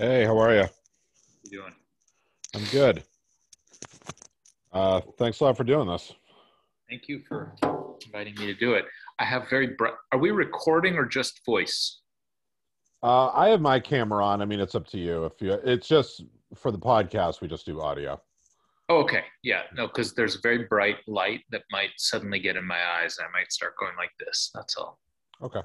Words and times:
Hey, 0.00 0.24
how 0.24 0.38
are 0.38 0.54
you? 0.54 0.62
How 0.62 0.68
you 1.42 1.50
doing? 1.50 1.74
I'm 2.54 2.64
good. 2.70 3.02
Uh, 4.72 5.00
thanks 5.18 5.40
a 5.40 5.44
lot 5.44 5.56
for 5.56 5.64
doing 5.64 5.88
this. 5.88 6.12
Thank 6.88 7.08
you 7.08 7.20
for 7.26 7.56
inviting 8.06 8.36
me 8.36 8.46
to 8.46 8.54
do 8.54 8.74
it. 8.74 8.84
I 9.18 9.24
have 9.24 9.50
very 9.50 9.74
bright. 9.76 9.94
Are 10.12 10.18
we 10.20 10.30
recording 10.30 10.94
or 10.94 11.04
just 11.04 11.44
voice? 11.44 12.02
Uh, 13.02 13.30
I 13.30 13.48
have 13.48 13.60
my 13.60 13.80
camera 13.80 14.24
on. 14.24 14.40
I 14.40 14.44
mean, 14.44 14.60
it's 14.60 14.76
up 14.76 14.86
to 14.90 14.98
you. 14.98 15.24
If 15.24 15.32
you, 15.40 15.54
it's 15.64 15.88
just 15.88 16.22
for 16.54 16.70
the 16.70 16.78
podcast, 16.78 17.40
we 17.40 17.48
just 17.48 17.66
do 17.66 17.80
audio. 17.80 18.20
Oh, 18.88 18.98
okay. 18.98 19.24
Yeah. 19.42 19.62
No, 19.74 19.88
because 19.88 20.14
there's 20.14 20.36
a 20.36 20.40
very 20.44 20.64
bright 20.66 20.98
light 21.08 21.40
that 21.50 21.62
might 21.72 21.90
suddenly 21.96 22.38
get 22.38 22.54
in 22.56 22.64
my 22.64 22.78
eyes, 23.02 23.18
and 23.18 23.26
I 23.26 23.36
might 23.36 23.50
start 23.50 23.74
going 23.80 23.96
like 23.96 24.12
this. 24.20 24.52
That's 24.54 24.76
all. 24.76 25.00
Okay. 25.42 25.60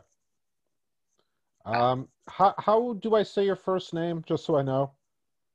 Um, 1.65 2.07
how 2.27 2.53
how 2.57 2.93
do 3.01 3.15
I 3.15 3.23
say 3.23 3.45
your 3.45 3.55
first 3.55 3.93
name, 3.93 4.23
just 4.27 4.45
so 4.45 4.57
I 4.57 4.61
know? 4.61 4.91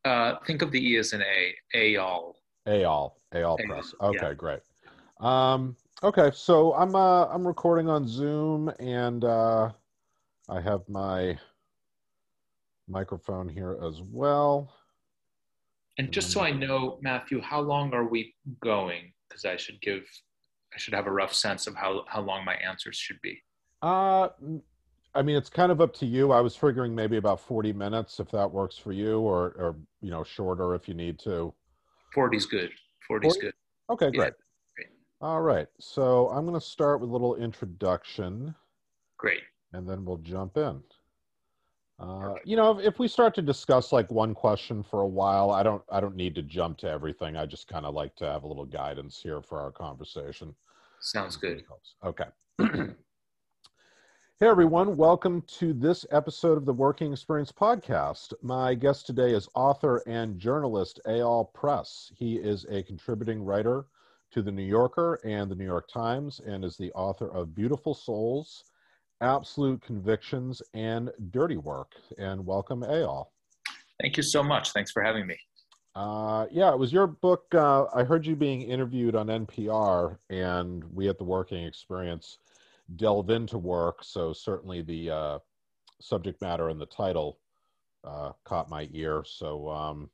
Uh, 0.04 0.36
think 0.46 0.62
of 0.62 0.70
the 0.70 0.78
E 0.78 0.96
as 0.96 1.12
an 1.12 1.22
A. 1.22 1.54
Ayal. 1.76 2.34
Ayal. 2.66 3.12
Eyal 3.34 3.58
Press. 3.66 3.94
Okay, 4.00 4.18
yeah. 4.22 4.34
great. 4.34 4.60
Um, 5.20 5.76
okay, 6.02 6.30
so 6.32 6.74
I'm 6.74 6.94
uh 6.94 7.26
I'm 7.26 7.46
recording 7.46 7.88
on 7.88 8.06
Zoom, 8.06 8.72
and 8.78 9.24
uh, 9.24 9.70
I 10.48 10.60
have 10.60 10.88
my 10.88 11.38
microphone 12.88 13.48
here 13.48 13.78
as 13.86 14.00
well. 14.10 14.72
And 15.98 16.12
just 16.12 16.30
so 16.30 16.40
I 16.40 16.52
know, 16.52 16.98
Matthew, 17.02 17.40
how 17.40 17.60
long 17.60 17.92
are 17.92 18.08
we 18.08 18.34
going? 18.60 19.12
Because 19.28 19.44
I 19.44 19.56
should 19.56 19.80
give, 19.80 20.04
I 20.72 20.78
should 20.78 20.94
have 20.94 21.06
a 21.06 21.10
rough 21.10 21.34
sense 21.34 21.66
of 21.66 21.74
how 21.74 22.04
how 22.08 22.22
long 22.22 22.44
my 22.44 22.54
answers 22.54 22.96
should 22.96 23.20
be. 23.20 23.42
Uh, 23.82 24.28
I 25.14 25.22
mean, 25.22 25.36
it's 25.36 25.50
kind 25.50 25.72
of 25.72 25.80
up 25.80 25.94
to 25.94 26.06
you. 26.06 26.32
I 26.32 26.40
was 26.40 26.54
figuring 26.54 26.94
maybe 26.94 27.16
about 27.16 27.40
40 27.40 27.72
minutes 27.72 28.20
if 28.20 28.30
that 28.30 28.50
works 28.50 28.76
for 28.76 28.92
you, 28.92 29.20
or, 29.20 29.54
or 29.58 29.76
you 30.00 30.10
know, 30.10 30.22
shorter 30.22 30.74
if 30.74 30.86
you 30.88 30.94
need 30.94 31.18
to. 31.20 31.52
40's 32.14 32.46
good. 32.46 32.70
40's 33.10 33.36
40? 33.36 33.40
good. 33.40 33.54
Okay, 33.90 34.06
Yeah, 34.06 34.10
great. 34.10 34.32
great. 34.76 34.88
All 35.20 35.40
right. 35.40 35.66
So 35.80 36.28
I'm 36.28 36.46
going 36.46 36.58
to 36.58 36.64
start 36.64 37.00
with 37.00 37.08
a 37.08 37.12
little 37.12 37.36
introduction 37.36 38.54
Great. 39.16 39.42
and 39.72 39.88
then 39.88 40.04
we'll 40.04 40.18
jump 40.18 40.56
in. 40.56 40.82
Uh, 41.98 42.34
you 42.44 42.54
know, 42.56 42.78
if, 42.78 42.86
if 42.86 42.98
we 43.00 43.08
start 43.08 43.34
to 43.34 43.42
discuss 43.42 43.90
like 43.90 44.08
one 44.12 44.32
question 44.34 44.84
for 44.84 45.00
a 45.00 45.06
while, 45.06 45.50
I 45.50 45.64
don't, 45.64 45.82
I 45.90 46.00
don't 46.00 46.14
need 46.14 46.34
to 46.36 46.42
jump 46.42 46.78
to 46.78 46.88
everything. 46.88 47.36
I 47.36 47.44
just 47.44 47.66
kind 47.66 47.84
of 47.84 47.92
like 47.94 48.14
to 48.16 48.24
have 48.26 48.44
a 48.44 48.46
little 48.46 48.66
guidance 48.66 49.20
here 49.20 49.42
for 49.42 49.58
our 49.58 49.72
conversation. 49.72 50.54
Sounds 51.00 51.34
good. 51.36 51.64
Okay. 52.04 52.26
hey, 54.40 54.46
everyone. 54.46 54.96
Welcome 54.96 55.42
to 55.58 55.72
this 55.72 56.06
episode 56.12 56.56
of 56.56 56.64
the 56.64 56.72
Working 56.72 57.12
Experience 57.12 57.50
Podcast. 57.50 58.32
My 58.40 58.72
guest 58.72 59.04
today 59.04 59.32
is 59.32 59.48
author 59.56 60.00
and 60.06 60.38
journalist 60.38 61.00
Eyal 61.08 61.52
Press. 61.54 62.12
He 62.14 62.36
is 62.36 62.64
a 62.70 62.84
contributing 62.84 63.42
writer 63.42 63.86
to 64.30 64.40
The 64.40 64.52
New 64.52 64.62
Yorker 64.62 65.18
and 65.24 65.50
The 65.50 65.56
New 65.56 65.64
York 65.64 65.88
Times 65.92 66.40
and 66.46 66.64
is 66.64 66.76
the 66.76 66.92
author 66.92 67.28
of 67.34 67.52
Beautiful 67.52 67.94
Souls, 67.94 68.62
Absolute 69.20 69.82
Convictions, 69.82 70.62
and 70.72 71.10
Dirty 71.30 71.56
Work. 71.56 71.96
And 72.16 72.46
welcome, 72.46 72.82
Eyal. 72.82 73.26
Thank 74.00 74.16
you 74.16 74.22
so 74.22 74.44
much. 74.44 74.70
Thanks 74.70 74.92
for 74.92 75.02
having 75.02 75.26
me. 75.26 75.36
Uh, 75.96 76.46
yeah, 76.52 76.70
it 76.70 76.78
was 76.78 76.92
your 76.92 77.08
book. 77.08 77.52
Uh, 77.52 77.86
I 77.92 78.04
heard 78.04 78.24
you 78.24 78.36
being 78.36 78.62
interviewed 78.62 79.16
on 79.16 79.26
NPR, 79.26 80.16
and 80.30 80.84
we 80.94 81.08
at 81.08 81.18
the 81.18 81.24
Working 81.24 81.64
Experience 81.64 82.38
delve 82.96 83.30
into 83.30 83.58
work. 83.58 84.02
So 84.02 84.32
certainly 84.32 84.82
the 84.82 85.10
uh, 85.10 85.38
subject 86.00 86.40
matter 86.40 86.68
and 86.68 86.80
the 86.80 86.86
title 86.86 87.38
uh, 88.04 88.32
caught 88.44 88.70
my 88.70 88.88
ear. 88.92 89.24
So 89.26 89.68
um, 89.68 90.10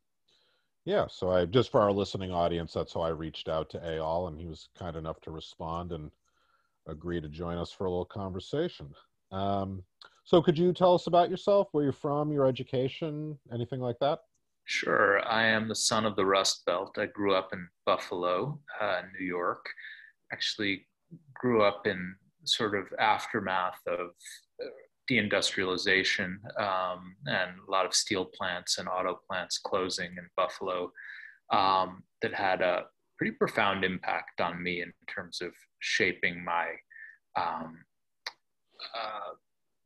yeah, 0.84 1.06
so 1.08 1.30
I 1.30 1.46
just 1.46 1.70
for 1.70 1.80
our 1.80 1.92
listening 1.92 2.30
audience, 2.30 2.72
that's 2.72 2.92
how 2.94 3.00
I 3.00 3.08
reached 3.08 3.48
out 3.48 3.70
to 3.70 3.78
Eyal, 3.78 4.28
and 4.28 4.38
he 4.38 4.46
was 4.46 4.68
kind 4.78 4.96
enough 4.96 5.20
to 5.22 5.30
respond 5.30 5.92
and 5.92 6.10
agree 6.86 7.20
to 7.20 7.28
join 7.28 7.56
us 7.56 7.72
for 7.72 7.86
a 7.86 7.90
little 7.90 8.04
conversation. 8.04 8.92
Um, 9.32 9.82
so 10.24 10.42
could 10.42 10.58
you 10.58 10.72
tell 10.72 10.94
us 10.94 11.06
about 11.06 11.30
yourself, 11.30 11.68
where 11.72 11.84
you're 11.84 11.92
from, 11.92 12.32
your 12.32 12.46
education, 12.46 13.38
anything 13.52 13.80
like 13.80 13.98
that? 14.00 14.20
Sure. 14.66 15.26
I 15.26 15.46
am 15.46 15.68
the 15.68 15.74
son 15.74 16.06
of 16.06 16.16
the 16.16 16.24
Rust 16.24 16.64
Belt. 16.64 16.96
I 16.98 17.06
grew 17.06 17.34
up 17.34 17.50
in 17.52 17.66
Buffalo, 17.84 18.58
uh, 18.80 19.02
New 19.18 19.26
York. 19.26 19.66
Actually, 20.32 20.86
grew 21.34 21.62
up 21.62 21.86
in 21.86 22.14
sort 22.44 22.74
of 22.74 22.86
aftermath 22.98 23.80
of 23.86 24.10
uh, 24.62 24.66
deindustrialization 25.10 26.36
um, 26.58 27.16
and 27.26 27.50
a 27.66 27.70
lot 27.70 27.84
of 27.84 27.94
steel 27.94 28.24
plants 28.24 28.78
and 28.78 28.88
auto 28.88 29.18
plants 29.28 29.58
closing 29.58 30.10
in 30.16 30.28
Buffalo 30.36 30.90
um, 31.52 32.02
that 32.22 32.32
had 32.32 32.62
a 32.62 32.84
pretty 33.18 33.32
profound 33.32 33.84
impact 33.84 34.40
on 34.40 34.62
me 34.62 34.82
in 34.82 34.92
terms 35.14 35.40
of 35.40 35.52
shaping 35.80 36.42
my 36.44 36.68
um, 37.36 37.84
uh, 38.94 39.34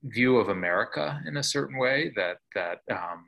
view 0.05 0.37
of 0.39 0.49
America 0.49 1.21
in 1.27 1.37
a 1.39 1.43
certain 1.43 1.79
way 1.79 2.13
that 2.15 2.39
that 2.55 2.81
um, 2.91 3.25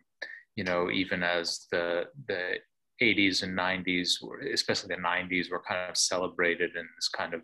you 0.56 0.65
know 0.65 0.91
even 0.91 1.23
as 1.23 1.67
the 1.73 2.05
the 2.29 2.55
80s 3.03 3.43
and 3.43 3.59
90s 3.59 4.23
were 4.23 4.41
especially 4.41 4.94
the 4.94 5.03
90s 5.03 5.50
were 5.50 5.62
kind 5.67 5.91
of 5.91 5.97
celebrated 5.97 6.71
in 6.77 6.87
this 6.97 7.09
kind 7.09 7.35
of 7.35 7.43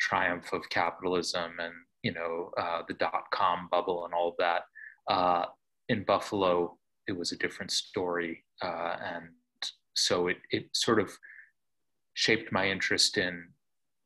triumph 0.00 0.52
of 0.52 0.68
capitalism 0.70 1.52
and 1.58 1.74
you 2.02 2.12
know 2.12 2.50
uh, 2.58 2.82
the 2.88 2.94
dot 2.94 3.24
com 3.32 3.68
bubble 3.70 4.04
and 4.04 4.14
all 4.14 4.28
of 4.28 4.34
that 4.38 4.62
uh, 5.08 5.44
in 5.88 6.04
Buffalo 6.04 6.76
it 7.06 7.16
was 7.16 7.32
a 7.32 7.38
different 7.38 7.70
story 7.70 8.44
uh, 8.62 8.96
and 9.14 9.24
so 9.94 10.28
it 10.28 10.38
it 10.50 10.66
sort 10.72 11.00
of 11.00 11.10
shaped 12.14 12.52
my 12.52 12.68
interest 12.68 13.18
in 13.18 13.48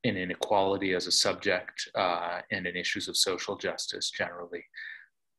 in 0.04 0.16
inequality 0.16 0.92
as 0.94 1.06
a 1.06 1.12
subject 1.12 1.88
uh, 1.94 2.40
and 2.50 2.66
in 2.66 2.76
issues 2.76 3.08
of 3.08 3.16
social 3.16 3.56
justice 3.56 4.10
generally. 4.10 4.62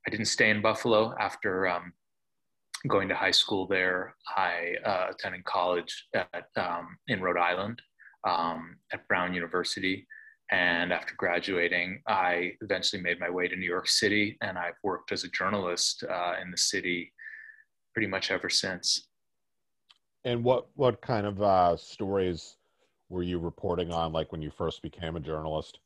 I 0.08 0.10
didn't 0.10 0.25
stay 0.25 0.50
in 0.50 0.62
Buffalo 0.62 1.13
after 1.19 1.68
um, 1.68 1.94
going 2.88 3.08
to 3.10 3.16
high 3.16 3.31
school 3.31 3.68
there. 3.68 4.16
I 4.36 4.74
uh, 4.84 5.08
attended 5.12 5.44
college 5.46 6.08
at, 6.16 6.48
um, 6.58 6.98
in 7.08 7.22
Rhode 7.22 7.38
Island 7.38 7.80
um, 8.28 8.78
at 8.92 9.08
Brown 9.08 9.34
University. 9.34 10.08
And 10.51 10.94
after 10.94 11.15
graduating, 11.18 12.01
I 12.07 12.53
eventually 12.62 13.01
made 13.01 13.19
my 13.19 13.30
way 13.30 13.47
to 13.47 13.56
New 13.56 13.65
York 13.65 13.88
City, 13.88 14.38
and 14.42 14.57
I've 14.57 14.77
worked 14.83 15.12
as 15.12 15.24
a 15.24 15.30
journalist 15.30 16.03
uh, 16.03 16.33
in 16.42 16.51
the 16.51 16.57
city 16.57 17.12
pretty 17.94 18.07
much 18.07 18.30
ever 18.30 18.50
since. 18.50 19.07
And 20.24 20.44
what 20.44 20.68
what 20.75 21.01
kind 21.01 21.25
of 21.25 21.42
uh, 21.42 21.77
stories 21.77 22.57
were 23.09 23.24
you 23.24 23.39
reporting 23.39 23.92
on, 23.92 24.12
like 24.12 24.31
when 24.31 24.42
you 24.42 24.51
first 24.51 24.81
became 24.81 25.15
a 25.15 25.19
journalist? 25.19 25.80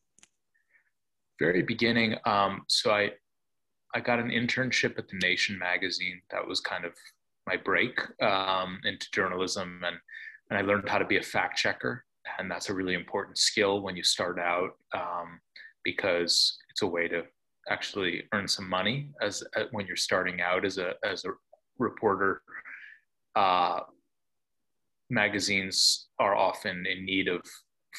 very 1.40 1.64
beginning, 1.64 2.16
um, 2.26 2.64
so 2.68 2.92
I 2.92 3.12
I 3.96 4.02
got 4.02 4.20
an 4.20 4.30
internship 4.30 5.00
at 5.00 5.08
the 5.08 5.18
Nation 5.18 5.58
magazine. 5.58 6.22
That 6.30 6.48
was 6.48 6.60
kind 6.60 6.86
of 6.86 6.94
my 7.48 7.58
break 7.58 8.00
um, 8.22 8.80
into 8.84 9.08
journalism, 9.12 9.82
and 9.86 9.98
and 10.50 10.60
I 10.60 10.62
learned 10.62 10.90
how 10.90 11.00
to 11.00 11.06
be 11.06 11.18
a 11.18 11.24
fact 11.24 11.58
checker, 11.58 12.06
and 12.38 12.50
that's 12.50 12.70
a 12.70 12.74
really 12.74 12.94
important 12.94 13.38
skill 13.38 13.82
when 13.82 13.96
you 13.96 14.04
start 14.04 14.40
out 14.40 14.72
um, 14.96 15.40
because 15.84 16.58
it's 16.70 16.82
a 16.82 16.88
way 16.88 17.08
to 17.08 17.24
actually 17.70 18.24
earn 18.34 18.48
some 18.48 18.70
money 18.70 19.12
as 19.22 19.44
uh, 19.56 19.64
when 19.72 19.86
you're 19.86 19.96
starting 19.96 20.42
out 20.42 20.66
as 20.66 20.78
a 20.78 20.94
as 21.04 21.26
a 21.26 21.30
reporter. 21.78 22.42
Uh, 23.36 23.82
magazines 25.10 26.08
are 26.20 26.36
often 26.36 26.86
in 26.86 27.06
need 27.06 27.28
of 27.28 27.42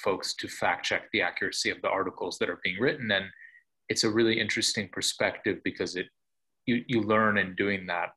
folks 0.02 0.34
to 0.34 0.48
fact 0.48 0.86
check 0.86 1.02
the 1.12 1.20
accuracy 1.20 1.70
of 1.70 1.80
the 1.82 1.88
articles 1.88 2.38
that 2.38 2.48
are 2.48 2.60
being 2.62 2.78
written 2.78 3.10
and 3.10 3.24
it's 3.88 4.04
a 4.04 4.10
really 4.10 4.40
interesting 4.40 4.88
perspective 4.92 5.58
because 5.64 5.96
it 5.96 6.06
you, 6.66 6.84
you 6.86 7.02
learn 7.02 7.38
in 7.38 7.54
doing 7.56 7.86
that 7.86 8.10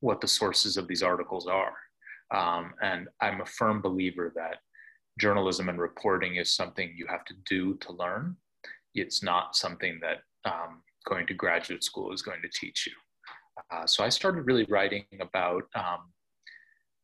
what 0.00 0.20
the 0.20 0.26
sources 0.26 0.76
of 0.76 0.88
these 0.88 1.02
articles 1.02 1.46
are 1.46 1.74
um, 2.34 2.72
and 2.82 3.08
i'm 3.20 3.42
a 3.42 3.46
firm 3.46 3.82
believer 3.82 4.32
that 4.34 4.56
journalism 5.18 5.68
and 5.68 5.80
reporting 5.80 6.36
is 6.36 6.54
something 6.54 6.92
you 6.96 7.06
have 7.08 7.24
to 7.24 7.34
do 7.46 7.74
to 7.76 7.92
learn 7.92 8.36
it's 8.94 9.22
not 9.22 9.56
something 9.56 9.98
that 10.00 10.18
um, 10.50 10.82
going 11.06 11.26
to 11.26 11.34
graduate 11.34 11.82
school 11.82 12.12
is 12.12 12.22
going 12.22 12.40
to 12.42 12.48
teach 12.48 12.86
you 12.86 12.92
uh, 13.70 13.86
so 13.86 14.04
i 14.04 14.08
started 14.08 14.46
really 14.46 14.66
writing 14.68 15.04
about 15.20 15.64
um, 15.74 16.10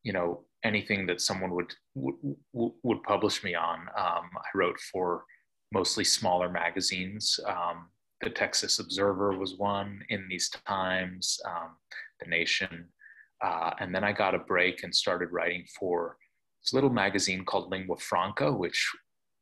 you 0.02 0.12
know 0.12 0.44
anything 0.64 1.06
that 1.06 1.20
someone 1.20 1.50
would 1.50 1.72
would, 1.94 2.72
would 2.82 3.02
publish 3.02 3.42
me 3.44 3.54
on. 3.54 3.80
Um, 3.96 4.30
I 4.36 4.48
wrote 4.54 4.78
for 4.92 5.24
mostly 5.72 6.04
smaller 6.04 6.48
magazines. 6.48 7.38
Um, 7.46 7.88
the 8.20 8.30
Texas 8.30 8.78
Observer 8.78 9.36
was 9.36 9.56
one 9.56 10.00
in 10.08 10.26
these 10.28 10.50
times, 10.66 11.38
um, 11.46 11.76
The 12.20 12.28
Nation, 12.28 12.88
uh, 13.44 13.70
and 13.78 13.94
then 13.94 14.02
I 14.02 14.12
got 14.12 14.34
a 14.34 14.40
break 14.40 14.82
and 14.82 14.94
started 14.94 15.30
writing 15.30 15.64
for 15.78 16.16
this 16.62 16.72
little 16.72 16.90
magazine 16.90 17.44
called 17.44 17.70
Lingua 17.70 17.96
Franca, 17.98 18.52
which 18.52 18.90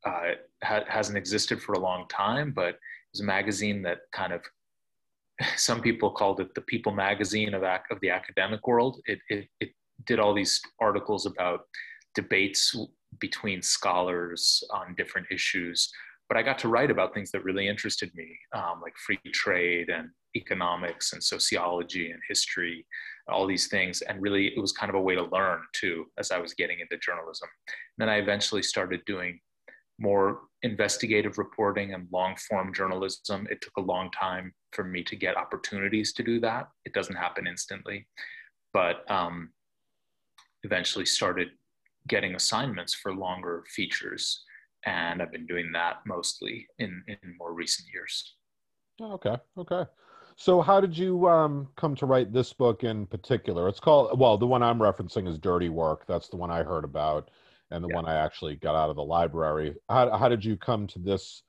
uh, 0.05 0.31
ha- 0.63 0.85
hasn't 0.87 1.17
existed 1.17 1.61
for 1.61 1.73
a 1.73 1.79
long 1.79 2.07
time, 2.09 2.51
but 2.55 2.69
it 2.69 2.79
was 3.13 3.21
a 3.21 3.25
magazine 3.25 3.81
that 3.83 3.99
kind 4.13 4.33
of 4.33 4.41
some 5.55 5.81
people 5.81 6.11
called 6.11 6.39
it 6.39 6.53
the 6.55 6.61
people 6.61 6.91
magazine 6.91 7.53
of, 7.53 7.63
of 7.63 7.99
the 8.01 8.09
academic 8.09 8.65
world. 8.67 9.01
It, 9.05 9.19
it, 9.29 9.47
it 9.59 9.69
did 10.05 10.19
all 10.19 10.33
these 10.33 10.61
articles 10.79 11.25
about 11.25 11.61
debates 12.15 12.75
between 13.19 13.61
scholars 13.61 14.63
on 14.71 14.95
different 14.95 15.27
issues. 15.31 15.89
But 16.27 16.37
I 16.37 16.43
got 16.43 16.59
to 16.59 16.67
write 16.67 16.91
about 16.91 17.13
things 17.13 17.31
that 17.31 17.43
really 17.43 17.67
interested 17.67 18.11
me, 18.13 18.37
um, 18.53 18.81
like 18.81 18.97
free 18.97 19.19
trade 19.31 19.89
and 19.89 20.09
economics 20.35 21.13
and 21.13 21.23
sociology 21.23 22.11
and 22.11 22.19
history, 22.27 22.85
all 23.29 23.45
these 23.47 23.67
things. 23.67 24.01
And 24.01 24.21
really, 24.21 24.47
it 24.47 24.59
was 24.59 24.71
kind 24.71 24.89
of 24.89 24.95
a 24.95 25.01
way 25.01 25.15
to 25.15 25.25
learn 25.25 25.61
too 25.73 26.05
as 26.17 26.31
I 26.31 26.39
was 26.39 26.53
getting 26.53 26.79
into 26.79 26.97
journalism. 26.97 27.49
And 27.67 28.07
then 28.07 28.09
I 28.09 28.17
eventually 28.17 28.63
started 28.63 29.01
doing 29.05 29.39
more 29.99 30.41
investigative 30.63 31.37
reporting 31.37 31.93
and 31.93 32.07
long 32.11 32.35
form 32.35 32.73
journalism. 32.73 33.47
It 33.49 33.61
took 33.61 33.75
a 33.77 33.81
long 33.81 34.11
time 34.11 34.53
for 34.71 34.83
me 34.83 35.03
to 35.03 35.15
get 35.15 35.37
opportunities 35.37 36.13
to 36.13 36.23
do 36.23 36.39
that. 36.41 36.69
It 36.85 36.93
doesn't 36.93 37.15
happen 37.15 37.47
instantly, 37.47 38.07
but 38.73 39.09
um, 39.09 39.51
eventually 40.63 41.05
started 41.05 41.49
getting 42.07 42.35
assignments 42.35 42.93
for 42.93 43.13
longer 43.13 43.63
features. 43.67 44.43
And 44.85 45.21
I've 45.21 45.31
been 45.31 45.47
doing 45.47 45.71
that 45.73 45.97
mostly 46.05 46.67
in, 46.79 47.03
in 47.07 47.17
more 47.37 47.53
recent 47.53 47.87
years. 47.93 48.35
Okay. 49.01 49.35
Okay. 49.57 49.83
So, 50.39 50.61
how 50.61 50.79
did 50.79 50.95
you 50.95 51.27
um, 51.27 51.67
come 51.75 51.95
to 51.95 52.05
write 52.05 52.31
this 52.31 52.53
book 52.53 52.83
in 52.83 53.07
particular? 53.07 53.67
It's 53.67 53.79
called, 53.79 54.19
well, 54.19 54.37
the 54.37 54.45
one 54.45 54.61
I'm 54.61 54.77
referencing 54.77 55.27
is 55.27 55.39
Dirty 55.39 55.69
Work. 55.69 56.05
That's 56.07 56.29
the 56.29 56.37
one 56.37 56.51
I 56.51 56.61
heard 56.61 56.83
about 56.83 57.31
and 57.71 57.83
the 57.83 57.87
yeah. 57.89 57.95
one 57.95 58.05
I 58.05 58.15
actually 58.15 58.55
got 58.55 58.75
out 58.75 58.91
of 58.91 58.95
the 58.95 59.03
library. 59.03 59.73
How, 59.89 60.15
how 60.15 60.29
did 60.29 60.45
you 60.45 60.55
come 60.55 60.85
to 60.87 60.99
this 60.99 61.41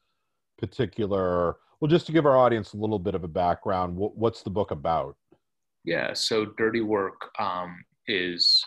particular? 0.57 1.57
Well, 1.79 1.91
just 1.91 2.07
to 2.07 2.13
give 2.13 2.25
our 2.25 2.39
audience 2.39 2.73
a 2.73 2.79
little 2.79 2.99
bit 2.99 3.15
of 3.15 3.25
a 3.25 3.29
background, 3.29 3.95
what, 3.95 4.17
what's 4.17 4.43
the 4.43 4.51
book 4.51 4.71
about? 4.71 5.17
Yeah, 5.85 6.15
so 6.15 6.47
Dirty 6.57 6.81
Work 6.81 7.31
um, 7.39 7.85
is 8.07 8.65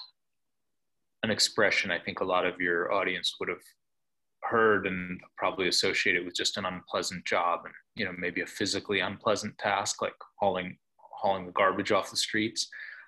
an 1.24 1.32
expression 1.32 1.90
I 1.90 1.98
think 1.98 2.20
a 2.20 2.26
lot 2.26 2.46
of 2.46 2.60
your 2.60 2.94
audience 2.94 3.36
would 3.40 3.50
have 3.50 3.58
heard 4.44 4.88
and 4.88 5.20
probably 5.38 5.68
associated 5.68 6.26
with 6.26 6.36
just 6.36 6.58
an 6.58 6.66
unpleasant 6.66 7.26
job 7.26 7.62
and 7.66 7.74
you 7.96 8.06
know 8.06 8.14
maybe 8.18 8.42
a 8.42 8.46
physically 8.46 9.00
unpleasant 9.00 9.58
task 9.58 10.02
like 10.02 10.14
hauling 10.40 10.78
hauling 11.22 11.46
the 11.46 11.52
garbage 11.52 11.92
off 11.92 12.10
the 12.10 12.18
streets. 12.18 12.68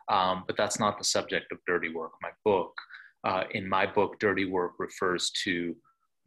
Um, 0.10 0.44
but 0.46 0.58
that's 0.58 0.80
not 0.80 0.98
the 0.98 1.04
subject 1.04 1.52
of 1.52 1.60
dirty 1.66 1.94
work. 1.94 2.12
My 2.22 2.30
book 2.46 2.74
uh, 3.24 3.46
in 3.52 3.68
my 3.68 3.86
book 3.86 4.20
dirty 4.20 4.46
work 4.46 4.74
refers 4.80 5.32
to 5.44 5.76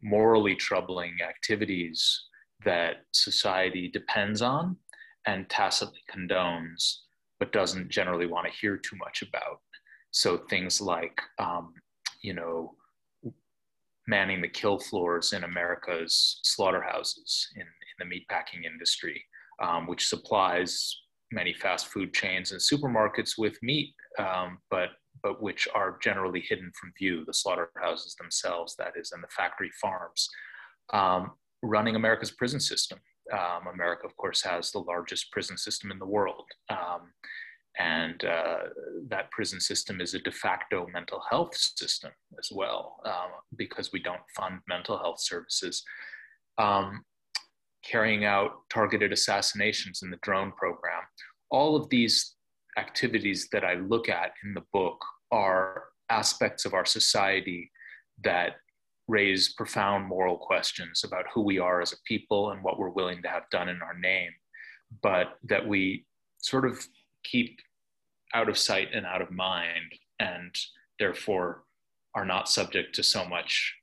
morally 0.01 0.55
troubling 0.55 1.17
activities 1.27 2.23
that 2.65 2.97
society 3.11 3.87
depends 3.87 4.41
on 4.41 4.75
and 5.25 5.49
tacitly 5.49 5.99
condones 6.13 6.97
but 7.39 7.51
doesn't 7.51 7.89
generally 7.89 8.25
want 8.25 8.47
to 8.47 8.59
hear 8.59 8.77
too 8.77 8.95
much 8.97 9.21
about. 9.21 9.59
So 10.11 10.37
things 10.49 10.81
like 10.81 11.21
um, 11.39 11.73
you 12.21 12.33
know 12.33 12.73
manning 14.07 14.41
the 14.41 14.47
kill 14.47 14.79
floors 14.79 15.33
in 15.33 15.43
America's 15.43 16.39
slaughterhouses 16.43 17.47
in, 17.55 17.61
in 17.61 17.67
the 17.99 18.05
meatpacking 18.05 18.65
industry, 18.65 19.23
um, 19.61 19.85
which 19.87 20.07
supplies 20.07 20.95
many 21.31 21.53
fast 21.53 21.87
food 21.87 22.13
chains 22.13 22.51
and 22.51 22.61
supermarkets 22.61 23.37
with 23.37 23.61
meat, 23.61 23.93
um, 24.17 24.57
but 24.71 24.89
but 25.23 25.41
which 25.41 25.67
are 25.73 25.97
generally 26.01 26.41
hidden 26.41 26.71
from 26.79 26.93
view. 26.97 27.25
The 27.25 27.33
slaughterhouses 27.33 28.15
themselves, 28.15 28.75
that 28.77 28.93
is, 28.95 29.11
and 29.11 29.23
the 29.23 29.27
factory 29.29 29.71
farms, 29.81 30.29
um, 30.93 31.31
running 31.63 31.95
America's 31.95 32.31
prison 32.31 32.59
system. 32.59 32.99
Um, 33.33 33.67
America, 33.73 34.05
of 34.05 34.15
course, 34.15 34.41
has 34.43 34.71
the 34.71 34.79
largest 34.79 35.31
prison 35.31 35.57
system 35.57 35.91
in 35.91 35.99
the 35.99 36.05
world. 36.05 36.45
And 37.79 38.23
uh, 38.23 38.57
that 39.09 39.29
prison 39.31 39.59
system 39.59 40.01
is 40.01 40.13
a 40.13 40.19
de 40.19 40.31
facto 40.31 40.87
mental 40.91 41.21
health 41.29 41.55
system 41.55 42.11
as 42.39 42.49
well, 42.51 42.99
um, 43.05 43.31
because 43.55 43.91
we 43.91 44.01
don't 44.01 44.21
fund 44.35 44.59
mental 44.67 44.97
health 44.97 45.21
services. 45.21 45.83
Um, 46.57 47.03
carrying 47.83 48.25
out 48.25 48.51
targeted 48.69 49.11
assassinations 49.11 50.01
in 50.03 50.09
the 50.09 50.19
drone 50.21 50.51
program. 50.51 51.03
All 51.49 51.75
of 51.75 51.89
these 51.89 52.35
activities 52.77 53.47
that 53.51 53.63
I 53.63 53.75
look 53.75 54.09
at 54.09 54.33
in 54.43 54.53
the 54.53 54.63
book 54.73 54.99
are 55.31 55.85
aspects 56.09 56.65
of 56.65 56.73
our 56.73 56.85
society 56.85 57.71
that 58.23 58.57
raise 59.07 59.53
profound 59.53 60.05
moral 60.05 60.37
questions 60.37 61.03
about 61.05 61.25
who 61.33 61.41
we 61.41 61.59
are 61.59 61.81
as 61.81 61.93
a 61.93 61.97
people 62.05 62.51
and 62.51 62.63
what 62.63 62.77
we're 62.77 62.89
willing 62.89 63.21
to 63.21 63.29
have 63.29 63.49
done 63.51 63.69
in 63.69 63.81
our 63.81 63.97
name, 63.97 64.31
but 65.01 65.37
that 65.43 65.65
we 65.65 66.05
sort 66.39 66.65
of 66.65 66.85
keep 67.23 67.59
out 68.37 68.49
of 68.49 68.57
sight 68.57 68.89
and 68.93 69.05
out 69.05 69.21
of 69.21 69.31
mind, 69.31 69.91
and 70.19 70.55
therefore 70.99 71.63
are 72.13 72.25
not 72.25 72.47
subject 72.47 72.93
to 72.95 73.03
so 73.03 73.25
much 73.25 73.73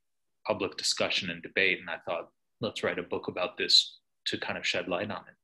public 0.47 0.77
discussion 0.77 1.29
and 1.29 1.43
debate. 1.43 1.79
And 1.79 1.89
I 1.89 1.97
thought, 2.05 2.29
let's 2.61 2.83
write 2.83 2.99
a 2.99 3.03
book 3.03 3.27
about 3.27 3.57
this 3.57 3.99
to 4.27 4.37
kind 4.37 4.57
of 4.57 4.65
shed 4.65 4.87
light 4.87 5.11
on 5.11 5.23
it. 5.27 5.35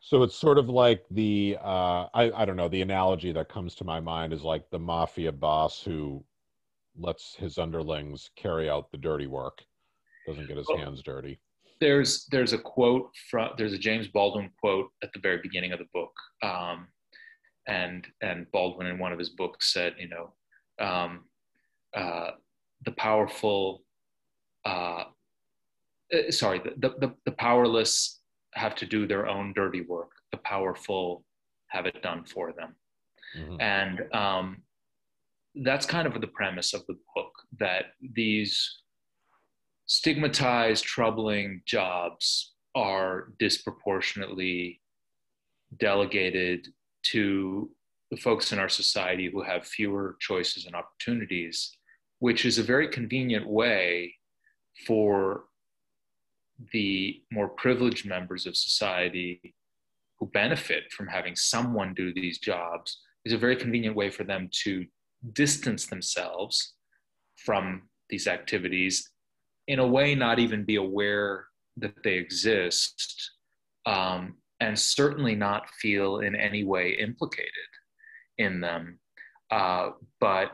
So 0.00 0.22
it's 0.22 0.36
sort 0.36 0.58
of 0.58 0.68
like 0.68 1.04
the 1.10 1.58
uh, 1.60 2.06
I, 2.14 2.30
I 2.34 2.44
don't 2.44 2.56
know 2.56 2.68
the 2.68 2.82
analogy 2.82 3.32
that 3.32 3.48
comes 3.48 3.74
to 3.76 3.84
my 3.84 3.98
mind 3.98 4.32
is 4.32 4.42
like 4.42 4.70
the 4.70 4.78
mafia 4.78 5.32
boss 5.32 5.82
who 5.82 6.24
lets 6.96 7.34
his 7.34 7.58
underlings 7.58 8.30
carry 8.36 8.70
out 8.70 8.90
the 8.92 8.98
dirty 8.98 9.26
work, 9.26 9.64
doesn't 10.26 10.46
get 10.46 10.56
his 10.56 10.68
well, 10.68 10.78
hands 10.78 11.02
dirty. 11.02 11.40
There's 11.80 12.26
there's 12.30 12.52
a 12.52 12.58
quote 12.58 13.10
from 13.30 13.50
there's 13.58 13.72
a 13.72 13.78
James 13.78 14.06
Baldwin 14.06 14.50
quote 14.60 14.90
at 15.02 15.12
the 15.12 15.20
very 15.20 15.40
beginning 15.42 15.72
of 15.72 15.80
the 15.80 15.88
book, 15.92 16.12
um, 16.42 16.86
and 17.66 18.06
and 18.20 18.50
Baldwin 18.52 18.86
in 18.86 18.98
one 18.98 19.12
of 19.12 19.18
his 19.18 19.30
books 19.30 19.72
said, 19.72 19.94
you 19.98 20.08
know, 20.08 20.32
um, 20.78 21.24
uh, 21.94 22.32
the 22.84 22.92
powerful, 22.92 23.82
uh, 24.64 25.04
uh, 26.14 26.30
sorry, 26.30 26.60
the, 26.78 26.94
the 27.00 27.14
the 27.24 27.32
powerless 27.32 28.20
have 28.54 28.74
to 28.76 28.86
do 28.86 29.06
their 29.06 29.26
own 29.26 29.52
dirty 29.54 29.82
work. 29.82 30.10
The 30.32 30.38
powerful 30.38 31.24
have 31.68 31.86
it 31.86 32.02
done 32.02 32.24
for 32.24 32.52
them, 32.52 32.74
mm-hmm. 33.36 33.60
and 33.60 34.14
um, 34.14 34.62
that's 35.64 35.86
kind 35.86 36.06
of 36.06 36.20
the 36.20 36.26
premise 36.28 36.74
of 36.74 36.86
the 36.86 36.96
book 37.14 37.32
that 37.58 37.86
these 38.14 38.82
stigmatized, 39.86 40.84
troubling 40.84 41.62
jobs 41.64 42.54
are 42.74 43.32
disproportionately 43.38 44.80
delegated 45.78 46.68
to 47.12 47.70
the 48.10 48.16
folks 48.16 48.52
in 48.52 48.58
our 48.58 48.68
society 48.68 49.30
who 49.30 49.42
have 49.42 49.66
fewer 49.66 50.16
choices 50.20 50.66
and 50.66 50.74
opportunities, 50.74 51.76
which 52.20 52.44
is 52.44 52.58
a 52.58 52.62
very 52.62 52.88
convenient 52.88 53.46
way 53.46 54.14
for 54.86 55.44
the 56.72 57.22
more 57.30 57.48
privileged 57.48 58.06
members 58.06 58.46
of 58.46 58.56
society 58.56 59.54
who 60.18 60.26
benefit 60.26 60.84
from 60.92 61.06
having 61.06 61.36
someone 61.36 61.92
do 61.94 62.12
these 62.14 62.38
jobs 62.38 63.00
is 63.24 63.32
a 63.32 63.38
very 63.38 63.56
convenient 63.56 63.94
way 63.94 64.10
for 64.10 64.24
them 64.24 64.48
to 64.50 64.86
distance 65.32 65.86
themselves 65.86 66.74
from 67.44 67.82
these 68.08 68.26
activities 68.26 69.10
in 69.68 69.78
a 69.80 69.86
way 69.86 70.14
not 70.14 70.38
even 70.38 70.64
be 70.64 70.76
aware 70.76 71.46
that 71.76 72.02
they 72.02 72.14
exist 72.14 73.32
um, 73.84 74.36
and 74.60 74.78
certainly 74.78 75.34
not 75.34 75.68
feel 75.80 76.20
in 76.20 76.34
any 76.34 76.64
way 76.64 76.96
implicated 76.98 77.50
in 78.38 78.60
them, 78.60 78.98
uh, 79.50 79.90
but 80.20 80.52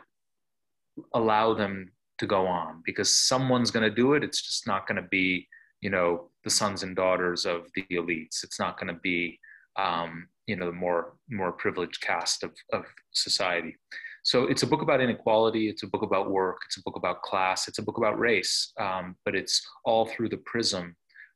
allow 1.15 1.55
them 1.55 1.93
to 2.19 2.27
go 2.27 2.47
on 2.47 2.83
because 2.85 3.11
someone's 3.11 3.71
going 3.71 3.89
to 3.89 3.95
do 3.95 4.15
it. 4.15 4.25
It's 4.25 4.43
just 4.43 4.67
not 4.67 4.87
going 4.87 5.03
to 5.03 5.09
be, 5.09 5.49
you 5.81 5.91
know, 5.91 6.31
the 6.45 6.51
sons 6.51 6.83
and 6.83 6.95
daughters 6.95 7.47
of 7.47 7.67
the 7.75 7.85
elites. 7.93 8.45
It's 8.45 8.59
not 8.59 8.79
going 8.79 8.95
to 8.95 9.01
be, 9.03 9.39
um, 9.77 10.29
you 10.47 10.57
know, 10.57 10.67
the 10.67 10.73
more 10.73 11.15
more 11.31 11.53
privileged 11.53 12.01
caste 12.01 12.43
of, 12.43 12.53
of 12.73 12.85
society. 13.13 13.77
So 14.25 14.45
it's 14.45 14.63
a 14.63 14.67
book 14.67 14.83
about 14.83 15.01
inequality. 15.01 15.69
It's 15.69 15.83
a 15.83 15.89
book 15.89 16.03
about 16.03 16.31
work. 16.31 16.59
It's 16.67 16.77
a 16.77 16.83
book 16.83 16.97
about 16.97 17.23
class. 17.23 17.67
It's 17.67 17.79
a 17.79 17.83
book 17.83 17.99
about 17.99 18.19
race. 18.19 18.73
Um, 18.79 19.17
but 19.25 19.35
it's 19.35 19.61
all 19.85 20.07
through 20.07 20.29
the 20.29 20.43
prism 20.47 20.95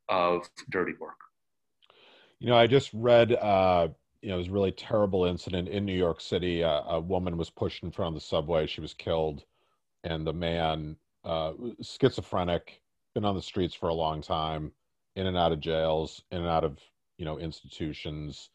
of 0.09 0.49
dirty 0.71 0.93
work. 1.01 1.17
You 2.39 2.49
know, 2.49 2.57
I 2.57 2.67
just 2.67 2.91
read, 2.93 3.33
uh, 3.33 3.89
you 4.21 4.29
know, 4.29 4.35
it 4.35 4.39
was 4.39 4.49
a 4.49 4.53
really 4.53 4.73
terrible 4.73 5.25
incident 5.25 5.69
in 5.69 5.85
New 5.87 5.97
York 5.97 6.21
City. 6.21 6.63
Uh, 6.63 6.83
a 6.87 7.01
woman 7.01 7.37
was 7.37 7.51
pushed 7.51 7.83
in 7.83 7.91
front 7.91 8.15
of 8.15 8.21
the 8.21 8.27
subway. 8.27 8.67
She 8.67 8.81
was 8.81 8.95
killed. 8.95 9.45
And 10.05 10.27
the 10.27 10.33
man, 10.33 10.97
uh, 11.25 11.53
schizophrenic, 11.83 12.83
been 13.15 13.25
on 13.25 13.35
the 13.35 13.43
streets 13.43 13.75
for 13.75 13.89
a 13.89 13.95
long 13.95 14.21
time, 14.21 14.73
in 15.17 15.27
and 15.27 15.37
out 15.37 15.53
of 15.53 15.61
jails, 15.61 16.23
in 16.31 16.39
and 16.39 16.47
out 16.49 16.65
of, 16.65 16.79
you 17.17 17.25
know, 17.25 17.39
institutions. 17.39 18.51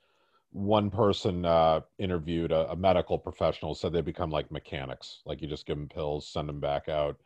One 0.51 0.91
person 0.91 1.45
uh, 1.45 1.81
interviewed 1.97 2.51
a, 2.51 2.71
a 2.71 2.75
medical 2.75 3.17
professional 3.17 3.73
said 3.73 3.93
they 3.93 4.01
become 4.01 4.29
like 4.29 4.51
mechanics, 4.51 5.21
like 5.25 5.41
you 5.41 5.47
just 5.47 5.65
give 5.65 5.77
them 5.77 5.89
pills, 5.89 6.27
send 6.27 6.47
them 6.47 6.59
back 6.59 6.87
out. 6.87 7.17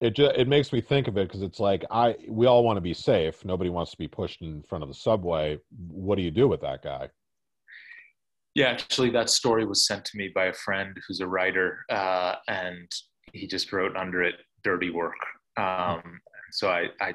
It 0.00 0.14
just 0.14 0.36
it 0.36 0.48
makes 0.48 0.72
me 0.72 0.80
think 0.80 1.08
of 1.08 1.16
it 1.16 1.28
because 1.28 1.42
it's 1.42 1.60
like 1.60 1.84
I 1.90 2.16
we 2.28 2.46
all 2.46 2.64
want 2.64 2.76
to 2.76 2.82
be 2.82 2.94
safe. 2.94 3.44
Nobody 3.44 3.70
wants 3.70 3.92
to 3.92 3.98
be 3.98 4.08
pushed 4.08 4.42
in 4.42 4.62
front 4.62 4.82
of 4.82 4.88
the 4.88 4.94
subway. 4.94 5.58
What 5.88 6.16
do 6.16 6.22
you 6.22 6.30
do 6.30 6.48
with 6.48 6.60
that 6.60 6.82
guy? 6.82 7.08
Yeah, 8.54 8.68
actually, 8.68 9.10
that 9.10 9.30
story 9.30 9.66
was 9.66 9.86
sent 9.86 10.04
to 10.06 10.16
me 10.16 10.30
by 10.34 10.46
a 10.46 10.52
friend 10.52 10.96
who's 11.06 11.20
a 11.20 11.26
writer, 11.26 11.84
uh, 11.90 12.36
and 12.48 12.90
he 13.32 13.46
just 13.46 13.72
wrote 13.72 13.96
under 13.96 14.22
it 14.22 14.36
"dirty 14.64 14.90
work." 14.90 15.14
Um, 15.56 16.20
so 16.52 16.68
I, 16.68 16.86
I 17.00 17.14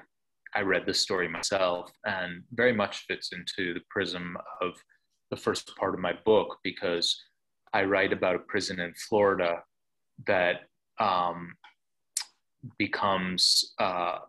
I 0.55 0.61
read 0.61 0.85
the 0.85 0.93
story 0.93 1.27
myself, 1.27 1.91
and 2.05 2.43
very 2.53 2.73
much 2.73 3.05
fits 3.07 3.31
into 3.31 3.73
the 3.73 3.81
prism 3.89 4.37
of 4.61 4.73
the 5.29 5.37
first 5.37 5.71
part 5.77 5.93
of 5.93 5.99
my 5.99 6.13
book 6.25 6.57
because 6.63 7.19
I 7.73 7.83
write 7.83 8.11
about 8.11 8.35
a 8.35 8.39
prison 8.39 8.79
in 8.79 8.93
Florida 9.07 9.63
that 10.27 10.61
um, 10.99 11.53
becomes 12.77 13.73
uh, 13.79 14.19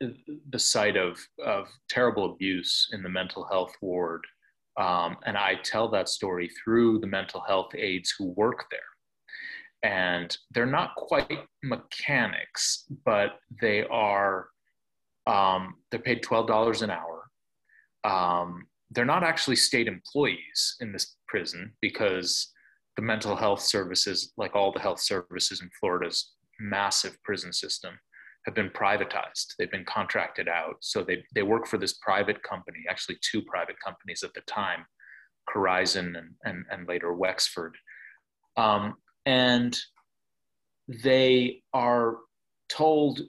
the 0.00 0.58
site 0.58 0.96
of, 0.96 1.18
of 1.44 1.68
terrible 1.88 2.32
abuse 2.32 2.88
in 2.92 3.02
the 3.02 3.08
mental 3.08 3.46
health 3.50 3.74
ward. 3.80 4.22
Um, 4.78 5.16
and 5.26 5.36
I 5.36 5.56
tell 5.62 5.90
that 5.90 6.08
story 6.08 6.50
through 6.62 7.00
the 7.00 7.06
mental 7.06 7.42
health 7.46 7.74
aides 7.74 8.14
who 8.18 8.26
work 8.36 8.64
there. 8.70 8.80
And 9.82 10.36
they're 10.52 10.66
not 10.66 10.94
quite 10.96 11.46
mechanics, 11.62 12.84
but 13.04 13.38
they 13.60 13.84
are, 13.84 14.48
um, 15.26 15.74
they're 15.90 16.00
paid 16.00 16.22
$12 16.22 16.82
an 16.82 16.90
hour. 16.90 17.30
Um, 18.04 18.66
they're 18.90 19.04
not 19.04 19.22
actually 19.24 19.56
state 19.56 19.86
employees 19.86 20.76
in 20.80 20.92
this 20.92 21.16
prison 21.28 21.72
because 21.80 22.52
the 22.96 23.02
mental 23.02 23.36
health 23.36 23.60
services, 23.60 24.32
like 24.36 24.54
all 24.54 24.72
the 24.72 24.80
health 24.80 25.00
services 25.00 25.60
in 25.60 25.70
Florida's 25.78 26.32
massive 26.60 27.16
prison 27.22 27.52
system, 27.52 27.98
have 28.46 28.54
been 28.54 28.70
privatized. 28.70 29.54
They've 29.58 29.70
been 29.70 29.84
contracted 29.84 30.48
out. 30.48 30.76
So 30.80 31.02
they, 31.02 31.24
they 31.34 31.42
work 31.42 31.66
for 31.66 31.78
this 31.78 31.94
private 31.94 32.42
company, 32.42 32.78
actually 32.88 33.18
two 33.20 33.42
private 33.42 33.76
companies 33.84 34.22
at 34.22 34.32
the 34.34 34.40
time, 34.42 34.84
Corizon 35.48 36.16
and, 36.16 36.30
and, 36.44 36.64
and 36.70 36.88
later 36.88 37.12
Wexford. 37.12 37.76
Um, 38.56 38.94
and 39.26 39.76
they 40.88 41.62
are 41.72 42.16
told 42.68 43.20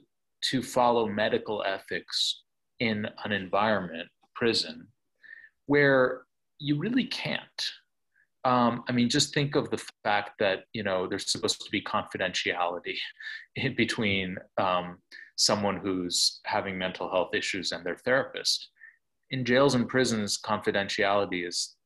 to 0.50 0.62
follow 0.62 1.06
medical 1.06 1.62
ethics 1.66 2.42
in 2.80 3.06
an 3.24 3.32
environment, 3.32 4.08
prison, 4.34 4.88
where 5.66 6.22
you 6.58 6.78
really 6.78 7.04
can't. 7.04 7.70
Um, 8.44 8.82
I 8.88 8.92
mean, 8.92 9.08
just 9.08 9.32
think 9.32 9.54
of 9.54 9.70
the 9.70 9.82
fact 10.02 10.32
that 10.40 10.64
you 10.72 10.82
know 10.82 11.06
there's 11.06 11.30
supposed 11.30 11.60
to 11.64 11.70
be 11.70 11.82
confidentiality 11.82 12.96
between 13.76 14.36
um, 14.58 14.98
someone 15.36 15.76
who's 15.76 16.40
having 16.44 16.76
mental 16.76 17.10
health 17.10 17.34
issues 17.34 17.72
and 17.72 17.84
their 17.84 17.96
therapist. 17.96 18.68
In 19.30 19.44
jails 19.44 19.74
and 19.74 19.88
prisons, 19.88 20.38
confidentiality 20.44 21.46
is 21.46 21.76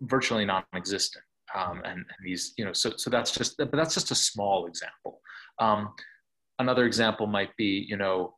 virtually 0.00 0.46
non-existent, 0.46 1.24
um, 1.54 1.82
and, 1.84 1.98
and, 1.98 2.06
these 2.24 2.54
you 2.56 2.64
know 2.64 2.72
so 2.72 2.92
so 2.96 3.10
that's 3.10 3.32
just 3.32 3.56
but 3.58 3.72
that's 3.72 3.94
just 3.94 4.10
a 4.10 4.14
small 4.14 4.66
example. 4.66 5.20
Um, 5.58 5.92
another 6.58 6.86
example 6.86 7.26
might 7.26 7.54
be 7.56 7.84
you 7.88 7.96
know 7.96 8.36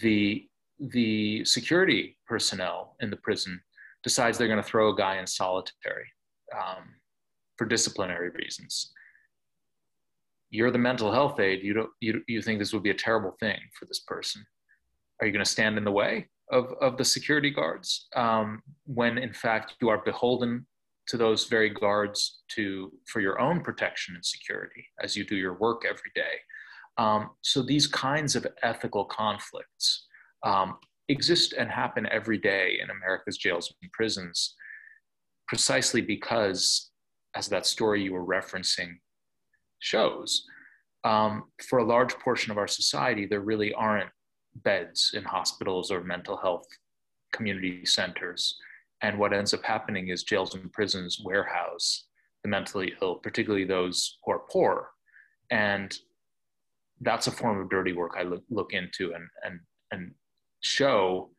the 0.00 0.46
the 0.78 1.44
security 1.44 2.16
personnel 2.26 2.96
in 3.00 3.10
the 3.10 3.16
prison 3.16 3.60
decides 4.02 4.36
they're 4.36 4.48
going 4.48 4.62
to 4.62 4.68
throw 4.68 4.90
a 4.90 4.96
guy 4.96 5.18
in 5.18 5.26
solitary 5.26 6.06
um, 6.56 6.84
for 7.56 7.66
disciplinary 7.66 8.30
reasons. 8.30 8.92
You're 10.50 10.70
the 10.70 10.78
mental 10.78 11.12
health 11.12 11.40
aide. 11.40 11.62
You 11.62 11.74
don't. 11.74 11.90
You, 12.00 12.22
you 12.28 12.42
think 12.42 12.58
this 12.58 12.72
would 12.72 12.82
be 12.82 12.90
a 12.90 12.94
terrible 12.94 13.36
thing 13.40 13.58
for 13.78 13.86
this 13.86 14.00
person? 14.00 14.44
Are 15.20 15.26
you 15.26 15.32
going 15.32 15.44
to 15.44 15.50
stand 15.50 15.78
in 15.78 15.84
the 15.84 15.92
way 15.92 16.28
of, 16.50 16.74
of 16.80 16.98
the 16.98 17.04
security 17.04 17.50
guards 17.50 18.08
um, 18.16 18.62
when, 18.84 19.18
in 19.18 19.32
fact, 19.32 19.76
you 19.80 19.88
are 19.88 20.02
beholden 20.04 20.66
to 21.08 21.16
those 21.16 21.46
very 21.46 21.70
guards 21.70 22.42
to 22.48 22.92
for 23.06 23.20
your 23.20 23.40
own 23.40 23.60
protection 23.62 24.14
and 24.14 24.24
security 24.24 24.84
as 25.02 25.16
you 25.16 25.24
do 25.24 25.36
your 25.36 25.54
work 25.54 25.84
every 25.88 26.10
day? 26.14 26.34
Um, 26.98 27.30
so 27.40 27.62
these 27.62 27.86
kinds 27.86 28.36
of 28.36 28.46
ethical 28.62 29.06
conflicts 29.06 30.06
um, 30.44 30.76
exist 31.08 31.52
and 31.52 31.70
happen 31.70 32.06
every 32.10 32.38
day 32.38 32.78
in 32.82 32.90
America's 32.90 33.36
jails 33.36 33.72
and 33.82 33.92
prisons, 33.92 34.54
precisely 35.48 36.00
because, 36.00 36.90
as 37.34 37.48
that 37.48 37.66
story 37.66 38.02
you 38.02 38.12
were 38.12 38.24
referencing 38.24 38.94
shows, 39.78 40.44
um, 41.04 41.44
for 41.68 41.80
a 41.80 41.84
large 41.84 42.14
portion 42.14 42.50
of 42.50 42.58
our 42.58 42.68
society, 42.68 43.26
there 43.26 43.40
really 43.40 43.72
aren't 43.74 44.10
beds 44.56 45.12
in 45.14 45.24
hospitals 45.24 45.90
or 45.90 46.02
mental 46.02 46.36
health 46.36 46.66
community 47.32 47.84
centers. 47.84 48.56
And 49.02 49.18
what 49.18 49.32
ends 49.32 49.52
up 49.52 49.64
happening 49.64 50.08
is 50.08 50.22
jails 50.22 50.54
and 50.54 50.72
prisons 50.72 51.20
warehouse 51.24 52.04
the 52.44 52.48
mentally 52.48 52.92
ill, 53.00 53.16
particularly 53.16 53.64
those 53.64 54.18
who 54.24 54.32
are 54.32 54.42
poor. 54.50 54.90
And 55.50 55.96
that's 57.00 57.26
a 57.26 57.32
form 57.32 57.60
of 57.60 57.70
dirty 57.70 57.92
work 57.92 58.12
I 58.16 58.22
look, 58.22 58.42
look 58.50 58.72
into 58.72 59.12
and, 59.14 59.28
and, 59.44 59.60
and 59.90 60.12
show 60.62 61.30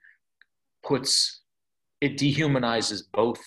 puts 0.83 1.41
it 2.01 2.17
dehumanizes 2.17 3.03
both 3.13 3.41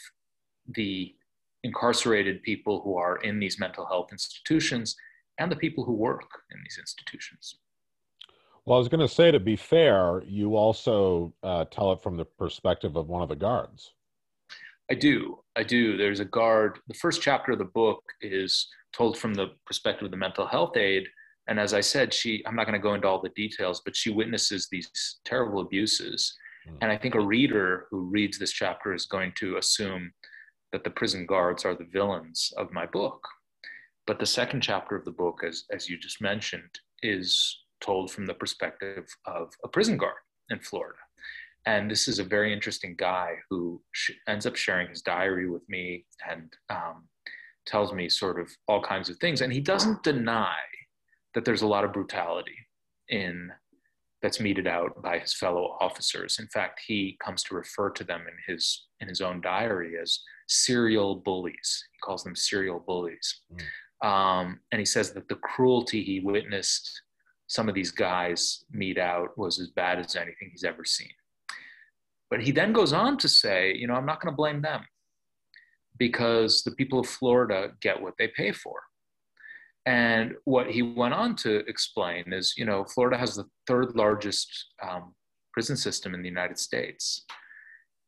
the 0.75 1.15
incarcerated 1.63 2.43
people 2.43 2.81
who 2.81 2.97
are 2.97 3.17
in 3.19 3.39
these 3.39 3.61
mental 3.61 3.87
health 3.87 4.09
institutions 4.13 4.97
and 5.39 5.53
the 5.53 5.57
people 5.57 5.85
who 5.85 5.93
work 5.93 6.31
in 6.51 6.59
these 6.65 6.79
institutions. 6.79 7.57
Well, 8.65 8.77
I 8.77 8.79
was 8.79 8.89
going 8.89 9.07
to 9.07 9.15
say, 9.15 9.31
to 9.31 9.39
be 9.39 9.57
fair, 9.57 10.23
you 10.27 10.57
also 10.57 11.35
uh, 11.43 11.67
tell 11.67 11.93
it 11.93 12.03
from 12.03 12.17
the 12.17 12.25
perspective 12.25 12.97
of 12.97 13.09
one 13.09 13.23
of 13.23 13.29
the 13.29 13.37
guards. 13.37 13.93
I 14.91 14.95
do. 14.95 15.41
I 15.57 15.63
do. 15.63 15.97
There's 15.97 16.21
a 16.21 16.25
guard. 16.25 16.79
The 16.89 16.95
first 16.95 17.21
chapter 17.21 17.53
of 17.53 17.59
the 17.59 17.65
book 17.65 18.03
is 18.21 18.69
told 18.93 19.19
from 19.19 19.35
the 19.35 19.49
perspective 19.67 20.07
of 20.07 20.11
the 20.11 20.17
mental 20.17 20.47
health 20.47 20.77
aide 20.77 21.07
and 21.49 21.61
as 21.61 21.75
I 21.75 21.81
said, 21.81 22.13
she, 22.13 22.43
I'm 22.47 22.57
not 22.57 22.67
going 22.67 22.79
to 22.79 22.83
go 22.83 22.95
into 22.95 23.07
all 23.07 23.21
the 23.21 23.29
details, 23.31 23.81
but 23.85 23.97
she 23.97 24.11
witnesses 24.11 24.69
these 24.71 24.91
terrible 25.25 25.61
abuses. 25.61 26.35
Mm. 26.69 26.79
And 26.83 26.93
I 26.93 26.97
think 26.97 27.15
a 27.15 27.21
reader 27.21 27.87
who 27.91 28.01
reads 28.01 28.39
this 28.39 28.53
chapter 28.53 28.93
is 28.93 29.07
going 29.07 29.33
to 29.37 29.57
assume 29.57 30.13
that 30.73 30.83
the 30.83 30.91
prison 30.91 31.25
guards 31.27 31.65
are 31.65 31.75
the 31.75 31.87
villains 31.93 32.53
of 32.57 32.73
my 32.73 32.87
book. 32.87 33.27
But 34.07 34.19
the 34.19 34.27
second 34.27 34.61
chapter 34.61 34.97
of 34.97 35.05
the 35.05 35.13
book, 35.13 35.43
as, 35.47 35.65
as 35.71 35.89
you 35.89 35.99
just 35.99 36.21
mentioned, 36.21 36.81
is 37.03 37.61
told 37.81 38.11
from 38.11 38.27
the 38.27 38.35
perspective 38.35 39.07
of 39.27 39.53
a 39.65 39.69
prison 39.69 39.97
guard 39.97 40.15
in 40.51 40.59
Florida. 40.61 40.99
And 41.67 41.91
this 41.91 42.07
is 42.07 42.21
a 42.21 42.25
very 42.25 42.53
interesting 42.53 42.95
guy 42.97 43.35
who 43.51 43.83
sh- 43.93 44.13
ends 44.29 44.47
up 44.47 44.55
sharing 44.55 44.89
his 44.89 45.03
diary 45.03 45.49
with 45.51 45.69
me 45.69 46.07
and 46.29 46.53
um, 46.71 47.09
tells 47.67 47.93
me 47.93 48.09
sort 48.09 48.41
of 48.41 48.49
all 48.69 48.81
kinds 48.81 49.09
of 49.09 49.17
things. 49.19 49.41
And 49.41 49.53
he 49.53 49.61
doesn't 49.61 50.05
deny 50.05 50.55
that 51.37 51.45
there's 51.45 51.63
a 51.63 51.67
lot 51.67 51.85
of 51.85 51.93
brutality 51.93 52.57
in 53.11 53.53
that's 54.23 54.41
meted 54.41 54.67
out 54.67 55.03
by 55.03 55.19
his 55.19 55.35
fellow 55.35 55.77
officers. 55.81 56.39
In 56.41 56.49
fact, 56.49 56.81
he 56.87 57.19
comes 57.23 57.43
to 57.45 57.55
refer 57.55 57.91
to 57.91 58.05
them 58.05 58.23
in 58.23 58.53
his 58.53 58.87
in 59.01 59.07
his 59.07 59.21
own 59.21 59.43
diary 59.43 59.93
as 60.03 60.19
serial 60.49 61.15
bullies. 61.15 61.85
He 61.93 61.99
calls 62.03 62.25
them 62.25 62.35
serial 62.35 62.81
bullies, 62.81 63.43
mm. 63.53 64.09
um, 64.09 64.61
and 64.73 64.79
he 64.79 64.87
says 64.87 65.13
that 65.13 65.29
the 65.29 65.37
cruelty 65.37 66.03
he 66.03 66.21
witnessed 66.21 67.03
some 67.49 67.69
of 67.69 67.75
these 67.75 67.91
guys 67.91 68.65
mete 68.71 68.99
out 68.99 69.37
was 69.37 69.61
as 69.61 69.69
bad 69.69 69.99
as 69.99 70.17
anything 70.17 70.49
he's 70.51 70.65
ever 70.65 70.87
seen. 70.87 71.13
But 72.31 72.43
he 72.43 72.51
then 72.51 72.73
goes 72.73 72.95
on 72.95 73.19
to 73.19 73.29
say, 73.29 73.75
you 73.75 73.87
know, 73.87 73.95
I'm 73.95 74.07
not 74.07 74.21
going 74.21 74.33
to 74.33 74.37
blame 74.37 74.63
them 74.63 74.81
because 75.99 76.63
the 76.63 76.73
people 76.73 76.99
of 76.99 77.07
Florida 77.07 77.73
get 77.81 78.01
what 78.01 78.15
they 78.19 78.29
pay 78.29 78.53
for. 78.53 78.81
And 79.87 80.35
what 80.45 80.69
he 80.69 80.83
went 80.83 81.15
on 81.15 81.37
to 81.37 81.59
explain 81.69 82.33
is, 82.33 82.55
you 82.57 82.65
know, 82.65 82.85
Florida 82.85 83.17
has 83.17 83.37
the 83.37 83.45
third 83.69 83.95
largest 83.95 84.49
um, 84.83 85.15
prison 85.53 85.77
system 85.77 86.13
in 86.13 86.23
the 86.23 86.29
United 86.29 86.59
States. 86.59 87.25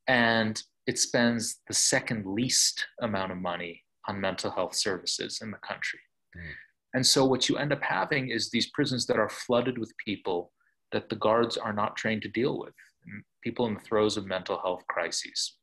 And 0.08 0.60
it 0.88 0.98
spends 0.98 1.60
the 1.68 1.74
second 1.74 2.26
least 2.26 2.84
amount 3.00 3.30
of 3.30 3.38
money 3.38 3.84
on 4.08 4.20
mental 4.20 4.50
health 4.50 4.74
services 4.74 5.38
in 5.40 5.52
the 5.52 5.58
country. 5.58 6.00
Mm. 6.36 6.52
And 6.94 7.06
so 7.06 7.24
what 7.24 7.48
you 7.48 7.58
end 7.58 7.72
up 7.72 7.82
having 7.82 8.30
is 8.30 8.50
these 8.50 8.70
prisons 8.70 9.06
that 9.06 9.18
are 9.18 9.28
flooded 9.28 9.78
with 9.78 9.92
people 10.04 10.52
that 10.90 11.08
the 11.08 11.16
guards 11.16 11.56
are 11.56 11.72
not 11.72 11.96
trained 11.96 12.22
to 12.22 12.28
deal 12.28 12.58
with, 12.58 12.74
people 13.44 13.66
in 13.66 13.74
the 13.74 13.80
throes 13.80 14.16
of 14.16 14.26
mental 14.26 14.58
health 14.58 14.82
crises, 14.88 15.58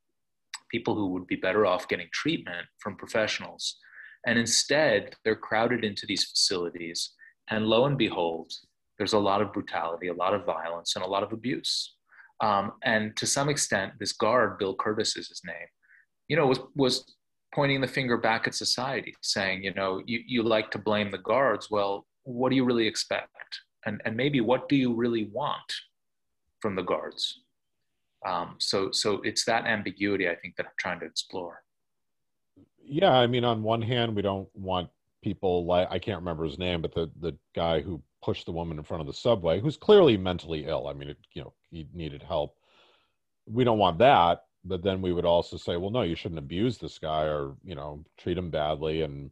people 0.71 0.95
who 0.95 1.07
would 1.07 1.27
be 1.27 1.35
better 1.35 1.65
off 1.65 1.87
getting 1.87 2.07
treatment 2.13 2.67
from 2.79 2.95
professionals 2.95 3.77
and 4.25 4.39
instead, 4.39 5.15
they're 5.23 5.35
crowded 5.35 5.83
into 5.83 6.05
these 6.05 6.25
facilities. 6.25 7.11
And 7.49 7.67
lo 7.67 7.85
and 7.85 7.97
behold, 7.97 8.51
there's 8.97 9.13
a 9.13 9.19
lot 9.19 9.41
of 9.41 9.53
brutality, 9.53 10.07
a 10.07 10.13
lot 10.13 10.33
of 10.33 10.45
violence, 10.45 10.95
and 10.95 11.05
a 11.05 11.07
lot 11.07 11.23
of 11.23 11.31
abuse. 11.31 11.95
Um, 12.41 12.73
and 12.83 13.15
to 13.17 13.25
some 13.25 13.49
extent, 13.49 13.93
this 13.99 14.13
guard, 14.13 14.57
Bill 14.57 14.75
Curtis 14.75 15.15
is 15.15 15.29
his 15.29 15.41
name, 15.45 15.67
you 16.27 16.35
know, 16.35 16.47
was, 16.47 16.59
was 16.75 17.15
pointing 17.53 17.81
the 17.81 17.87
finger 17.87 18.17
back 18.17 18.47
at 18.47 18.55
society, 18.55 19.15
saying, 19.21 19.63
you 19.63 19.73
know, 19.73 20.01
you, 20.05 20.21
you 20.25 20.43
like 20.43 20.71
to 20.71 20.77
blame 20.77 21.11
the 21.11 21.17
guards. 21.17 21.69
Well, 21.69 22.05
what 22.23 22.49
do 22.49 22.55
you 22.55 22.65
really 22.65 22.87
expect? 22.87 23.29
And, 23.85 24.01
and 24.05 24.17
maybe 24.17 24.41
what 24.41 24.67
do 24.67 24.75
you 24.75 24.93
really 24.93 25.29
want 25.31 25.73
from 26.61 26.75
the 26.75 26.81
guards? 26.81 27.41
Um, 28.25 28.55
so, 28.57 28.91
so 28.91 29.21
it's 29.23 29.45
that 29.45 29.65
ambiguity 29.65 30.27
I 30.27 30.35
think 30.35 30.55
that 30.55 30.65
I'm 30.65 30.71
trying 30.79 30.99
to 31.01 31.05
explore. 31.05 31.61
Yeah, 32.87 33.11
I 33.11 33.27
mean, 33.27 33.43
on 33.43 33.63
one 33.63 33.81
hand, 33.81 34.15
we 34.15 34.21
don't 34.21 34.47
want 34.53 34.89
people 35.23 35.65
like 35.65 35.87
I 35.89 35.97
can't 35.97 36.19
remember 36.19 36.43
his 36.43 36.59
name, 36.59 36.81
but 36.81 36.93
the 36.93 37.09
the 37.19 37.35
guy 37.55 37.81
who 37.81 38.01
pushed 38.23 38.45
the 38.45 38.51
woman 38.51 38.77
in 38.77 38.83
front 38.83 39.01
of 39.01 39.07
the 39.07 39.13
subway, 39.13 39.59
who's 39.59 39.77
clearly 39.77 40.17
mentally 40.17 40.65
ill. 40.65 40.87
I 40.87 40.93
mean, 40.93 41.09
it, 41.09 41.17
you 41.33 41.43
know, 41.43 41.53
he 41.71 41.87
needed 41.93 42.23
help. 42.23 42.57
We 43.47 43.63
don't 43.63 43.77
want 43.77 43.99
that, 43.99 44.45
but 44.63 44.83
then 44.83 45.01
we 45.01 45.13
would 45.13 45.25
also 45.25 45.57
say, 45.57 45.77
well, 45.77 45.91
no, 45.91 46.01
you 46.01 46.15
shouldn't 46.15 46.39
abuse 46.39 46.77
this 46.77 46.99
guy 46.99 47.23
or 47.23 47.55
you 47.63 47.75
know 47.75 48.03
treat 48.17 48.37
him 48.37 48.49
badly. 48.49 49.01
And 49.01 49.31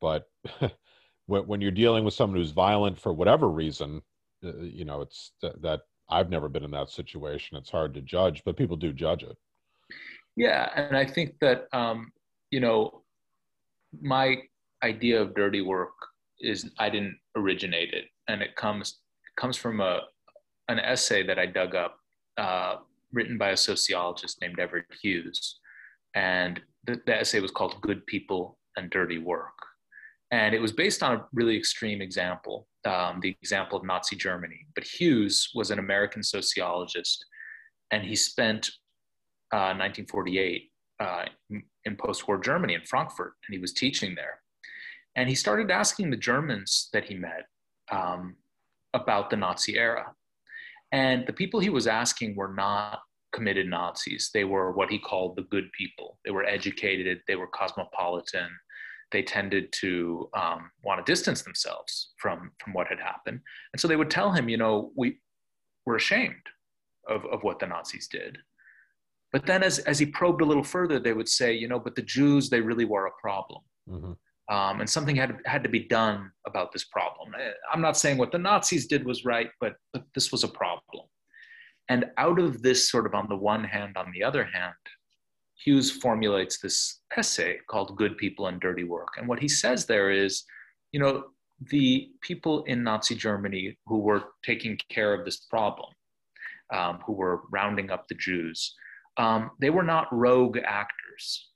but 0.00 0.28
when, 1.26 1.46
when 1.46 1.60
you're 1.60 1.70
dealing 1.70 2.04
with 2.04 2.14
someone 2.14 2.38
who's 2.38 2.50
violent 2.52 2.98
for 2.98 3.12
whatever 3.12 3.48
reason, 3.48 4.02
uh, 4.44 4.56
you 4.58 4.84
know, 4.84 5.02
it's 5.02 5.32
that, 5.42 5.60
that 5.62 5.80
I've 6.08 6.30
never 6.30 6.48
been 6.48 6.64
in 6.64 6.70
that 6.72 6.90
situation. 6.90 7.56
It's 7.56 7.70
hard 7.70 7.94
to 7.94 8.00
judge, 8.00 8.42
but 8.44 8.56
people 8.56 8.76
do 8.76 8.92
judge 8.92 9.22
it. 9.22 9.36
Yeah, 10.36 10.70
and 10.74 10.96
I 10.96 11.04
think 11.04 11.34
that 11.40 11.66
um, 11.72 12.12
you 12.50 12.60
know 12.60 13.02
my 14.00 14.36
idea 14.82 15.20
of 15.20 15.34
dirty 15.34 15.60
work 15.60 15.92
is 16.40 16.70
I 16.78 16.90
didn't 16.90 17.18
originate 17.36 17.92
it, 17.92 18.06
and 18.28 18.42
it 18.42 18.56
comes 18.56 19.00
comes 19.36 19.56
from 19.56 19.80
a 19.80 20.00
an 20.68 20.78
essay 20.78 21.24
that 21.24 21.38
I 21.38 21.46
dug 21.46 21.74
up, 21.74 21.96
uh, 22.36 22.76
written 23.12 23.36
by 23.36 23.50
a 23.50 23.56
sociologist 23.56 24.40
named 24.40 24.60
Everett 24.60 24.86
Hughes, 25.02 25.58
and 26.14 26.60
the, 26.84 27.00
the 27.06 27.20
essay 27.20 27.40
was 27.40 27.50
called 27.50 27.80
"Good 27.80 28.06
People 28.06 28.58
and 28.76 28.90
Dirty 28.90 29.18
Work," 29.18 29.58
and 30.30 30.54
it 30.54 30.60
was 30.60 30.72
based 30.72 31.02
on 31.02 31.16
a 31.16 31.26
really 31.32 31.56
extreme 31.56 32.00
example, 32.00 32.68
um, 32.84 33.20
the 33.20 33.36
example 33.42 33.78
of 33.78 33.84
Nazi 33.84 34.16
Germany. 34.16 34.66
But 34.74 34.84
Hughes 34.84 35.50
was 35.54 35.70
an 35.70 35.78
American 35.78 36.22
sociologist, 36.22 37.24
and 37.90 38.02
he 38.02 38.16
spent 38.16 38.70
uh, 39.52 39.74
1948 39.74 40.69
uh, 41.00 41.24
in 41.84 41.96
post-war 41.96 42.38
Germany 42.38 42.74
in 42.74 42.82
Frankfurt, 42.82 43.32
and 43.46 43.54
he 43.54 43.60
was 43.60 43.72
teaching 43.72 44.14
there. 44.14 44.40
And 45.16 45.28
he 45.28 45.34
started 45.34 45.70
asking 45.70 46.10
the 46.10 46.16
Germans 46.16 46.88
that 46.92 47.04
he 47.04 47.14
met 47.14 47.46
um, 47.90 48.36
about 48.94 49.30
the 49.30 49.36
Nazi 49.36 49.76
era. 49.76 50.12
And 50.92 51.26
the 51.26 51.32
people 51.32 51.60
he 51.60 51.70
was 51.70 51.86
asking 51.86 52.36
were 52.36 52.52
not 52.52 53.00
committed 53.32 53.66
Nazis. 53.68 54.30
They 54.32 54.44
were 54.44 54.72
what 54.72 54.90
he 54.90 54.98
called 54.98 55.36
the 55.36 55.42
good 55.42 55.70
people. 55.72 56.18
They 56.24 56.30
were 56.30 56.44
educated, 56.44 57.20
they 57.26 57.36
were 57.36 57.46
cosmopolitan. 57.46 58.48
They 59.12 59.22
tended 59.22 59.72
to 59.80 60.28
um, 60.34 60.70
want 60.84 61.04
to 61.04 61.12
distance 61.12 61.42
themselves 61.42 62.12
from, 62.18 62.52
from 62.62 62.72
what 62.72 62.86
had 62.86 63.00
happened. 63.00 63.40
And 63.72 63.80
so 63.80 63.88
they 63.88 63.96
would 63.96 64.10
tell 64.10 64.30
him, 64.30 64.48
you 64.48 64.56
know, 64.56 64.92
we, 64.96 65.18
we're 65.84 65.96
ashamed 65.96 66.46
of, 67.08 67.24
of 67.26 67.42
what 67.42 67.58
the 67.58 67.66
Nazis 67.66 68.06
did. 68.06 68.38
But 69.32 69.46
then 69.46 69.62
as, 69.62 69.78
as 69.80 69.98
he 69.98 70.06
probed 70.06 70.42
a 70.42 70.44
little 70.44 70.64
further, 70.64 70.98
they 70.98 71.12
would 71.12 71.28
say, 71.28 71.52
you 71.52 71.68
know, 71.68 71.78
but 71.78 71.94
the 71.94 72.02
Jews, 72.02 72.50
they 72.50 72.60
really 72.60 72.84
were 72.84 73.06
a 73.06 73.20
problem. 73.20 73.60
Mm-hmm. 73.88 74.54
Um, 74.54 74.80
and 74.80 74.90
something 74.90 75.14
had, 75.14 75.38
had 75.46 75.62
to 75.62 75.68
be 75.68 75.86
done 75.86 76.32
about 76.46 76.72
this 76.72 76.84
problem. 76.84 77.32
Eh, 77.40 77.52
I'm 77.72 77.80
not 77.80 77.96
saying 77.96 78.18
what 78.18 78.32
the 78.32 78.38
Nazis 78.38 78.88
did 78.88 79.04
was 79.06 79.24
right, 79.24 79.50
but, 79.60 79.74
but 79.92 80.02
this 80.14 80.32
was 80.32 80.42
a 80.42 80.48
problem. 80.48 81.06
And 81.88 82.06
out 82.18 82.40
of 82.40 82.62
this, 82.62 82.90
sort 82.90 83.06
of 83.06 83.14
on 83.14 83.28
the 83.28 83.36
one 83.36 83.62
hand, 83.62 83.96
on 83.96 84.10
the 84.12 84.24
other 84.24 84.44
hand, 84.44 84.74
Hughes 85.64 85.90
formulates 85.90 86.58
this 86.58 87.00
essay 87.16 87.58
called 87.68 87.96
Good 87.96 88.16
People 88.16 88.46
and 88.46 88.60
Dirty 88.60 88.84
Work. 88.84 89.08
And 89.18 89.28
what 89.28 89.38
he 89.38 89.48
says 89.48 89.86
there 89.86 90.10
is, 90.10 90.44
you 90.92 91.00
know, 91.00 91.24
the 91.70 92.10
people 92.22 92.64
in 92.64 92.82
Nazi 92.82 93.14
Germany 93.14 93.76
who 93.86 93.98
were 93.98 94.24
taking 94.44 94.78
care 94.88 95.12
of 95.12 95.24
this 95.24 95.36
problem, 95.50 95.90
um, 96.72 97.00
who 97.04 97.12
were 97.12 97.42
rounding 97.50 97.90
up 97.90 98.08
the 98.08 98.14
Jews, 98.14 98.74
um, 99.16 99.50
they 99.60 99.70
were 99.70 99.82
not 99.82 100.08
rogue 100.12 100.58
actors. 100.64 101.48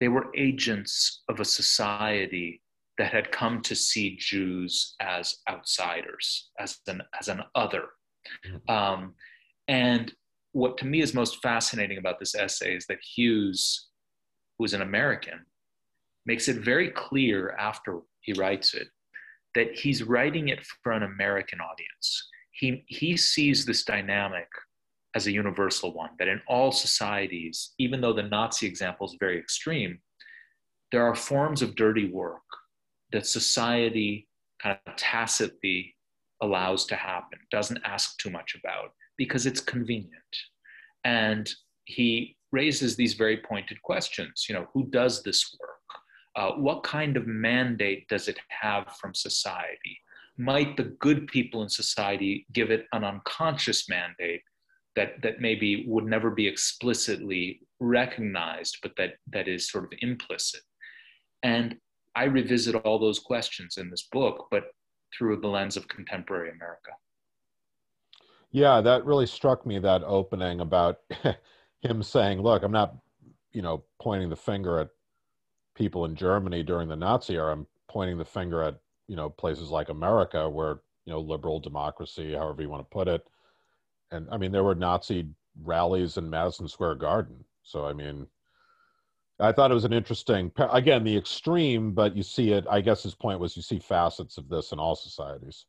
They 0.00 0.08
were 0.08 0.30
agents 0.36 1.22
of 1.28 1.40
a 1.40 1.44
society 1.44 2.62
that 2.98 3.12
had 3.12 3.32
come 3.32 3.60
to 3.62 3.74
see 3.74 4.16
Jews 4.18 4.94
as 5.00 5.38
outsiders, 5.48 6.50
as 6.58 6.78
an, 6.86 7.02
as 7.18 7.28
an 7.28 7.42
other. 7.54 7.84
Mm-hmm. 8.46 8.70
Um, 8.70 9.14
and 9.68 10.12
what 10.52 10.78
to 10.78 10.86
me 10.86 11.00
is 11.00 11.14
most 11.14 11.42
fascinating 11.42 11.98
about 11.98 12.20
this 12.20 12.34
essay 12.34 12.76
is 12.76 12.86
that 12.86 12.98
Hughes, 13.16 13.88
who's 14.58 14.74
an 14.74 14.82
American, 14.82 15.40
makes 16.26 16.48
it 16.48 16.64
very 16.64 16.90
clear 16.90 17.56
after 17.58 18.00
he 18.20 18.32
writes 18.34 18.74
it 18.74 18.88
that 19.54 19.74
he's 19.74 20.02
writing 20.02 20.48
it 20.48 20.64
for 20.82 20.92
an 20.92 21.02
American 21.02 21.60
audience. 21.60 22.28
He, 22.52 22.84
he 22.88 23.16
sees 23.16 23.64
this 23.64 23.84
dynamic 23.84 24.48
as 25.14 25.26
a 25.26 25.32
universal 25.32 25.92
one, 25.94 26.10
that 26.18 26.28
in 26.28 26.40
all 26.48 26.72
societies, 26.72 27.72
even 27.78 28.00
though 28.00 28.12
the 28.12 28.22
Nazi 28.22 28.66
example 28.66 29.06
is 29.06 29.16
very 29.20 29.38
extreme, 29.38 29.98
there 30.90 31.06
are 31.06 31.14
forms 31.14 31.62
of 31.62 31.76
dirty 31.76 32.10
work 32.10 32.42
that 33.12 33.26
society 33.26 34.28
kind 34.62 34.78
of 34.86 34.96
tacitly 34.96 35.94
allows 36.40 36.84
to 36.86 36.96
happen, 36.96 37.38
doesn't 37.50 37.80
ask 37.84 38.18
too 38.18 38.30
much 38.30 38.56
about 38.58 38.92
because 39.16 39.46
it's 39.46 39.60
convenient. 39.60 40.12
And 41.04 41.48
he 41.84 42.36
raises 42.50 42.96
these 42.96 43.14
very 43.14 43.36
pointed 43.36 43.80
questions. 43.82 44.46
You 44.48 44.54
know, 44.54 44.66
who 44.72 44.86
does 44.86 45.22
this 45.22 45.56
work? 45.60 45.70
Uh, 46.36 46.56
what 46.56 46.82
kind 46.82 47.16
of 47.16 47.26
mandate 47.26 48.08
does 48.08 48.26
it 48.26 48.38
have 48.48 48.96
from 49.00 49.14
society? 49.14 49.98
Might 50.36 50.76
the 50.76 50.84
good 50.98 51.28
people 51.28 51.62
in 51.62 51.68
society 51.68 52.46
give 52.52 52.70
it 52.72 52.86
an 52.92 53.04
unconscious 53.04 53.88
mandate 53.88 54.42
that 54.96 55.20
that 55.22 55.40
maybe 55.40 55.84
would 55.86 56.04
never 56.04 56.30
be 56.30 56.46
explicitly 56.46 57.60
recognized, 57.80 58.78
but 58.82 58.92
that 58.96 59.14
that 59.32 59.48
is 59.48 59.70
sort 59.70 59.84
of 59.84 59.90
implicit. 60.00 60.60
And 61.42 61.76
I 62.16 62.24
revisit 62.24 62.74
all 62.76 62.98
those 62.98 63.18
questions 63.18 63.76
in 63.76 63.90
this 63.90 64.08
book, 64.10 64.46
but 64.50 64.64
through 65.16 65.40
the 65.40 65.48
lens 65.48 65.76
of 65.76 65.88
contemporary 65.88 66.50
America. 66.50 66.90
Yeah, 68.50 68.80
that 68.80 69.04
really 69.04 69.26
struck 69.26 69.66
me 69.66 69.78
that 69.80 70.02
opening 70.04 70.60
about 70.60 70.98
him 71.80 72.02
saying, 72.02 72.40
"Look, 72.40 72.62
I'm 72.62 72.72
not, 72.72 72.96
you 73.52 73.62
know, 73.62 73.84
pointing 74.00 74.30
the 74.30 74.36
finger 74.36 74.78
at 74.78 74.90
people 75.74 76.04
in 76.04 76.14
Germany 76.14 76.62
during 76.62 76.88
the 76.88 76.96
Nazi 76.96 77.34
era. 77.34 77.52
I'm 77.52 77.66
pointing 77.88 78.18
the 78.18 78.24
finger 78.24 78.62
at, 78.62 78.78
you 79.08 79.16
know, 79.16 79.28
places 79.28 79.70
like 79.70 79.88
America 79.88 80.48
where, 80.48 80.80
you 81.04 81.12
know, 81.12 81.20
liberal 81.20 81.60
democracy, 81.60 82.32
however 82.32 82.62
you 82.62 82.68
want 82.68 82.88
to 82.88 82.94
put 82.94 83.08
it, 83.08 83.26
and 84.10 84.28
I 84.30 84.36
mean 84.36 84.52
there 84.52 84.64
were 84.64 84.74
Nazi 84.74 85.26
rallies 85.62 86.16
in 86.16 86.28
Madison 86.28 86.68
Square 86.68 86.96
Garden. 86.96 87.44
So 87.62 87.86
I 87.86 87.92
mean, 87.92 88.26
I 89.40 89.52
thought 89.52 89.70
it 89.70 89.74
was 89.74 89.84
an 89.84 89.92
interesting 89.92 90.50
again 90.72 91.04
the 91.04 91.16
extreme, 91.16 91.92
but 91.92 92.16
you 92.16 92.22
see 92.22 92.52
it. 92.52 92.64
I 92.70 92.80
guess 92.80 93.02
his 93.02 93.14
point 93.14 93.40
was 93.40 93.56
you 93.56 93.62
see 93.62 93.78
facets 93.78 94.38
of 94.38 94.48
this 94.48 94.72
in 94.72 94.78
all 94.78 94.94
societies. 94.94 95.66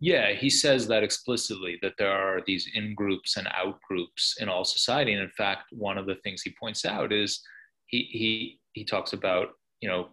Yeah, 0.00 0.32
he 0.32 0.48
says 0.48 0.86
that 0.88 1.02
explicitly 1.02 1.76
that 1.82 1.94
there 1.98 2.12
are 2.12 2.40
these 2.46 2.70
in 2.74 2.94
groups 2.94 3.36
and 3.36 3.48
out 3.48 3.80
groups 3.88 4.36
in 4.40 4.48
all 4.48 4.64
society, 4.64 5.12
and 5.12 5.22
in 5.22 5.30
fact, 5.30 5.64
one 5.72 5.98
of 5.98 6.06
the 6.06 6.14
things 6.16 6.42
he 6.42 6.54
points 6.60 6.84
out 6.84 7.12
is 7.12 7.40
he 7.86 8.08
he 8.10 8.60
he 8.72 8.84
talks 8.84 9.12
about 9.12 9.48
you 9.80 9.88
know 9.88 10.08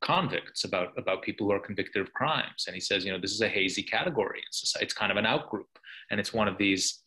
convicts 0.00 0.64
about 0.64 0.96
about 0.96 1.22
people 1.22 1.46
who 1.46 1.52
are 1.52 1.60
convicted 1.60 2.00
of 2.00 2.12
crimes. 2.12 2.64
And 2.66 2.74
he 2.74 2.80
says 2.80 3.04
you 3.04 3.12
know 3.12 3.20
this 3.20 3.32
is 3.32 3.40
a 3.40 3.48
hazy 3.48 3.82
category 3.82 4.38
in 4.38 4.52
society 4.52 4.84
it's 4.84 4.94
kind 4.94 5.10
of 5.10 5.18
an 5.18 5.24
outgroup 5.24 5.72
and 6.10 6.20
it's 6.20 6.32
one 6.32 6.48
of 6.48 6.56
these 6.58 7.02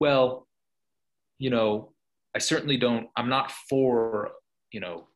well 0.00 0.46
you 1.38 1.50
know 1.50 1.92
i 2.34 2.38
certainly 2.38 2.76
don't 2.76 3.08
i'm 3.16 3.28
not 3.28 3.52
for 3.68 4.30
you 4.72 4.80
know 4.80 5.06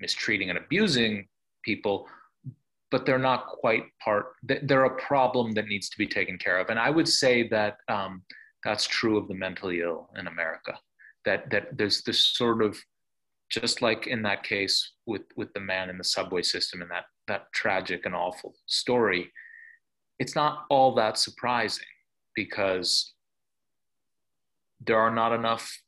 mistreating 0.00 0.50
and 0.50 0.58
abusing 0.58 1.26
people 1.62 2.08
but 2.90 3.04
they're 3.04 3.18
not 3.18 3.46
quite 3.46 3.84
part 4.02 4.26
they're 4.42 4.84
a 4.84 4.96
problem 4.96 5.52
that 5.52 5.66
needs 5.66 5.88
to 5.88 5.98
be 5.98 6.06
taken 6.06 6.38
care 6.38 6.58
of. 6.58 6.70
And 6.70 6.78
i 6.78 6.90
would 6.90 7.08
say 7.08 7.48
that 7.48 7.76
um, 7.88 8.22
that's 8.64 8.86
true 8.86 9.18
of 9.18 9.28
the 9.28 9.34
mentally 9.34 9.80
ill 9.80 10.08
in 10.18 10.26
america 10.26 10.78
that 11.24 11.50
that 11.50 11.76
there's 11.76 12.02
this 12.02 12.20
sort 12.24 12.62
of 12.62 12.78
just 13.50 13.82
like 13.82 14.06
in 14.06 14.22
that 14.22 14.42
case 14.42 14.92
with 15.06 15.22
with 15.36 15.52
the 15.52 15.60
man 15.60 15.90
in 15.90 15.98
the 15.98 16.04
subway 16.04 16.42
system 16.42 16.82
and 16.82 16.90
that 16.90 17.04
that 17.28 17.52
tragic 17.52 18.06
and 18.06 18.14
awful 18.14 18.54
story 18.66 19.30
it's 20.18 20.34
not 20.34 20.64
all 20.70 20.94
that 20.94 21.18
surprising 21.18 21.84
because 22.34 23.14
there 24.86 24.98
are 24.98 25.10
not 25.10 25.32
enough 25.32 25.80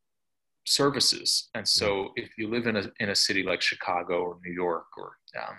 services. 0.64 1.49
And 1.55 1.66
so 1.66 2.11
if 2.16 2.31
you 2.37 2.49
live 2.49 2.66
in 2.66 2.77
a, 2.77 2.90
in 3.01 3.11
a 3.11 3.14
city 3.14 3.42
like 3.42 3.62
Chicago 3.62 4.21
or 4.21 4.38
New 4.45 4.53
York 4.53 4.87
or, 4.97 5.16
um, 5.40 5.57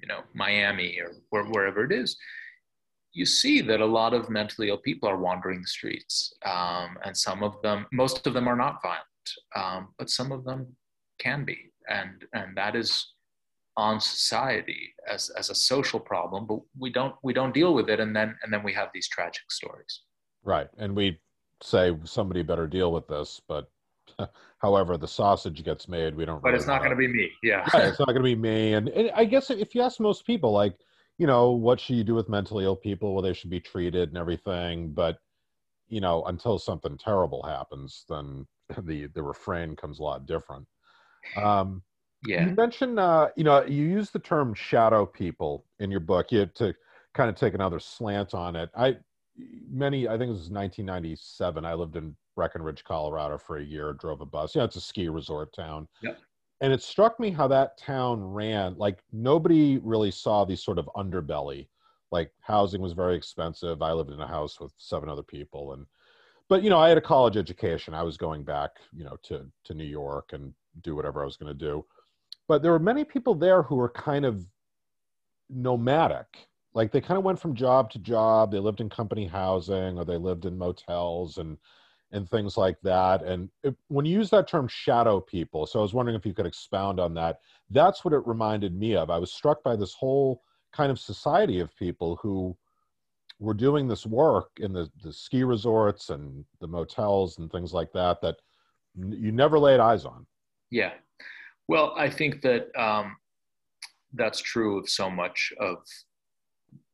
you 0.00 0.08
know, 0.08 0.20
Miami 0.34 0.98
or 1.00 1.12
where, 1.30 1.44
wherever 1.44 1.84
it 1.84 1.92
is, 1.92 2.16
you 3.12 3.24
see 3.24 3.60
that 3.62 3.80
a 3.80 3.86
lot 3.86 4.12
of 4.12 4.28
mentally 4.28 4.68
ill 4.68 4.78
people 4.78 5.08
are 5.08 5.18
wandering 5.18 5.60
the 5.60 5.68
streets. 5.68 6.34
Um, 6.44 6.98
and 7.04 7.16
some 7.16 7.42
of 7.42 7.60
them, 7.62 7.86
most 7.92 8.26
of 8.26 8.34
them 8.34 8.48
are 8.48 8.56
not 8.56 8.82
violent, 8.82 9.04
um, 9.56 9.94
but 9.98 10.10
some 10.10 10.32
of 10.32 10.44
them 10.44 10.66
can 11.18 11.44
be. 11.44 11.58
And, 11.88 12.24
and 12.32 12.56
that 12.56 12.74
is 12.74 13.14
on 13.76 14.00
society 14.00 14.94
as, 15.08 15.30
as 15.30 15.50
a 15.50 15.54
social 15.54 16.00
problem, 16.00 16.46
but 16.46 16.60
we 16.78 16.90
don't 16.90 17.14
we 17.22 17.32
don't 17.32 17.52
deal 17.52 17.74
with 17.74 17.88
it, 17.90 18.00
and 18.00 18.14
then 18.14 18.36
and 18.42 18.52
then 18.52 18.62
we 18.62 18.72
have 18.72 18.88
these 18.94 19.08
tragic 19.08 19.50
stories. 19.50 20.02
Right, 20.44 20.68
and 20.78 20.94
we 20.94 21.20
say 21.62 21.96
somebody 22.04 22.42
better 22.42 22.66
deal 22.66 22.92
with 22.92 23.08
this, 23.08 23.40
but 23.48 23.70
however 24.58 24.96
the 24.96 25.08
sausage 25.08 25.64
gets 25.64 25.88
made, 25.88 26.14
we 26.14 26.24
don't. 26.24 26.42
But 26.42 26.48
really 26.48 26.58
it's 26.58 26.66
not 26.66 26.78
going 26.78 26.90
to 26.90 26.96
be 26.96 27.08
me. 27.08 27.30
Yeah, 27.42 27.64
it's 27.74 27.98
not 27.98 28.06
going 28.06 28.16
to 28.18 28.22
be 28.22 28.36
me. 28.36 28.74
And, 28.74 28.88
and 28.90 29.10
I 29.14 29.24
guess 29.24 29.50
if 29.50 29.74
you 29.74 29.82
ask 29.82 30.00
most 30.00 30.24
people, 30.26 30.52
like 30.52 30.76
you 31.18 31.26
know, 31.26 31.50
what 31.52 31.80
should 31.80 31.96
you 31.96 32.04
do 32.04 32.14
with 32.14 32.28
mentally 32.28 32.64
ill 32.64 32.76
people? 32.76 33.14
Well, 33.14 33.22
they 33.22 33.32
should 33.32 33.50
be 33.50 33.60
treated 33.60 34.08
and 34.08 34.18
everything, 34.18 34.92
but 34.92 35.18
you 35.88 36.00
know, 36.00 36.24
until 36.24 36.58
something 36.58 36.96
terrible 36.98 37.42
happens, 37.42 38.04
then 38.08 38.46
the 38.84 39.06
the 39.08 39.22
refrain 39.22 39.74
comes 39.74 39.98
a 39.98 40.02
lot 40.02 40.26
different. 40.26 40.66
Um, 41.36 41.82
yeah. 42.26 42.48
You 42.48 42.54
mentioned, 42.54 42.98
uh, 42.98 43.28
you 43.36 43.44
know, 43.44 43.64
you 43.64 43.84
use 43.84 44.10
the 44.10 44.18
term 44.18 44.54
shadow 44.54 45.04
people 45.04 45.66
in 45.78 45.90
your 45.90 46.00
book. 46.00 46.32
You 46.32 46.40
had 46.40 46.54
to 46.56 46.74
kind 47.12 47.28
of 47.28 47.36
take 47.36 47.54
another 47.54 47.78
slant 47.78 48.34
on 48.34 48.56
it. 48.56 48.70
I 48.76 48.96
many, 49.70 50.08
I 50.08 50.12
think 50.12 50.28
it 50.28 50.32
was 50.32 50.50
1997. 50.50 51.64
I 51.64 51.74
lived 51.74 51.96
in 51.96 52.16
Breckenridge, 52.34 52.84
Colorado 52.84 53.38
for 53.38 53.58
a 53.58 53.64
year. 53.64 53.92
Drove 53.92 54.20
a 54.20 54.26
bus. 54.26 54.54
Yeah, 54.54 54.64
it's 54.64 54.76
a 54.76 54.80
ski 54.80 55.08
resort 55.08 55.52
town. 55.54 55.86
Yep. 56.02 56.18
And 56.60 56.72
it 56.72 56.82
struck 56.82 57.20
me 57.20 57.30
how 57.30 57.48
that 57.48 57.76
town 57.76 58.22
ran. 58.22 58.74
Like 58.78 59.00
nobody 59.12 59.78
really 59.78 60.10
saw 60.10 60.44
the 60.44 60.56
sort 60.56 60.78
of 60.78 60.88
underbelly. 60.96 61.68
Like 62.10 62.30
housing 62.40 62.80
was 62.80 62.92
very 62.92 63.16
expensive. 63.16 63.82
I 63.82 63.92
lived 63.92 64.10
in 64.10 64.20
a 64.20 64.26
house 64.26 64.60
with 64.60 64.72
seven 64.78 65.08
other 65.08 65.22
people, 65.22 65.72
and 65.72 65.84
but 66.48 66.62
you 66.62 66.70
know, 66.70 66.78
I 66.78 66.88
had 66.88 66.98
a 66.98 67.02
college 67.02 67.36
education. 67.36 67.94
I 67.94 68.02
was 68.02 68.16
going 68.16 68.44
back, 68.44 68.72
you 68.92 69.04
know, 69.04 69.16
to 69.24 69.46
to 69.64 69.74
New 69.74 69.84
York 69.84 70.32
and 70.32 70.52
do 70.82 70.94
whatever 70.94 71.22
I 71.22 71.26
was 71.26 71.36
going 71.36 71.56
to 71.56 71.58
do. 71.58 71.84
But 72.48 72.62
there 72.62 72.72
were 72.72 72.78
many 72.78 73.04
people 73.04 73.34
there 73.34 73.62
who 73.62 73.76
were 73.76 73.88
kind 73.88 74.24
of 74.24 74.44
nomadic. 75.48 76.48
Like 76.74 76.90
they 76.90 77.00
kind 77.00 77.18
of 77.18 77.24
went 77.24 77.40
from 77.40 77.54
job 77.54 77.90
to 77.92 77.98
job. 77.98 78.50
They 78.50 78.58
lived 78.58 78.80
in 78.80 78.90
company 78.90 79.26
housing 79.26 79.98
or 79.98 80.04
they 80.04 80.16
lived 80.16 80.44
in 80.44 80.58
motels 80.58 81.38
and 81.38 81.56
and 82.12 82.28
things 82.28 82.56
like 82.56 82.80
that. 82.82 83.22
And 83.22 83.48
it, 83.62 83.74
when 83.88 84.04
you 84.04 84.16
use 84.16 84.30
that 84.30 84.46
term 84.46 84.68
shadow 84.68 85.20
people 85.20 85.66
so 85.66 85.80
i 85.80 85.82
was 85.82 85.94
wondering 85.94 86.16
if 86.16 86.26
you 86.26 86.34
could 86.34 86.46
expound 86.46 87.00
on 87.00 87.14
that. 87.14 87.40
That's 87.70 88.04
what 88.04 88.14
it 88.14 88.26
reminded 88.26 88.74
me 88.74 88.94
of. 88.94 89.10
I 89.10 89.18
was 89.18 89.32
struck 89.32 89.62
by 89.62 89.76
this 89.76 89.94
whole 89.94 90.42
kind 90.72 90.90
of 90.92 90.98
society 90.98 91.60
of 91.60 91.74
people 91.76 92.16
who 92.16 92.56
were 93.38 93.54
doing 93.54 93.88
this 93.88 94.06
work 94.06 94.48
in 94.58 94.72
the, 94.72 94.88
the 95.02 95.12
ski 95.12 95.44
resorts 95.44 96.10
and 96.10 96.44
the 96.60 96.66
motels 96.66 97.38
and 97.38 97.50
things 97.50 97.72
like 97.72 97.92
that 97.92 98.20
that 98.20 98.36
you 98.96 99.32
never 99.32 99.58
laid 99.58 99.80
eyes 99.80 100.04
on 100.04 100.26
yeah 100.70 100.92
well, 101.68 101.94
I 101.96 102.10
think 102.10 102.42
that 102.42 102.68
um, 102.78 103.16
that's 104.12 104.40
true 104.40 104.78
of 104.78 104.88
so 104.88 105.10
much 105.10 105.52
of 105.58 105.78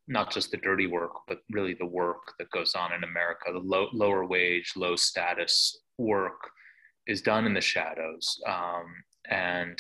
not 0.07 0.33
just 0.33 0.51
the 0.51 0.57
dirty 0.57 0.87
work, 0.87 1.13
but 1.29 1.39
really 1.51 1.75
the 1.75 1.87
work 1.87 2.35
that 2.39 2.51
goes 2.51 2.75
on 2.75 2.93
in 2.93 3.05
America. 3.05 3.53
The 3.53 3.59
low, 3.59 3.89
lower 3.93 4.27
wage, 4.27 4.73
low 4.77 4.97
status 4.97 5.79
work 5.99 6.41
is 7.07 7.23
done 7.23 7.47
in 7.47 7.55
the 7.55 7.61
shadows. 7.61 8.41
Um, 8.47 8.87
and 9.29 9.79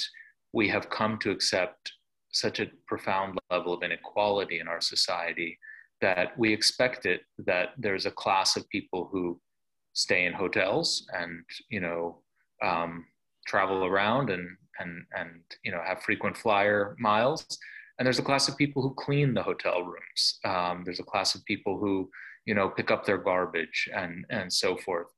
we 0.52 0.68
have 0.68 0.90
come 0.90 1.18
to 1.18 1.30
accept 1.30 1.92
such 2.32 2.60
a 2.60 2.70
profound 2.86 3.38
level 3.50 3.72
of 3.72 3.82
inequality 3.82 4.60
in 4.60 4.68
our 4.68 4.80
society 4.80 5.58
that 6.00 6.38
we 6.38 6.52
expect 6.52 7.06
it 7.06 7.22
that 7.38 7.70
there's 7.78 8.06
a 8.06 8.10
class 8.10 8.56
of 8.56 8.68
people 8.70 9.08
who 9.12 9.40
stay 9.92 10.26
in 10.26 10.32
hotels 10.32 11.06
and, 11.12 11.44
you 11.68 11.80
know, 11.80 12.22
um, 12.62 13.04
travel 13.46 13.84
around 13.84 14.30
and 14.30 14.56
and 14.78 15.04
and 15.16 15.30
you 15.64 15.72
know 15.72 15.80
have 15.84 16.02
frequent 16.02 16.36
flyer 16.36 16.96
miles. 16.98 17.46
And 17.98 18.06
there's 18.06 18.18
a 18.18 18.22
class 18.30 18.48
of 18.48 18.56
people 18.56 18.80
who 18.82 18.94
clean 18.94 19.34
the 19.34 19.42
hotel 19.42 19.82
rooms. 19.82 20.38
Um, 20.44 20.82
there's 20.84 21.00
a 21.00 21.10
class 21.12 21.34
of 21.34 21.44
people 21.44 21.78
who 21.78 22.10
you 22.46 22.54
know 22.54 22.68
pick 22.68 22.90
up 22.90 23.04
their 23.04 23.18
garbage 23.18 23.88
and 23.94 24.24
and 24.30 24.52
so 24.52 24.76
forth. 24.76 25.08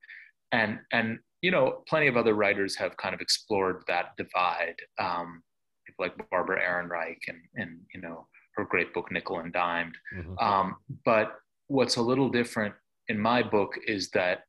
And 0.53 0.79
and 0.93 1.19
you 1.43 1.51
know 1.51 1.83
plenty 1.89 2.09
of 2.09 2.17
other 2.17 2.35
writers 2.35 2.77
have 2.77 2.97
kind 2.97 3.15
of 3.15 3.21
explored 3.21 3.83
that 3.89 4.17
divide 4.17 4.77
um, 4.99 5.43
people 5.87 6.05
like 6.07 6.31
barbara 6.31 6.61
ehrenreich 6.61 7.23
and 7.29 7.41
and 7.55 7.81
you 7.95 8.01
know 8.01 8.27
her 8.57 8.65
great 8.65 8.93
book 8.93 9.11
nickel 9.11 9.39
and 9.39 9.53
dimed. 9.53 9.97
Mm-hmm. 10.17 10.39
um, 10.39 10.77
but 11.05 11.35
what's 11.69 11.97
a 11.97 12.03
little 12.03 12.29
different 12.29 12.75
in 13.09 13.19
my 13.19 13.43
book 13.43 13.75
is 13.87 14.11
that 14.11 14.41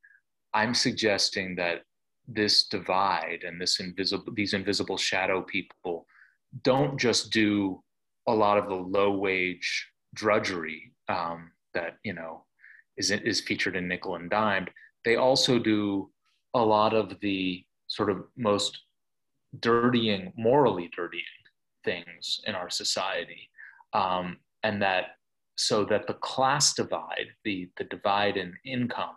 i'm 0.54 0.74
suggesting 0.74 1.56
that 1.56 1.82
this 2.28 2.66
divide 2.66 3.44
and 3.46 3.60
this 3.60 3.80
invisible 3.80 4.32
these 4.34 4.54
invisible 4.54 4.98
shadow 4.98 5.42
people 5.42 6.06
don't 6.64 7.00
just 7.00 7.32
do 7.32 7.82
a 8.28 8.34
lot 8.34 8.58
of 8.58 8.68
the 8.68 8.76
low 8.76 9.12
wage 9.12 9.88
drudgery 10.14 10.94
um, 11.10 11.52
that 11.74 11.98
you 12.04 12.14
know 12.14 12.46
is 12.98 13.12
is 13.12 13.42
featured 13.42 13.76
in 13.76 13.88
nickel 13.88 14.16
and 14.16 14.30
dimed. 14.30 14.70
They 15.04 15.16
also 15.16 15.60
do 15.60 16.12
a 16.54 16.62
lot 16.62 16.94
of 16.94 17.20
the 17.20 17.64
sort 17.88 18.10
of 18.10 18.24
most 18.38 18.80
dirtying 19.60 20.32
morally 20.38 20.90
dirtying 20.96 21.24
things 21.84 22.40
in 22.46 22.56
our 22.56 22.70
society 22.70 23.50
um, 23.94 24.38
and 24.64 24.82
that 24.82 25.18
so 25.56 25.86
that 25.86 26.08
the 26.08 26.16
class 26.16 26.74
divide 26.74 27.28
the 27.44 27.70
the 27.78 27.84
divide 27.86 28.38
in 28.38 28.54
income 28.66 29.16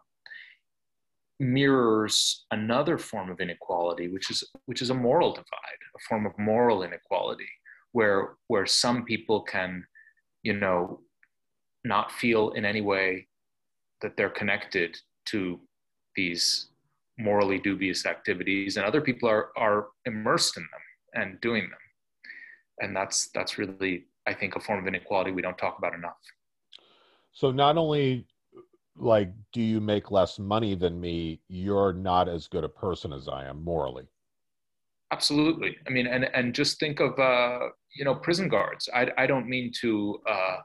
mirrors 1.39 2.47
another 2.51 2.97
form 2.99 3.31
of 3.31 3.41
inequality, 3.41 4.09
which 4.09 4.31
is 4.31 4.45
which 4.67 4.83
is 4.83 4.91
a 4.91 4.95
moral 4.95 5.33
divide, 5.33 5.81
a 5.95 5.99
form 6.09 6.27
of 6.27 6.33
moral 6.39 6.83
inequality, 6.83 7.49
where 7.93 8.37
where 8.49 8.67
some 8.67 9.05
people 9.05 9.43
can, 9.43 9.85
you 10.43 10.55
know, 10.55 11.01
not 11.85 12.11
feel 12.13 12.51
in 12.51 12.65
any 12.65 12.81
way 12.81 13.27
that 14.03 14.17
they're 14.17 14.31
connected 14.31 14.97
to 15.27 15.61
these 16.15 16.69
morally 17.19 17.59
dubious 17.59 18.07
activities, 18.07 18.77
and 18.77 18.87
other 18.87 19.01
people 19.01 19.29
are 19.29 19.51
are 19.57 19.89
immersed 20.07 20.57
in 20.57 20.63
them 20.63 21.23
and 21.23 21.41
doing 21.41 21.63
them, 21.63 21.79
and 22.81 22.97
that's 22.97 23.29
that's 23.35 23.59
really 23.59 24.07
I 24.27 24.35
think 24.35 24.57
a 24.57 24.61
form 24.61 24.81
of 24.81 24.87
inequality 24.87 25.31
we 25.31 25.43
don't 25.43 25.59
talk 25.59 25.79
about 25.79 25.95
enough. 25.95 26.17
So 27.33 27.51
not 27.51 27.77
only 27.77 28.27
like 28.99 29.31
do 29.53 29.61
you 29.61 29.81
make 29.81 30.11
less 30.11 30.39
money 30.39 30.75
than 30.75 30.99
me 30.99 31.41
you're 31.49 31.93
not 31.93 32.29
as 32.29 32.49
good 32.49 32.65
a 32.65 32.69
person 32.69 33.13
as 33.13 33.29
i 33.29 33.45
am 33.45 33.63
morally. 33.63 34.07
Absolutely. 35.13 35.77
I 35.87 35.91
mean 35.91 36.07
and 36.07 36.25
and 36.35 36.55
just 36.55 36.81
think 36.81 37.01
of 37.01 37.19
uh 37.19 37.69
you 37.95 38.05
know 38.05 38.15
prison 38.15 38.49
guards. 38.49 38.89
I 38.93 39.09
i 39.19 39.27
don't 39.27 39.49
mean 39.49 39.71
to 39.83 40.21
uh 40.29 40.57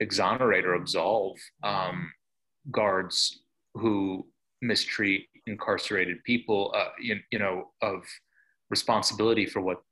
exonerate 0.00 0.64
or 0.64 0.74
absolve 0.74 1.38
um 1.62 2.10
guards 2.70 3.42
who 3.74 4.26
mistreat 4.60 5.28
incarcerated 5.46 6.22
people 6.24 6.72
uh 6.76 6.88
you, 7.00 7.16
you 7.30 7.38
know 7.38 7.70
of 7.80 8.02
responsibility 8.70 9.46
for 9.46 9.60
what 9.60 9.82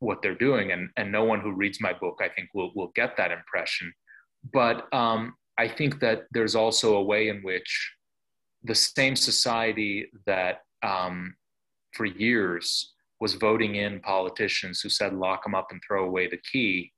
what 0.00 0.20
they're 0.22 0.34
doing 0.34 0.72
and 0.72 0.90
and 0.96 1.10
no 1.10 1.24
one 1.24 1.40
who 1.40 1.52
reads 1.52 1.80
my 1.80 1.92
book 1.92 2.18
i 2.20 2.28
think 2.28 2.48
will 2.54 2.72
will 2.74 2.92
get 2.94 3.16
that 3.16 3.30
impression. 3.30 3.92
But 4.52 4.92
um 4.92 5.34
I 5.56 5.68
think 5.68 6.00
that 6.00 6.24
there's 6.32 6.54
also 6.54 6.96
a 6.96 7.02
way 7.02 7.28
in 7.28 7.40
which 7.42 7.92
the 8.64 8.74
same 8.74 9.14
society 9.14 10.10
that 10.26 10.62
um, 10.82 11.34
for 11.92 12.06
years 12.06 12.92
was 13.20 13.34
voting 13.34 13.76
in 13.76 14.00
politicians 14.00 14.80
who 14.80 14.88
said 14.88 15.14
lock 15.14 15.44
them 15.44 15.54
up 15.54 15.68
and 15.70 15.80
throw 15.86 16.04
away 16.04 16.28
the 16.28 16.40
key, 16.50 16.92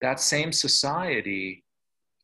that 0.00 0.20
same 0.20 0.52
society 0.52 1.64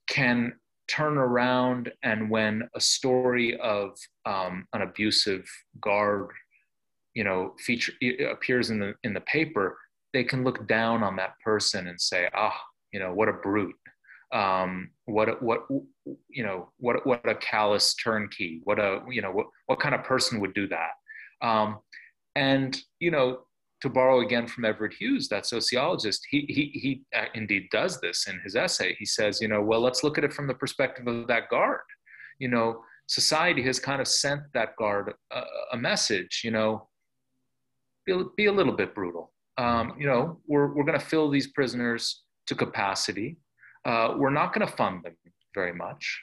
can 0.08 0.54
turn 0.88 1.18
around 1.18 1.92
and 2.02 2.30
when 2.30 2.68
a 2.74 2.80
story 2.80 3.58
of 3.58 3.96
um, 4.26 4.66
an 4.72 4.82
abusive 4.82 5.44
guard 5.80 6.28
you 7.14 7.24
know 7.24 7.54
feature 7.58 7.92
appears 8.30 8.70
in 8.70 8.80
the 8.80 8.92
in 9.04 9.14
the 9.14 9.20
paper 9.20 9.78
they 10.14 10.24
can 10.24 10.44
look 10.44 10.66
down 10.66 11.03
on 11.03 11.16
that 11.16 11.35
person 11.44 11.88
and 11.88 12.00
say 12.00 12.29
ah 12.35 12.59
you 12.94 13.00
know 13.00 13.12
what 13.12 13.29
a 13.29 13.33
brute. 13.33 13.74
Um, 14.33 14.90
what 15.07 15.42
what 15.42 15.66
you 16.29 16.44
know 16.44 16.70
what 16.79 17.05
what 17.05 17.29
a 17.29 17.35
callous 17.35 17.94
turnkey. 17.94 18.61
What 18.64 18.79
a 18.79 19.03
you 19.11 19.20
know 19.20 19.33
what, 19.33 19.48
what 19.66 19.81
kind 19.81 19.94
of 19.94 20.05
person 20.05 20.40
would 20.40 20.55
do 20.55 20.68
that? 20.68 20.92
Um, 21.46 21.81
and 22.37 22.81
you 23.00 23.11
know 23.11 23.40
to 23.81 23.88
borrow 23.90 24.20
again 24.20 24.46
from 24.46 24.64
everett 24.64 24.94
hughes 24.94 25.29
that 25.29 25.44
sociologist 25.44 26.24
he 26.31 26.46
he, 26.48 26.79
he 26.79 27.03
uh, 27.14 27.27
indeed 27.35 27.68
does 27.70 28.00
this 28.00 28.29
in 28.29 28.40
his 28.44 28.55
essay. 28.55 28.94
He 28.94 29.05
says 29.05 29.40
you 29.40 29.48
know 29.48 29.61
well 29.61 29.81
let's 29.81 30.05
look 30.05 30.16
at 30.16 30.24
it 30.24 30.33
from 30.33 30.46
the 30.46 30.55
perspective 30.55 31.07
of 31.09 31.27
that 31.27 31.50
guard. 31.50 31.81
You 32.38 32.48
know 32.48 32.81
society 33.09 33.62
has 33.62 33.81
kind 33.81 34.00
of 34.00 34.07
sent 34.07 34.40
that 34.55 34.77
guard 34.77 35.12
a, 35.33 35.42
a 35.72 35.77
message 35.77 36.40
you 36.42 36.50
know 36.50 36.88
be, 38.07 38.22
be 38.37 38.46
a 38.46 38.53
little 38.53 38.72
bit 38.72 38.94
brutal 38.94 39.34
um, 39.59 39.95
you 39.99 40.07
know 40.07 40.40
we're, 40.47 40.75
we're 40.75 40.85
going 40.85 40.99
to 40.99 41.05
fill 41.05 41.31
these 41.31 41.49
prisoners 41.49 42.23
to 42.47 42.55
capacity 42.55 43.37
uh, 43.85 44.14
we're 44.17 44.31
not 44.31 44.55
going 44.55 44.67
to 44.67 44.73
fund 44.73 45.05
them 45.05 45.14
very 45.55 45.75
much. 45.75 46.23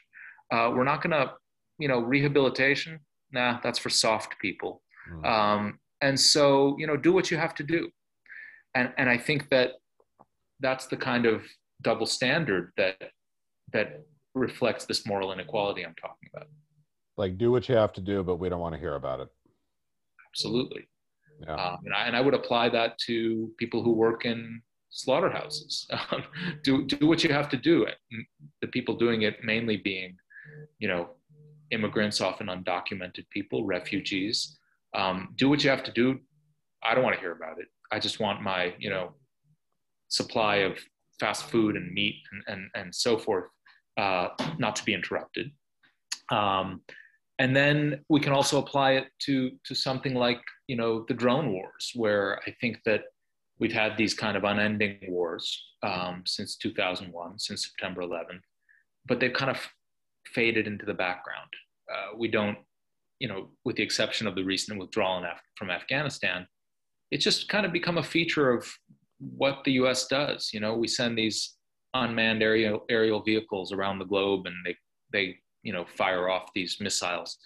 Uh, 0.52 0.72
we're 0.76 0.84
not 0.84 1.02
going 1.02 1.12
to, 1.12 1.34
you 1.78 1.88
know, 1.88 2.00
rehabilitation. 2.00 3.00
Nah, 3.32 3.60
that's 3.64 3.80
for 3.80 3.90
soft 3.90 4.38
people. 4.40 4.82
Mm. 5.12 5.26
Um, 5.26 5.80
and 6.02 6.20
so, 6.20 6.76
you 6.80 6.88
know, 6.88 6.98
do 6.98 7.14
what 7.14 7.32
you 7.32 7.38
have 7.38 7.56
to 7.56 7.64
do. 7.64 7.90
And 8.74 8.92
and 8.98 9.10
I 9.10 9.18
think 9.18 9.50
that 9.50 9.74
that's 10.60 10.88
the 10.88 10.98
kind 10.98 11.26
of 11.26 11.44
double 11.82 12.06
standard 12.06 12.72
that 12.78 12.98
that 13.74 14.04
reflects 14.34 14.86
this 14.86 15.06
moral 15.06 15.32
inequality 15.32 15.86
I'm 15.86 15.96
talking 15.96 16.30
about. 16.34 16.48
Like, 17.18 17.38
do 17.38 17.52
what 17.52 17.68
you 17.70 17.76
have 17.76 17.94
to 17.94 18.02
do, 18.02 18.24
but 18.24 18.38
we 18.38 18.50
don't 18.50 18.60
want 18.60 18.74
to 18.74 18.80
hear 18.80 18.96
about 18.96 19.20
it. 19.20 19.28
Absolutely. 20.34 20.88
Yeah. 21.42 21.56
Um, 21.56 21.80
and, 21.86 21.94
I, 21.94 22.08
and 22.08 22.16
I 22.16 22.22
would 22.22 22.34
apply 22.34 22.70
that 22.70 22.98
to 23.08 23.52
people 23.58 23.84
who 23.84 23.92
work 23.92 24.26
in 24.26 24.62
slaughterhouses. 24.90 25.88
Um, 26.12 26.24
do 26.64 26.86
do 26.86 27.08
what 27.08 27.24
you 27.24 27.32
have 27.32 27.50
to 27.50 27.58
do. 27.58 27.88
The 28.62 28.68
people 28.68 28.96
doing 28.96 29.22
it 29.24 29.44
mainly 29.44 29.78
being, 29.78 30.18
you 30.80 30.88
know, 30.88 31.10
immigrants, 31.72 32.22
often 32.22 32.48
undocumented 32.48 33.30
people, 33.30 33.66
refugees. 33.66 34.58
Um, 34.94 35.34
do 35.38 35.50
what 35.50 35.64
you 35.64 35.70
have 35.70 35.84
to 35.84 35.92
do. 35.92 36.20
I 36.84 36.94
don't 36.94 37.04
want 37.04 37.16
to 37.16 37.22
hear 37.22 37.32
about 37.32 37.60
it. 37.60 37.68
I 37.92 38.00
just 38.00 38.20
want 38.20 38.42
my, 38.42 38.74
you 38.78 38.90
know, 38.90 39.14
supply 40.10 40.58
of 40.58 40.78
fast 41.20 41.46
food 41.50 41.76
and 41.78 41.94
meat 41.94 42.16
and 42.32 42.44
and, 42.48 42.70
and 42.76 42.96
so 42.96 43.18
forth 43.18 43.46
uh, 43.98 44.30
not 44.58 44.76
to 44.78 44.84
be 44.84 44.94
interrupted. 44.94 45.52
Um, 46.32 46.82
and 47.42 47.56
then 47.56 48.06
we 48.08 48.20
can 48.20 48.34
also 48.34 48.60
apply 48.60 48.92
it 48.92 49.08
to 49.26 49.50
to 49.66 49.74
something 49.74 50.14
like 50.14 50.42
you 50.68 50.76
know 50.76 51.04
the 51.08 51.16
drone 51.16 51.52
wars, 51.52 51.92
where 51.96 52.40
I 52.46 52.52
think 52.62 52.78
that 52.86 53.02
we've 53.60 53.74
had 53.74 53.98
these 53.98 54.14
kind 54.14 54.38
of 54.38 54.44
unending 54.44 55.00
wars 55.08 55.46
um, 55.82 56.22
since 56.26 56.56
2001, 56.58 57.40
since 57.40 57.66
September 57.66 58.02
11th, 58.02 58.46
but 59.08 59.20
they've 59.20 59.34
kind 59.34 59.50
of 59.50 59.60
faded 60.28 60.68
into 60.68 60.86
the 60.86 60.94
background. 60.94 61.50
Uh, 61.92 62.16
we 62.16 62.28
don't, 62.28 62.58
you 63.20 63.28
know, 63.28 63.50
with 63.66 63.76
the 63.76 63.84
exception 63.84 64.28
of 64.28 64.36
the 64.36 64.44
recent 64.44 64.80
withdrawal 64.80 65.24
Af- 65.24 65.42
from 65.58 65.72
Afghanistan, 65.72 66.48
it's 67.10 67.24
just 67.24 67.50
kind 67.50 67.66
of 67.66 67.74
become 67.74 67.98
a 67.98 68.04
feature 68.04 68.52
of 68.52 68.72
what 69.20 69.64
the 69.66 69.74
U.S. 69.74 70.06
does. 70.08 70.52
You 70.54 70.60
know, 70.60 70.76
we 70.76 70.88
send 70.88 71.18
these 71.18 71.56
unmanned 71.96 72.44
aerial 72.44 72.86
aerial 72.88 73.24
vehicles 73.24 73.72
around 73.72 73.98
the 73.98 74.06
globe, 74.06 74.46
and 74.46 74.56
they 74.64 74.76
they 75.12 75.38
you 75.64 75.74
know 75.74 75.86
fire 75.86 76.30
off 76.30 76.50
these 76.54 76.78
missiles. 76.80 77.38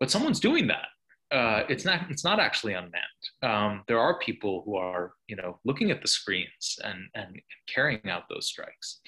But 0.00 0.10
someone's 0.10 0.40
doing 0.40 0.66
that. 0.68 0.88
Uh, 1.34 1.64
it's 1.68 1.84
not 1.84 2.10
it's 2.10 2.24
not 2.24 2.38
actually 2.38 2.74
unmanned. 2.74 2.94
Um, 3.42 3.82
there 3.88 3.98
are 3.98 4.18
people 4.18 4.62
who 4.64 4.76
are 4.76 5.12
you 5.26 5.36
know 5.36 5.58
looking 5.64 5.90
at 5.90 6.02
the 6.02 6.08
screens 6.08 6.78
and 6.84 7.08
and 7.14 7.40
carrying 7.72 8.08
out 8.08 8.24
those 8.28 8.46
strikes. 8.46 9.00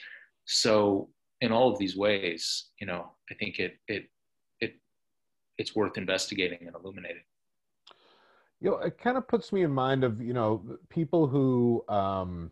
So 0.47 1.11
in 1.41 1.53
all 1.53 1.71
of 1.71 1.79
these 1.79 1.97
ways, 1.97 2.67
you 2.81 2.87
know, 2.87 3.13
I 3.31 3.35
think 3.35 3.59
it 3.59 3.75
it 3.89 4.09
it 4.61 4.75
it's 5.59 5.75
worth 5.75 5.99
investigating 5.99 6.67
and 6.67 6.75
illuminating. 6.75 7.23
You 8.61 8.71
know, 8.71 8.79
it 8.79 8.99
kind 8.99 9.19
of 9.19 9.29
puts 9.29 9.53
me 9.53 9.63
in 9.63 9.71
mind 9.71 10.03
of 10.03 10.21
you 10.21 10.33
know 10.33 10.79
people 10.89 11.27
who 11.27 11.85
um, 11.89 12.51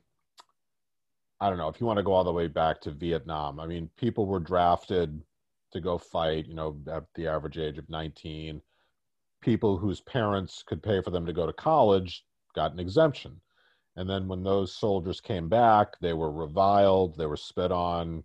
I 1.41 1.49
don't 1.49 1.59
know 1.59 1.69
if 1.69 1.81
you 1.81 1.87
want 1.87 1.97
to 1.97 2.03
go 2.03 2.13
all 2.13 2.25
the 2.25 2.33
way 2.33 2.47
back 2.47 2.81
to 2.83 2.91
Vietnam. 2.91 3.59
I 3.59 3.67
mean, 3.67 3.91
people 3.97 4.27
were 4.27 4.41
drafted 4.41 5.21
to 5.75 5.81
go 5.81 5.99
fight, 5.99 6.47
you 6.47 6.55
know, 6.55 6.77
at 6.91 7.05
the 7.15 7.27
average 7.27 7.59
age 7.59 7.79
of 7.79 7.89
19. 7.91 8.61
People 9.43 9.77
whose 9.77 10.01
parents 10.01 10.63
could 10.67 10.83
pay 10.83 11.03
for 11.03 11.11
them 11.11 11.27
to 11.27 11.33
go 11.33 11.47
to 11.47 11.53
college 11.53 12.25
got 12.55 12.73
an 12.73 12.81
exemption. 12.81 13.41
And 13.97 14.09
then 14.09 14.27
when 14.27 14.43
those 14.43 14.75
soldiers 14.75 15.21
came 15.21 15.49
back, 15.49 15.99
they 16.01 16.15
were 16.15 16.33
reviled, 16.33 17.17
they 17.17 17.27
were 17.27 17.37
spit 17.37 17.71
on 17.71 18.25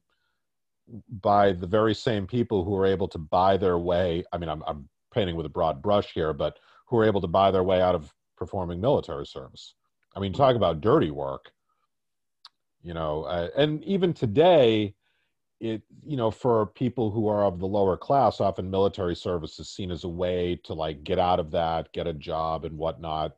by 1.21 1.51
the 1.51 1.67
very 1.67 1.93
same 1.93 2.25
people 2.25 2.63
who 2.63 2.71
were 2.71 2.85
able 2.85 3.07
to 3.09 3.19
buy 3.19 3.57
their 3.57 3.77
way. 3.77 4.23
I 4.33 4.38
mean, 4.38 4.49
I'm, 4.49 4.63
I'm 4.65 4.89
painting 5.13 5.35
with 5.35 5.45
a 5.45 5.49
broad 5.49 5.81
brush 5.81 6.13
here, 6.13 6.33
but 6.33 6.57
who 6.88 6.95
were 6.95 7.05
able 7.05 7.21
to 7.21 7.27
buy 7.27 7.51
their 7.51 7.63
way 7.63 7.81
out 7.81 7.93
of 7.93 8.12
performing 8.38 8.81
military 8.81 9.27
service. 9.27 9.75
I 10.15 10.19
mean, 10.19 10.33
talk 10.33 10.55
about 10.55 10.81
dirty 10.81 11.12
work 11.12 11.51
you 12.81 12.93
know 12.93 13.23
uh, 13.23 13.49
and 13.57 13.83
even 13.83 14.13
today 14.13 14.93
it 15.59 15.81
you 16.05 16.15
know 16.15 16.31
for 16.31 16.67
people 16.67 17.11
who 17.11 17.27
are 17.27 17.43
of 17.43 17.59
the 17.59 17.67
lower 17.67 17.97
class 17.97 18.39
often 18.39 18.69
military 18.69 19.15
service 19.15 19.59
is 19.59 19.69
seen 19.69 19.91
as 19.91 20.03
a 20.05 20.09
way 20.09 20.59
to 20.63 20.73
like 20.73 21.03
get 21.03 21.19
out 21.19 21.39
of 21.39 21.51
that 21.51 21.91
get 21.91 22.07
a 22.07 22.13
job 22.13 22.65
and 22.65 22.77
whatnot. 22.77 23.35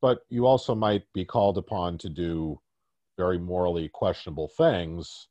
But 0.00 0.20
you 0.28 0.46
also 0.46 0.74
might 0.74 1.02
be 1.12 1.24
called 1.24 1.58
upon 1.58 1.98
to 1.98 2.08
do 2.08 2.60
very 3.16 3.38
morally 3.38 3.88
questionable 3.88 4.48
things. 4.56 5.28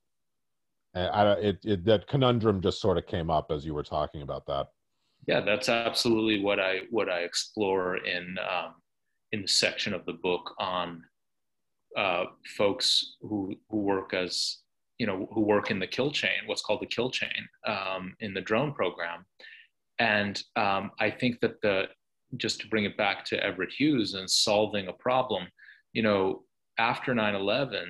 And 0.96 1.10
I, 1.10 1.32
it, 1.34 1.60
it, 1.64 1.86
that 1.86 2.08
conundrum 2.08 2.62
just 2.62 2.82
sort 2.82 2.98
of 2.98 3.06
came 3.06 3.30
up 3.30 3.52
as 3.52 3.66
you 3.66 3.74
were 3.74 3.84
talking 3.84 4.22
about 4.22 4.46
that. 4.48 4.68
Yeah 5.28 5.42
that's 5.42 5.70
absolutely 5.70 6.44
what 6.44 6.60
i 6.60 6.82
what 6.92 7.10
i 7.10 7.20
explore 7.20 7.98
in 7.98 8.38
um, 8.40 8.76
in 9.32 9.42
the 9.42 9.48
section 9.48 9.94
of 9.94 10.06
the 10.06 10.14
book 10.14 10.54
on 10.60 11.04
uh, 11.98 12.26
folks 12.58 13.16
who 13.22 13.56
who 13.70 13.78
work 13.78 14.14
as 14.14 14.60
you 14.98 15.06
know 15.06 15.28
who 15.34 15.42
work 15.42 15.72
in 15.72 15.80
the 15.80 15.88
kill 15.88 16.12
chain, 16.12 16.46
what's 16.46 16.62
called 16.62 16.82
the 16.82 16.86
kill 16.86 17.10
chain 17.10 17.48
um, 17.68 18.16
in 18.20 18.34
the 18.34 18.42
drone 18.42 18.74
program, 18.74 19.26
and 20.00 20.42
um, 20.56 20.92
I 21.00 21.10
think 21.10 21.40
that 21.42 21.62
the 21.62 21.86
just 22.38 22.60
to 22.62 22.68
bring 22.68 22.86
it 22.86 22.98
back 22.98 23.24
to 23.26 23.42
Everett 23.42 23.72
Hughes 23.72 24.14
and 24.14 24.30
solving 24.30 24.88
a 24.88 24.94
problem, 24.94 25.48
you 25.94 26.02
know, 26.02 26.44
after 26.78 27.14
9/11, 27.14 27.86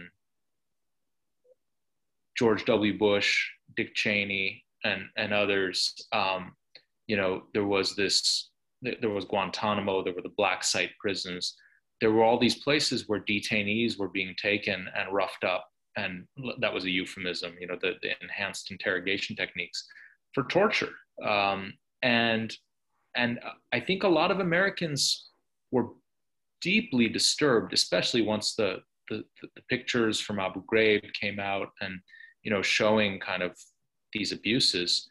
George 2.37 2.65
W. 2.65 2.97
Bush, 2.97 3.49
Dick 3.75 3.95
Cheney, 3.95 4.63
and 4.83 5.03
and 5.17 5.33
others, 5.33 5.93
um, 6.11 6.55
you 7.07 7.17
know, 7.17 7.43
there 7.53 7.65
was 7.65 7.95
this 7.95 8.49
there 8.81 9.09
was 9.09 9.25
Guantanamo, 9.25 10.03
there 10.03 10.13
were 10.13 10.21
the 10.21 10.33
black 10.37 10.63
site 10.63 10.91
prisons. 10.99 11.55
There 12.01 12.11
were 12.11 12.23
all 12.23 12.37
these 12.37 12.61
places 12.61 13.07
where 13.07 13.21
detainees 13.21 13.97
were 13.97 14.09
being 14.09 14.35
taken 14.37 14.87
and 14.95 15.13
roughed 15.13 15.43
up 15.43 15.67
and 15.97 16.25
that 16.59 16.73
was 16.73 16.85
a 16.85 16.89
euphemism 16.89 17.53
you 17.59 17.67
know 17.67 17.77
the, 17.81 17.93
the 18.01 18.11
enhanced 18.21 18.71
interrogation 18.71 19.35
techniques 19.35 19.85
for 20.33 20.43
torture. 20.45 20.93
Um, 21.25 21.73
and 22.03 22.55
and 23.15 23.39
i 23.71 23.79
think 23.79 24.03
a 24.03 24.07
lot 24.07 24.29
of 24.29 24.41
americans 24.41 25.29
were 25.71 25.87
deeply 26.61 27.07
disturbed 27.07 27.71
especially 27.73 28.21
once 28.21 28.55
the 28.55 28.79
the, 29.09 29.23
the 29.41 29.61
pictures 29.69 30.19
from 30.19 30.39
abu 30.39 30.61
ghraib 30.65 31.13
came 31.13 31.39
out 31.39 31.69
and 31.79 31.99
you 32.43 32.51
know 32.51 32.61
showing 32.61 33.19
kind 33.19 33.41
of 33.43 33.55
these 34.15 34.31
abuses. 34.31 35.09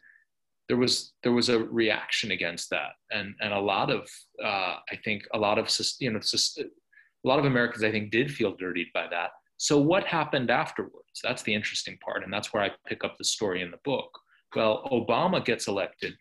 There 0.67 0.77
was 0.77 1.13
there 1.21 1.31
was 1.31 1.49
a 1.49 1.59
reaction 1.59 2.31
against 2.31 2.71
that, 2.71 2.93
and 3.11 3.35
and 3.39 3.53
a 3.53 3.59
lot 3.59 3.91
of 3.91 4.09
uh, 4.43 4.77
I 4.91 4.95
think 5.05 5.23
a 5.33 5.37
lot 5.37 5.59
of 5.59 5.69
you 5.99 6.11
know 6.11 6.19
a 6.19 7.27
lot 7.27 7.39
of 7.39 7.45
Americans 7.45 7.83
I 7.83 7.91
think 7.91 8.11
did 8.11 8.33
feel 8.33 8.55
dirtied 8.55 8.87
by 8.93 9.07
that. 9.11 9.29
So 9.57 9.79
what 9.79 10.05
happened 10.05 10.51
afterwards? 10.51 11.21
That's 11.23 11.43
the 11.43 11.53
interesting 11.53 11.97
part, 12.03 12.23
and 12.23 12.33
that's 12.33 12.53
where 12.53 12.63
I 12.63 12.71
pick 12.87 13.03
up 13.03 13.17
the 13.17 13.23
story 13.23 13.61
in 13.61 13.71
the 13.71 13.79
book. 13.83 14.09
Well, 14.55 14.87
Obama 14.91 15.43
gets 15.43 15.67
elected, 15.67 16.13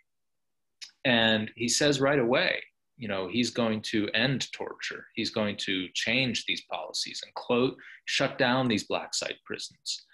and 1.05 1.51
he 1.57 1.69
says 1.69 2.01
right 2.01 2.19
away, 2.19 2.63
you 2.97 3.09
know, 3.09 3.29
he's 3.29 3.51
going 3.51 3.83
to 3.83 4.09
end 4.15 4.51
torture. 4.53 5.07
He's 5.15 5.31
going 5.31 5.57
to 5.59 5.89
change 5.95 6.45
these 6.47 6.63
policies 6.71 7.21
and 7.25 7.35
close, 7.35 7.75
shut 8.05 8.39
down 8.39 8.69
these 8.69 8.85
black 8.85 9.15
site 9.15 9.39
prisons. 9.45 10.05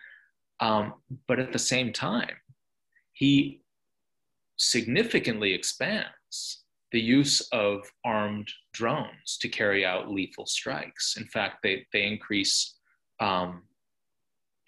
Um, 0.60 0.94
but 1.28 1.38
at 1.38 1.52
the 1.52 1.58
same 1.58 1.92
time, 1.92 2.36
he 3.12 3.60
significantly 4.56 5.52
expands 5.52 6.64
the 6.92 7.00
use 7.00 7.40
of 7.52 7.82
armed 8.04 8.48
drones 8.72 9.38
to 9.40 9.48
carry 9.48 9.84
out 9.84 10.10
lethal 10.10 10.46
strikes. 10.46 11.16
In 11.16 11.24
fact, 11.26 11.58
they, 11.62 11.86
they 11.92 12.04
increase, 12.04 12.78
um, 13.20 13.62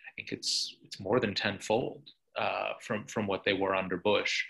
I 0.00 0.10
think 0.16 0.32
it's, 0.32 0.76
it's 0.84 1.00
more 1.00 1.20
than 1.20 1.34
tenfold 1.34 2.02
uh, 2.38 2.72
from, 2.80 3.06
from 3.06 3.26
what 3.26 3.44
they 3.44 3.52
were 3.52 3.74
under 3.74 3.96
Bush. 3.96 4.44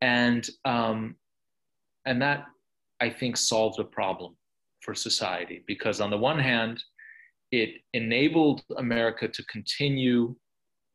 And, 0.00 0.48
um, 0.64 1.16
and 2.06 2.20
that, 2.22 2.46
I 3.00 3.10
think, 3.10 3.36
solved 3.36 3.78
a 3.80 3.84
problem 3.84 4.36
for 4.80 4.94
society 4.94 5.62
because, 5.66 6.00
on 6.00 6.10
the 6.10 6.18
one 6.18 6.38
hand, 6.38 6.82
it 7.52 7.82
enabled 7.92 8.62
America 8.76 9.28
to 9.28 9.44
continue 9.44 10.36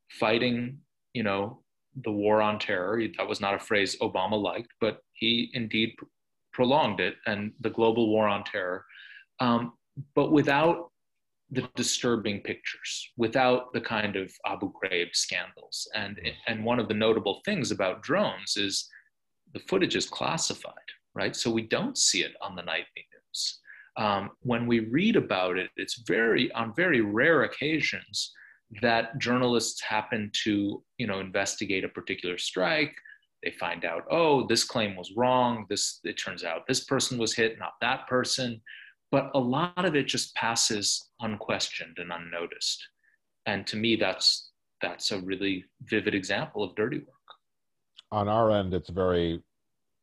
fighting, 0.10 0.80
you 1.14 1.24
know, 1.24 1.62
the 2.04 2.12
war 2.12 2.42
on 2.42 2.60
terror. 2.60 3.02
That 3.18 3.28
was 3.28 3.42
not 3.42 3.54
a 3.54 3.60
phrase 3.60 3.98
Obama 4.02 4.42
liked, 4.42 4.70
but 4.82 5.00
he 5.14 5.50
indeed 5.54 5.96
prolonged 6.54 7.00
it 7.00 7.16
and 7.28 7.52
the 7.60 7.70
global 7.70 8.10
war 8.10 8.28
on 8.28 8.44
terror, 8.44 8.86
um, 9.40 9.74
but 10.16 10.32
without 10.32 10.92
the 11.52 11.70
disturbing 11.76 12.42
pictures, 12.42 13.12
without 13.18 13.72
the 13.74 13.82
kind 13.82 14.16
of 14.16 14.32
Abu 14.46 14.72
Ghraib 14.74 15.16
scandals. 15.16 15.88
And, 15.94 16.20
and 16.48 16.64
one 16.64 16.80
of 16.80 16.88
the 16.88 16.94
notable 16.94 17.42
things 17.46 17.72
about 17.72 18.02
drones 18.02 18.58
is 18.58 18.88
the 19.54 19.60
footage 19.60 19.96
is 19.96 20.10
classified, 20.10 20.74
right? 21.14 21.36
So 21.36 21.52
we 21.52 21.64
don't 21.64 21.98
see 21.98 22.24
it 22.24 22.34
on 22.42 22.56
the 22.56 22.64
nightly 22.64 23.06
news. 23.14 23.60
Um, 23.98 24.32
when 24.42 24.68
we 24.68 24.80
read 24.80 25.16
about 25.16 25.58
it, 25.58 25.70
it's 25.78 26.04
very, 26.08 26.52
on 26.52 26.74
very 26.76 27.02
rare 27.02 27.44
occasions, 27.44 28.34
that 28.82 29.18
journalists 29.18 29.82
happen 29.82 30.32
to 30.44 30.84
you 30.98 31.08
know 31.08 31.20
investigate 31.20 31.84
a 31.84 31.90
particular 31.90 32.38
strike 32.38 32.96
they 33.44 33.52
find 33.52 33.86
out 33.86 34.04
oh 34.10 34.46
this 34.48 34.64
claim 34.64 34.96
was 34.96 35.14
wrong 35.16 35.66
this 35.70 36.00
it 36.04 36.14
turns 36.14 36.44
out 36.44 36.68
this 36.68 36.84
person 36.86 37.18
was 37.18 37.34
hit 37.34 37.60
not 37.60 37.74
that 37.82 38.08
person 38.08 38.60
but 39.16 39.26
a 39.34 39.40
lot 39.40 39.86
of 39.90 39.94
it 39.96 40.06
just 40.16 40.36
passes 40.36 41.10
unquestioned 41.28 41.98
and 42.02 42.12
unnoticed 42.12 42.82
and 43.46 43.66
to 43.68 43.78
me, 43.78 43.96
that's 43.96 44.52
that's 44.82 45.12
a 45.12 45.20
really 45.20 45.66
vivid 45.84 46.14
example 46.14 46.64
of 46.64 46.76
dirty 46.76 47.00
work. 47.00 47.08
On 48.12 48.28
our 48.28 48.52
end, 48.52 48.74
it's 48.74 48.90
very 48.90 49.42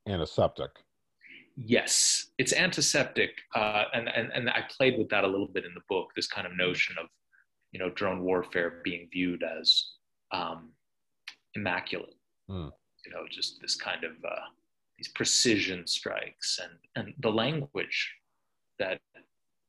antiseptic. 0.08 0.70
Yes, 1.56 2.28
it's 2.38 2.52
antiseptic, 2.52 3.30
uh, 3.54 3.84
and, 3.92 4.08
and 4.08 4.30
and 4.32 4.48
I 4.48 4.64
played 4.70 4.98
with 4.98 5.08
that 5.10 5.24
a 5.24 5.26
little 5.26 5.48
bit 5.48 5.64
in 5.64 5.74
the 5.74 5.82
book. 5.88 6.10
This 6.16 6.26
kind 6.26 6.46
of 6.46 6.56
notion 6.56 6.96
of, 7.00 7.08
you 7.72 7.78
know, 7.78 7.90
drone 7.90 8.22
warfare 8.22 8.80
being 8.84 9.08
viewed 9.12 9.42
as 9.42 9.86
um, 10.30 10.70
immaculate. 11.54 12.14
Mm. 12.48 12.70
You 13.04 13.12
know, 13.12 13.24
just 13.30 13.60
this 13.60 13.74
kind 13.74 14.04
of 14.04 14.12
uh, 14.24 14.46
these 14.96 15.08
precision 15.08 15.86
strikes 15.86 16.58
and 16.62 16.72
and 16.96 17.14
the 17.20 17.30
language 17.30 18.14
that 18.82 19.00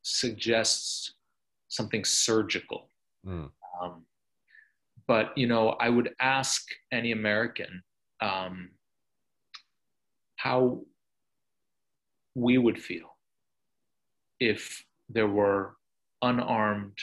suggests 0.01 1.13
something 1.69 2.03
surgical. 2.03 2.89
Mm. 3.25 3.49
Um, 3.81 4.05
but 5.07 5.37
you 5.37 5.47
know, 5.47 5.69
I 5.69 5.89
would 5.89 6.09
ask 6.19 6.63
any 6.91 7.11
American 7.11 7.83
um, 8.21 8.69
how 10.35 10.81
we 12.35 12.57
would 12.57 12.81
feel 12.81 13.15
if 14.39 14.83
there 15.09 15.27
were 15.27 15.75
unarmed 16.21 16.97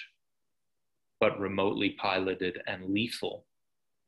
but 1.20 1.38
remotely 1.38 1.90
piloted 1.90 2.60
and 2.66 2.86
lethal 2.86 3.44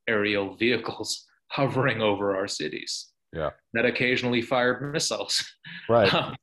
aerial 0.08 0.56
vehicles 0.64 1.26
hovering 1.48 2.00
over 2.00 2.34
our 2.34 2.48
cities 2.48 3.12
yeah. 3.32 3.50
that 3.74 3.84
occasionally 3.84 4.42
fired 4.42 4.92
missiles. 4.92 5.44
Right. 5.88 6.12
Um, 6.22 6.34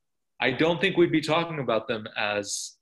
I 0.41 0.51
don't 0.51 0.79
think 0.79 0.97
we'd 0.97 1.11
be 1.11 1.21
talking 1.21 1.59
about 1.59 1.87
them 1.87 2.07
as, 2.17 2.77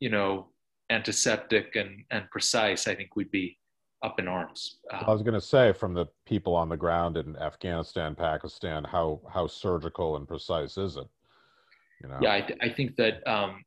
you 0.00 0.10
know, 0.10 0.48
antiseptic 0.90 1.76
and, 1.76 2.04
and 2.10 2.30
precise. 2.30 2.88
I 2.88 2.94
think 2.94 3.14
we'd 3.16 3.30
be 3.30 3.58
up 4.02 4.18
in 4.18 4.28
arms. 4.28 4.78
Um, 4.92 5.04
I 5.06 5.10
was 5.12 5.22
going 5.22 5.34
to 5.34 5.40
say, 5.40 5.72
from 5.72 5.94
the 5.94 6.06
people 6.26 6.54
on 6.54 6.68
the 6.68 6.76
ground 6.76 7.16
in 7.16 7.36
Afghanistan, 7.36 8.14
Pakistan, 8.14 8.84
how 8.84 9.20
how 9.32 9.46
surgical 9.46 10.16
and 10.16 10.26
precise 10.26 10.78
is 10.78 10.96
it? 10.96 11.06
You 12.02 12.08
know? 12.08 12.18
Yeah, 12.22 12.30
I, 12.32 12.48
I 12.60 12.68
think 12.68 12.96
that 12.96 13.26
um, 13.26 13.64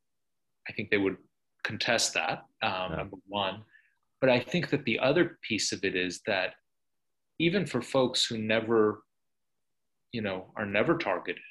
I 0.70 0.74
think 0.74 0.90
they 0.90 0.98
would 0.98 1.18
contest 1.64 2.14
that. 2.14 2.46
Um, 2.64 2.92
yeah. 2.92 2.96
Number 2.98 3.18
one, 3.28 3.64
but 4.22 4.30
I 4.30 4.40
think 4.40 4.70
that 4.70 4.86
the 4.86 5.00
other 5.00 5.38
piece 5.42 5.72
of 5.72 5.84
it 5.84 5.96
is 5.96 6.22
that 6.28 6.54
even 7.40 7.66
for 7.66 7.82
folks 7.82 8.26
who 8.26 8.38
never, 8.38 9.04
you 10.12 10.22
know, 10.22 10.52
are 10.56 10.66
never 10.66 10.98
targeted, 10.98 11.42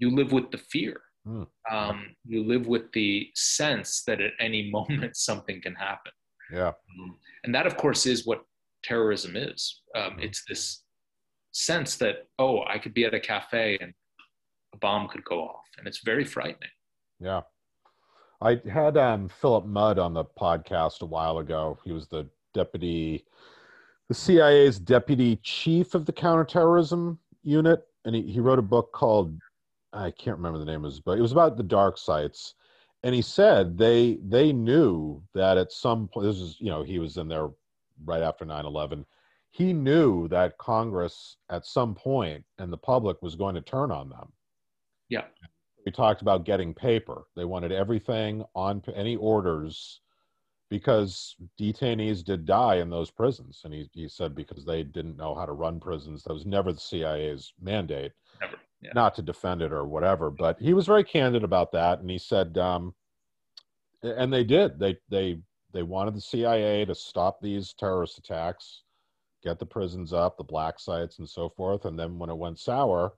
you 0.00 0.10
live 0.10 0.32
with 0.32 0.50
the 0.50 0.58
fear. 0.58 1.00
Mm. 1.28 1.46
Um, 1.70 2.16
you 2.26 2.42
live 2.42 2.66
with 2.66 2.90
the 2.92 3.28
sense 3.34 4.02
that 4.06 4.20
at 4.20 4.32
any 4.40 4.70
moment 4.72 5.16
something 5.16 5.60
can 5.62 5.74
happen. 5.74 6.12
Yeah. 6.52 6.68
Um, 6.68 7.16
and 7.44 7.54
that, 7.54 7.66
of 7.66 7.76
course, 7.76 8.06
is 8.06 8.26
what 8.26 8.42
terrorism 8.82 9.36
is. 9.36 9.82
Um, 9.94 10.12
mm. 10.12 10.24
It's 10.24 10.42
this 10.48 10.82
sense 11.52 11.96
that, 11.96 12.26
oh, 12.38 12.62
I 12.64 12.78
could 12.78 12.94
be 12.94 13.04
at 13.04 13.14
a 13.14 13.20
cafe 13.20 13.78
and 13.80 13.92
a 14.74 14.78
bomb 14.78 15.08
could 15.08 15.24
go 15.24 15.42
off. 15.42 15.66
And 15.78 15.86
it's 15.86 16.00
very 16.04 16.24
frightening. 16.24 16.70
Yeah. 17.20 17.42
I 18.42 18.58
had 18.72 18.96
um, 18.96 19.28
Philip 19.28 19.66
Mudd 19.66 19.98
on 19.98 20.14
the 20.14 20.24
podcast 20.24 21.02
a 21.02 21.06
while 21.06 21.38
ago. 21.38 21.78
He 21.84 21.92
was 21.92 22.08
the 22.08 22.26
deputy, 22.54 23.26
the 24.08 24.14
CIA's 24.14 24.78
deputy 24.78 25.36
chief 25.42 25.94
of 25.94 26.06
the 26.06 26.12
counterterrorism 26.12 27.18
unit. 27.42 27.82
And 28.06 28.14
he, 28.14 28.22
he 28.22 28.40
wrote 28.40 28.58
a 28.58 28.62
book 28.62 28.92
called, 28.92 29.38
I 29.92 30.10
can't 30.10 30.36
remember 30.36 30.58
the 30.58 30.64
name 30.64 30.84
of 30.84 30.90
his 30.90 31.00
book. 31.00 31.18
It 31.18 31.22
was 31.22 31.32
about 31.32 31.56
the 31.56 31.62
dark 31.62 31.98
sites. 31.98 32.54
And 33.02 33.14
he 33.14 33.22
said 33.22 33.78
they 33.78 34.18
they 34.22 34.52
knew 34.52 35.22
that 35.34 35.56
at 35.56 35.72
some 35.72 36.08
point, 36.08 36.26
this 36.26 36.36
is, 36.36 36.56
you 36.60 36.68
know, 36.68 36.82
he 36.82 36.98
was 36.98 37.16
in 37.16 37.28
there 37.28 37.48
right 38.04 38.22
after 38.22 38.44
9 38.44 38.66
11. 38.66 39.06
He 39.50 39.72
knew 39.72 40.28
that 40.28 40.58
Congress 40.58 41.36
at 41.48 41.66
some 41.66 41.94
point 41.94 42.44
and 42.58 42.72
the 42.72 42.76
public 42.76 43.20
was 43.22 43.34
going 43.34 43.54
to 43.54 43.62
turn 43.62 43.90
on 43.90 44.10
them. 44.10 44.32
Yeah 45.08 45.24
we 45.84 45.92
talked 45.92 46.22
about 46.22 46.44
getting 46.44 46.74
paper. 46.74 47.24
They 47.36 47.44
wanted 47.44 47.72
everything 47.72 48.44
on 48.54 48.82
any 48.94 49.16
orders 49.16 50.00
because 50.68 51.34
detainees 51.58 52.24
did 52.24 52.44
die 52.44 52.76
in 52.76 52.90
those 52.90 53.10
prisons. 53.10 53.62
And 53.64 53.74
he, 53.74 53.88
he 53.92 54.08
said 54.08 54.34
because 54.34 54.64
they 54.64 54.82
didn't 54.82 55.16
know 55.16 55.34
how 55.34 55.46
to 55.46 55.52
run 55.52 55.80
prisons. 55.80 56.22
That 56.22 56.34
was 56.34 56.46
never 56.46 56.72
the 56.72 56.80
CIA's 56.80 57.52
mandate. 57.60 58.12
Never. 58.40 58.56
Yeah. 58.82 58.92
Not 58.94 59.14
to 59.16 59.22
defend 59.22 59.62
it 59.62 59.72
or 59.72 59.86
whatever. 59.86 60.30
But 60.30 60.58
he 60.60 60.72
was 60.72 60.86
very 60.86 61.04
candid 61.04 61.44
about 61.44 61.72
that. 61.72 62.00
And 62.00 62.10
he 62.10 62.18
said, 62.18 62.56
um, 62.56 62.94
and 64.02 64.32
they 64.32 64.44
did. 64.44 64.78
They, 64.78 64.96
they, 65.10 65.38
they 65.72 65.82
wanted 65.82 66.14
the 66.14 66.20
CIA 66.20 66.84
to 66.86 66.94
stop 66.94 67.40
these 67.40 67.74
terrorist 67.74 68.18
attacks, 68.18 68.82
get 69.44 69.58
the 69.58 69.66
prisons 69.66 70.12
up, 70.12 70.36
the 70.36 70.44
black 70.44 70.80
sites, 70.80 71.18
and 71.18 71.28
so 71.28 71.50
forth. 71.50 71.84
And 71.84 71.98
then 71.98 72.18
when 72.18 72.30
it 72.30 72.36
went 72.36 72.58
sour, 72.58 73.12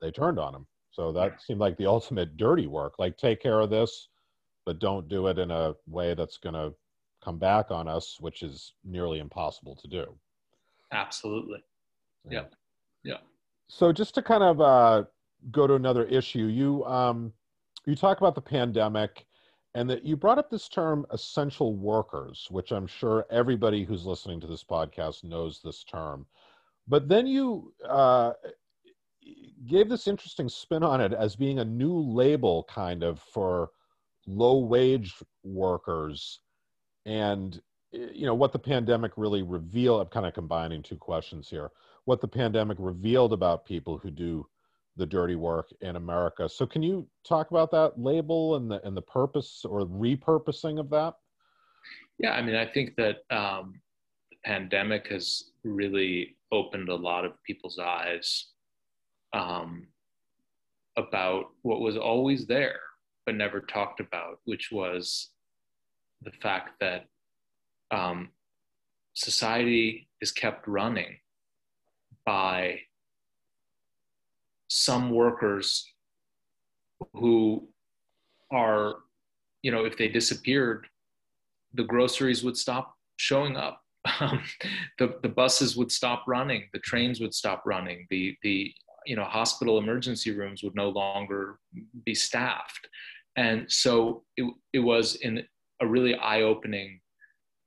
they 0.00 0.10
turned 0.10 0.38
on 0.38 0.54
him. 0.54 0.66
So 0.90 1.12
that 1.12 1.40
seemed 1.40 1.60
like 1.60 1.76
the 1.76 1.86
ultimate 1.96 2.36
dirty 2.36 2.66
work. 2.66 2.94
Like, 2.98 3.16
take 3.16 3.40
care 3.40 3.60
of 3.60 3.70
this, 3.70 4.08
but 4.66 4.80
don't 4.80 5.08
do 5.08 5.28
it 5.28 5.38
in 5.38 5.50
a 5.50 5.74
way 5.86 6.14
that's 6.14 6.38
going 6.38 6.54
to 6.54 6.74
come 7.24 7.38
back 7.38 7.70
on 7.70 7.88
us, 7.88 8.16
which 8.20 8.42
is 8.42 8.74
nearly 8.84 9.20
impossible 9.20 9.76
to 9.76 9.88
do. 9.88 10.18
Absolutely. 10.92 11.62
Yeah. 12.28 12.40
Yeah. 12.40 12.44
So 13.74 13.90
just 13.90 14.14
to 14.16 14.22
kind 14.22 14.42
of 14.42 14.60
uh, 14.60 15.04
go 15.50 15.66
to 15.66 15.74
another 15.74 16.04
issue, 16.04 16.44
you 16.44 16.84
um, 16.84 17.32
you 17.86 17.96
talk 17.96 18.18
about 18.18 18.34
the 18.34 18.40
pandemic, 18.42 19.24
and 19.74 19.88
that 19.88 20.04
you 20.04 20.14
brought 20.14 20.38
up 20.38 20.50
this 20.50 20.68
term 20.68 21.06
essential 21.10 21.74
workers, 21.74 22.46
which 22.50 22.70
I'm 22.70 22.86
sure 22.86 23.24
everybody 23.30 23.82
who's 23.82 24.04
listening 24.04 24.40
to 24.40 24.46
this 24.46 24.62
podcast 24.62 25.24
knows 25.24 25.62
this 25.64 25.84
term. 25.84 26.26
But 26.86 27.08
then 27.08 27.26
you 27.26 27.72
uh, 27.88 28.34
gave 29.66 29.88
this 29.88 30.06
interesting 30.06 30.50
spin 30.50 30.82
on 30.82 31.00
it 31.00 31.14
as 31.14 31.34
being 31.34 31.60
a 31.60 31.64
new 31.64 31.98
label 31.98 32.66
kind 32.68 33.02
of 33.02 33.20
for 33.20 33.70
low 34.26 34.58
wage 34.58 35.14
workers 35.44 36.40
and 37.06 37.62
you 37.90 38.26
know 38.26 38.34
what 38.34 38.52
the 38.52 38.58
pandemic 38.58 39.10
really 39.16 39.42
revealed 39.42 40.00
i'm 40.00 40.06
kind 40.06 40.24
of 40.24 40.32
combining 40.32 40.80
two 40.80 40.96
questions 40.96 41.50
here 41.50 41.72
what 42.04 42.20
the 42.20 42.28
pandemic 42.28 42.76
revealed 42.80 43.32
about 43.32 43.64
people 43.64 43.98
who 43.98 44.10
do 44.10 44.46
the 44.96 45.06
dirty 45.06 45.36
work 45.36 45.70
in 45.80 45.96
america. 45.96 46.48
So 46.48 46.66
can 46.66 46.82
you 46.82 47.08
talk 47.26 47.50
about 47.50 47.70
that 47.70 47.98
label 47.98 48.56
and 48.56 48.70
the 48.70 48.84
and 48.86 48.96
the 48.96 49.02
purpose 49.02 49.64
or 49.64 49.86
repurposing 49.86 50.78
of 50.78 50.90
that? 50.90 51.14
Yeah 52.18 52.32
i 52.32 52.42
mean 52.42 52.56
i 52.56 52.66
think 52.66 52.94
that 52.96 53.16
um, 53.30 53.80
the 54.30 54.36
pandemic 54.44 55.08
has 55.08 55.44
really 55.64 56.36
opened 56.52 56.88
a 56.88 56.94
lot 56.94 57.24
of 57.24 57.32
people's 57.44 57.78
eyes 57.78 58.48
um, 59.32 59.86
about 60.96 61.46
what 61.62 61.80
was 61.80 61.96
always 61.96 62.46
there 62.46 62.80
but 63.24 63.34
never 63.34 63.60
talked 63.60 64.00
about, 64.00 64.38
which 64.44 64.70
was 64.72 65.30
the 66.22 66.32
fact 66.42 66.80
that 66.80 67.06
um, 67.90 68.30
society 69.14 70.08
is 70.20 70.32
kept 70.32 70.66
running 70.66 71.16
by 72.24 72.80
some 74.68 75.10
workers 75.10 75.86
who 77.14 77.68
are, 78.50 78.96
you 79.62 79.70
know, 79.70 79.84
if 79.84 79.96
they 79.96 80.08
disappeared, 80.08 80.86
the 81.74 81.84
groceries 81.84 82.44
would 82.44 82.56
stop 82.56 82.94
showing 83.16 83.56
up. 83.56 83.80
Um, 84.20 84.42
the, 84.98 85.16
the 85.22 85.28
buses 85.28 85.76
would 85.76 85.92
stop 85.92 86.24
running, 86.26 86.68
the 86.72 86.78
trains 86.80 87.20
would 87.20 87.34
stop 87.34 87.62
running, 87.66 88.06
the, 88.10 88.36
the 88.42 88.72
you 89.04 89.16
know 89.16 89.24
hospital 89.24 89.78
emergency 89.78 90.30
rooms 90.30 90.62
would 90.62 90.76
no 90.76 90.88
longer 90.90 91.58
be 92.04 92.14
staffed. 92.14 92.88
And 93.36 93.70
so 93.70 94.22
it, 94.36 94.52
it 94.72 94.78
was 94.78 95.16
in 95.16 95.42
a 95.80 95.86
really 95.86 96.14
eye-opening 96.14 97.00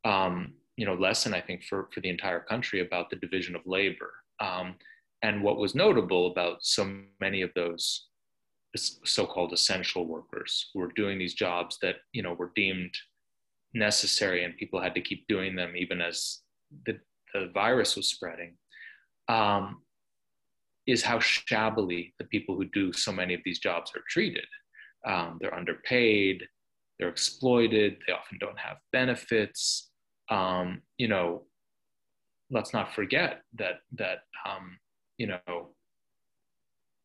um, 0.06 0.54
you 0.78 0.86
know 0.86 0.94
lesson 0.94 1.34
i 1.34 1.42
think 1.42 1.64
for, 1.64 1.88
for 1.94 2.02
the 2.02 2.10
entire 2.10 2.40
country 2.40 2.82
about 2.82 3.10
the 3.10 3.16
division 3.16 3.56
of 3.56 3.62
labor 3.66 4.12
um, 4.40 4.76
and 5.22 5.42
what 5.42 5.58
was 5.58 5.76
notable 5.76 6.32
about 6.32 6.58
so 6.62 6.90
many 7.20 7.42
of 7.42 7.52
those 7.56 8.08
so-called 8.76 9.54
essential 9.54 10.06
workers 10.06 10.70
who 10.74 10.82
were 10.82 10.92
doing 10.96 11.18
these 11.18 11.34
jobs 11.34 11.78
that 11.82 11.96
you 12.12 12.22
know 12.22 12.34
were 12.34 12.52
deemed 12.56 12.94
necessary 13.74 14.44
and 14.44 14.58
people 14.58 14.82
had 14.82 14.94
to 14.94 15.02
keep 15.02 15.26
doing 15.28 15.56
them 15.56 15.76
even 15.78 16.02
as 16.02 16.40
the, 16.86 16.98
the 17.34 17.50
virus 17.54 17.96
was 17.96 18.08
spreading 18.08 18.56
um, 19.28 19.82
is 20.88 21.04
how 21.04 21.20
shabbily 21.20 22.14
the 22.20 22.26
people 22.26 22.56
who 22.56 22.66
do 22.66 22.94
so 22.94 23.12
many 23.12 23.34
of 23.34 23.42
these 23.44 23.60
jobs 23.60 23.92
are 23.96 24.04
treated. 24.08 24.46
Um, 25.06 25.38
they're 25.40 25.54
underpaid, 25.54 26.44
they're 27.00 27.10
exploited, 27.10 27.98
they 28.06 28.14
often 28.14 28.38
don't 28.40 28.60
have 28.60 28.78
benefits. 28.92 29.90
Um, 30.30 30.82
you 30.98 31.08
know, 31.08 31.44
let's 32.52 32.74
not 32.74 32.94
forget 32.94 33.42
that 33.56 33.82
that 33.94 34.20
um, 34.48 34.78
you 35.18 35.28
know 35.28 35.70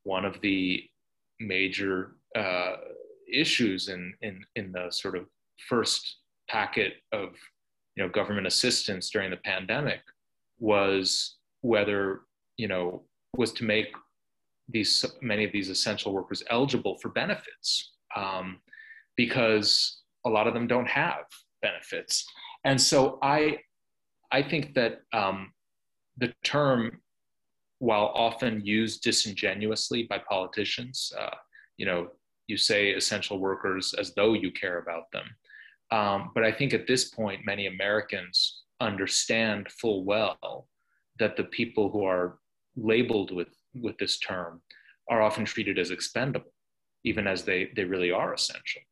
one 0.03 0.25
of 0.25 0.41
the 0.41 0.83
major 1.39 2.17
uh, 2.37 2.77
issues 3.33 3.89
in, 3.89 4.13
in 4.23 4.45
in 4.57 4.73
the 4.73 4.91
sort 4.91 5.17
of 5.17 5.27
first 5.69 6.19
packet 6.49 6.95
of 7.13 7.31
you 7.97 8.03
know 8.03 8.09
government 8.09 8.47
assistance 8.47 9.11
during 9.11 9.31
the 9.31 9.37
pandemic 9.39 10.01
was 10.59 11.37
whether 11.63 12.23
you 12.57 12.69
know 12.69 13.03
was 13.37 13.53
to 13.53 13.65
make 13.65 13.89
these 14.69 15.05
many 15.21 15.45
of 15.45 15.53
these 15.53 15.69
essential 15.69 16.13
workers 16.13 16.43
eligible 16.51 16.97
for 16.99 17.09
benefits 17.11 17.93
um, 18.17 18.59
because 19.17 20.03
a 20.27 20.31
lot 20.31 20.47
of 20.47 20.55
them 20.55 20.67
don't 20.67 20.89
have 20.89 21.25
benefits. 21.63 22.25
And 22.65 22.81
so 22.81 23.19
i 23.23 23.59
i 24.33 24.43
think 24.43 24.75
that 24.75 25.01
um, 25.13 25.53
the 26.19 26.33
term 26.45 27.01
while 27.79 28.13
often 28.15 28.61
used 28.65 29.03
disingenuously 29.03 30.05
by 30.05 30.19
politicians 30.29 31.13
uh, 31.19 31.37
you 31.77 31.87
know 31.87 32.09
you 32.47 32.57
say 32.57 32.91
essential 32.91 33.39
workers 33.39 33.95
as 33.99 34.13
though 34.15 34.35
you 34.35 34.51
care 34.51 34.79
about 34.79 35.11
them 35.13 35.25
um, 35.91 36.31
but 36.35 36.45
i 36.45 36.53
think 36.53 36.75
at 36.75 36.87
this 36.87 37.11
point 37.11 37.45
many 37.45 37.67
americans 37.67 38.65
understand 38.81 39.71
full 39.71 40.05
well 40.05 40.67
that 41.19 41.37
the 41.37 41.45
people 41.45 41.91
who 41.91 42.05
are 42.05 42.39
labeled 42.77 43.31
with 43.31 43.49
with 43.75 43.97
this 43.99 44.19
term 44.19 44.61
are 45.09 45.23
often 45.23 45.45
treated 45.45 45.79
as 45.79 45.91
expendable, 45.91 46.53
even 47.05 47.27
as 47.27 47.45
they 47.45 47.71
they 47.77 47.85
really 47.85 48.11
are 48.11 48.33
essential. 48.33 48.83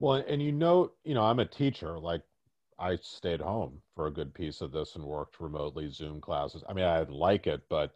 Well, 0.00 0.24
and 0.28 0.42
you 0.42 0.52
know, 0.52 0.92
you 1.04 1.14
know, 1.14 1.22
I'm 1.22 1.38
a 1.38 1.46
teacher. 1.46 1.98
Like, 1.98 2.22
I 2.82 2.98
stayed 3.00 3.40
home 3.40 3.80
for 3.94 4.08
a 4.08 4.10
good 4.10 4.34
piece 4.34 4.60
of 4.60 4.72
this 4.72 4.96
and 4.96 5.04
worked 5.04 5.40
remotely, 5.40 5.88
Zoom 5.88 6.20
classes. 6.20 6.64
I 6.68 6.72
mean, 6.72 6.84
I 6.84 7.02
like 7.02 7.46
it, 7.46 7.62
but 7.68 7.94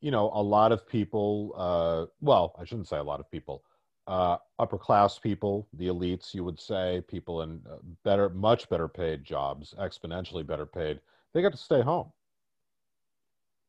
you 0.00 0.10
know, 0.10 0.30
a 0.34 0.42
lot 0.42 0.72
of 0.72 0.86
people. 0.86 1.54
Uh, 1.56 2.06
well, 2.20 2.54
I 2.58 2.64
shouldn't 2.64 2.88
say 2.88 2.98
a 2.98 3.02
lot 3.02 3.20
of 3.20 3.30
people. 3.30 3.64
Uh, 4.06 4.36
upper 4.58 4.78
class 4.78 5.18
people, 5.18 5.68
the 5.74 5.86
elites, 5.86 6.34
you 6.34 6.42
would 6.44 6.58
say, 6.58 7.02
people 7.08 7.42
in 7.42 7.60
uh, 7.70 7.76
better, 8.04 8.28
much 8.30 8.68
better 8.68 8.88
paid 8.88 9.24
jobs, 9.24 9.74
exponentially 9.78 10.44
better 10.44 10.66
paid, 10.66 11.00
they 11.32 11.42
got 11.42 11.52
to 11.52 11.58
stay 11.58 11.80
home. 11.80 12.10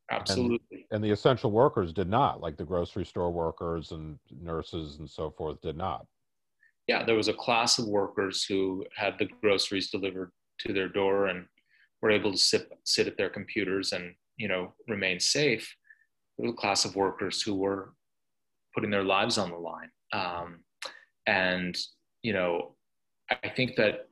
Absolutely. 0.10 0.60
And, 0.72 0.86
and, 0.92 1.04
the 1.04 1.12
essential 1.12 1.52
workers 1.52 1.94
did 1.94 2.10
not, 2.10 2.42
like 2.42 2.58
the 2.58 2.66
grocery 2.66 3.06
store 3.06 3.32
workers 3.32 3.92
and 3.92 4.18
nurses 4.42 4.98
and 4.98 5.10
so 5.10 5.30
forth, 5.30 5.62
did 5.62 5.78
not. 5.78 6.08
Yeah, 6.88 7.06
there 7.06 7.16
was 7.16 7.28
a 7.28 7.34
class 7.34 7.78
of 7.78 7.88
workers 7.88 8.44
who 8.44 8.86
had 8.96 9.20
the 9.20 9.30
groceries 9.42 9.92
delivered 9.92 10.32
to 10.66 10.74
their 10.74 10.90
door 10.90 11.28
and 11.28 11.46
were 12.02 12.12
able 12.12 12.32
to 12.32 12.38
sit 12.38 12.70
sit 12.84 13.08
at 13.08 13.18
their 13.18 13.30
computers 13.30 13.92
and 13.92 14.14
you 14.38 14.48
know 14.48 14.74
remain 14.88 15.20
safe. 15.20 15.76
There 16.38 16.48
was 16.48 16.54
a 16.54 16.62
class 16.62 16.86
of 16.86 16.96
workers 16.96 17.42
who 17.42 17.56
were 17.56 17.94
putting 18.74 18.90
their 18.90 19.04
lives 19.04 19.38
on 19.38 19.52
the 19.52 19.58
line. 19.58 19.92
Um, 20.14 20.64
and 21.28 21.78
you 22.24 22.34
know, 22.34 22.76
I 23.30 23.50
think 23.50 23.76
that 23.76 24.08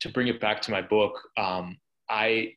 to 0.00 0.08
bring 0.08 0.28
it 0.28 0.40
back 0.40 0.60
to 0.62 0.70
my 0.70 0.82
book, 0.82 1.14
um, 1.36 1.78
I 2.08 2.54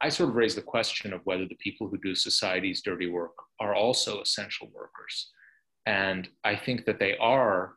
I 0.00 0.08
sort 0.08 0.30
of 0.30 0.36
raise 0.36 0.54
the 0.54 0.62
question 0.62 1.12
of 1.12 1.22
whether 1.24 1.46
the 1.46 1.56
people 1.56 1.88
who 1.88 1.98
do 1.98 2.14
society's 2.14 2.82
dirty 2.82 3.08
work 3.08 3.34
are 3.60 3.74
also 3.74 4.20
essential 4.20 4.68
workers. 4.74 5.30
And 5.86 6.28
I 6.44 6.56
think 6.56 6.84
that 6.86 6.98
they 6.98 7.16
are 7.18 7.74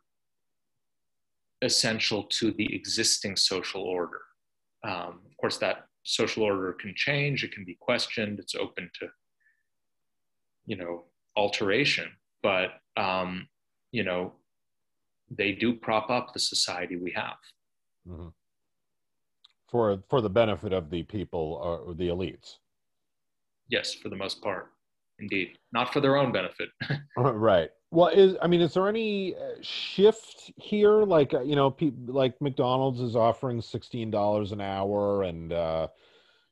essential 1.62 2.24
to 2.24 2.52
the 2.52 2.74
existing 2.74 3.36
social 3.36 3.82
order. 3.82 4.20
Um, 4.84 5.20
of 5.26 5.36
course, 5.40 5.58
that 5.58 5.86
social 6.04 6.42
order 6.42 6.72
can 6.72 6.94
change, 6.96 7.44
it 7.44 7.52
can 7.52 7.64
be 7.64 7.76
questioned, 7.80 8.38
it's 8.38 8.54
open 8.54 8.90
to, 9.00 9.08
you 10.66 10.76
know, 10.76 11.04
alteration. 11.36 12.08
But, 12.42 12.70
um, 12.96 13.48
you 13.90 14.04
know, 14.04 14.34
they 15.30 15.52
do 15.52 15.74
prop 15.74 16.10
up 16.10 16.32
the 16.32 16.40
society 16.40 16.96
we 16.96 17.12
have. 17.12 17.36
Mm-hmm 18.08 18.28
for 19.68 20.02
for 20.08 20.20
the 20.20 20.30
benefit 20.30 20.72
of 20.72 20.90
the 20.90 21.02
people 21.04 21.60
or 21.62 21.94
the 21.94 22.08
elites. 22.08 22.56
Yes, 23.68 23.94
for 23.94 24.08
the 24.08 24.16
most 24.16 24.42
part, 24.42 24.72
indeed, 25.18 25.48
not 25.72 25.92
for 25.92 26.00
their 26.00 26.16
own 26.16 26.32
benefit. 26.32 26.68
Right. 27.16 27.70
Well, 27.90 28.08
is 28.08 28.36
I 28.42 28.46
mean, 28.48 28.60
is 28.60 28.74
there 28.74 28.88
any 28.88 29.34
uh, 29.34 29.54
shift 29.62 30.52
here? 30.56 31.04
Like 31.04 31.32
uh, 31.32 31.40
you 31.40 31.56
know, 31.56 31.70
pe- 31.70 31.92
like 32.06 32.40
McDonald's 32.40 33.00
is 33.00 33.16
offering 33.16 33.62
sixteen 33.62 34.10
dollars 34.10 34.52
an 34.52 34.60
hour, 34.60 35.22
and 35.22 35.52
uh, 35.52 35.88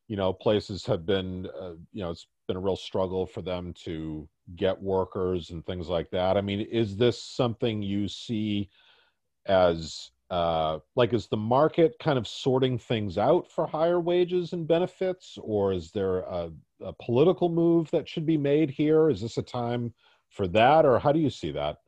you 0.09 0.17
know, 0.17 0.33
places 0.33 0.87
have 0.87 1.05
been, 1.05 1.47
uh, 1.61 1.73
you 1.93 2.03
know, 2.03 2.11
it's 2.11 2.27
been 2.49 2.57
a 2.57 2.61
real 2.61 2.77
struggle 2.77 3.27
for 3.27 3.43
them 3.43 3.75
to 3.85 4.27
get 4.55 4.81
workers 4.81 5.51
and 5.51 5.67
things 5.67 5.89
like 5.89 6.11
that. 6.11 6.37
I 6.37 6.41
mean, 6.41 6.61
is 6.61 6.97
this 6.97 7.23
something 7.23 7.83
you 7.83 8.09
see 8.09 8.71
as 9.47 10.11
uh, 10.31 10.79
like 10.97 11.12
is 11.12 11.29
the 11.29 11.37
market 11.37 11.97
kind 12.01 12.18
of 12.18 12.27
sorting 12.27 12.79
things 12.79 13.16
out 13.16 13.51
for 13.51 13.66
higher 13.66 14.01
wages 14.01 14.53
and 14.53 14.66
benefits 14.66 15.39
or 15.41 15.72
is 15.72 15.93
there 15.93 16.18
a, 16.20 16.51
a, 16.81 16.93
political 16.95 17.49
move 17.49 17.89
that 17.93 18.09
should 18.09 18.27
be 18.27 18.37
made 18.37 18.70
here? 18.70 19.09
Is 19.09 19.20
this 19.20 19.39
a 19.39 19.43
time 19.43 19.95
for 20.29 20.49
that 20.49 20.85
or 20.85 20.99
how 20.99 21.12
do 21.12 21.20
you 21.20 21.31
see 21.31 21.53
that? 21.53 21.79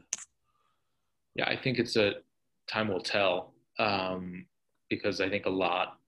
Yeah 1.34 1.48
i 1.48 1.56
think 1.56 1.78
it's 1.78 1.96
a 1.96 2.14
time 2.68 2.88
will 2.88 3.00
tell 3.00 3.54
um, 3.78 4.46
because 4.88 5.20
i 5.20 5.28
think 5.28 5.46
a 5.46 5.50
lot 5.50 5.98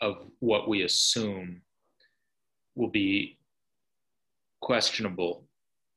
of 0.00 0.26
what 0.40 0.68
we 0.68 0.82
assume 0.82 1.60
will 2.74 2.88
be 2.88 3.38
questionable 4.60 5.44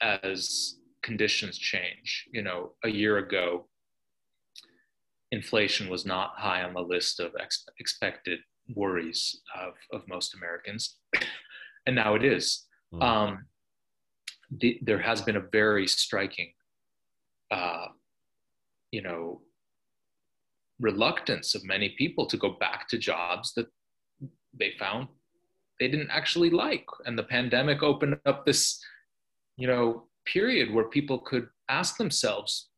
as 0.01 0.75
conditions 1.03 1.57
change. 1.57 2.27
You 2.31 2.41
know 2.41 2.71
a 2.83 2.89
year 2.89 3.17
ago 3.17 3.67
inflation 5.31 5.89
was 5.89 6.05
not 6.05 6.33
high 6.35 6.63
on 6.63 6.73
the 6.73 6.81
list 6.81 7.19
of 7.19 7.31
ex- 7.39 7.65
expected 7.79 8.39
worries 8.75 9.41
of, 9.59 9.73
of 9.91 10.07
most 10.07 10.35
Americans. 10.35 10.97
and 11.85 11.95
now 11.95 12.15
it 12.15 12.23
is. 12.23 12.65
Mm. 12.93 13.03
Um, 13.03 13.45
the, 14.59 14.79
there 14.81 14.99
has 14.99 15.21
been 15.21 15.37
a 15.37 15.43
very 15.51 15.87
striking, 15.87 16.51
uh, 17.49 17.87
you 18.91 19.01
know, 19.01 19.41
reluctance 20.79 21.55
of 21.55 21.63
many 21.63 21.95
people 21.97 22.25
to 22.25 22.37
go 22.37 22.57
back 22.59 22.89
to 22.89 22.97
jobs 22.97 23.53
that 23.53 23.67
they 24.57 24.73
found 24.77 25.07
they 25.81 25.87
didn't 25.87 26.11
actually 26.11 26.51
like. 26.51 26.85
And 27.05 27.17
the 27.17 27.23
pandemic 27.23 27.81
opened 27.81 28.19
up 28.27 28.45
this, 28.45 28.79
you 29.57 29.67
know, 29.67 30.03
period 30.25 30.71
where 30.71 30.85
people 30.85 31.17
could 31.17 31.47
ask 31.69 31.97
themselves, 31.97 32.69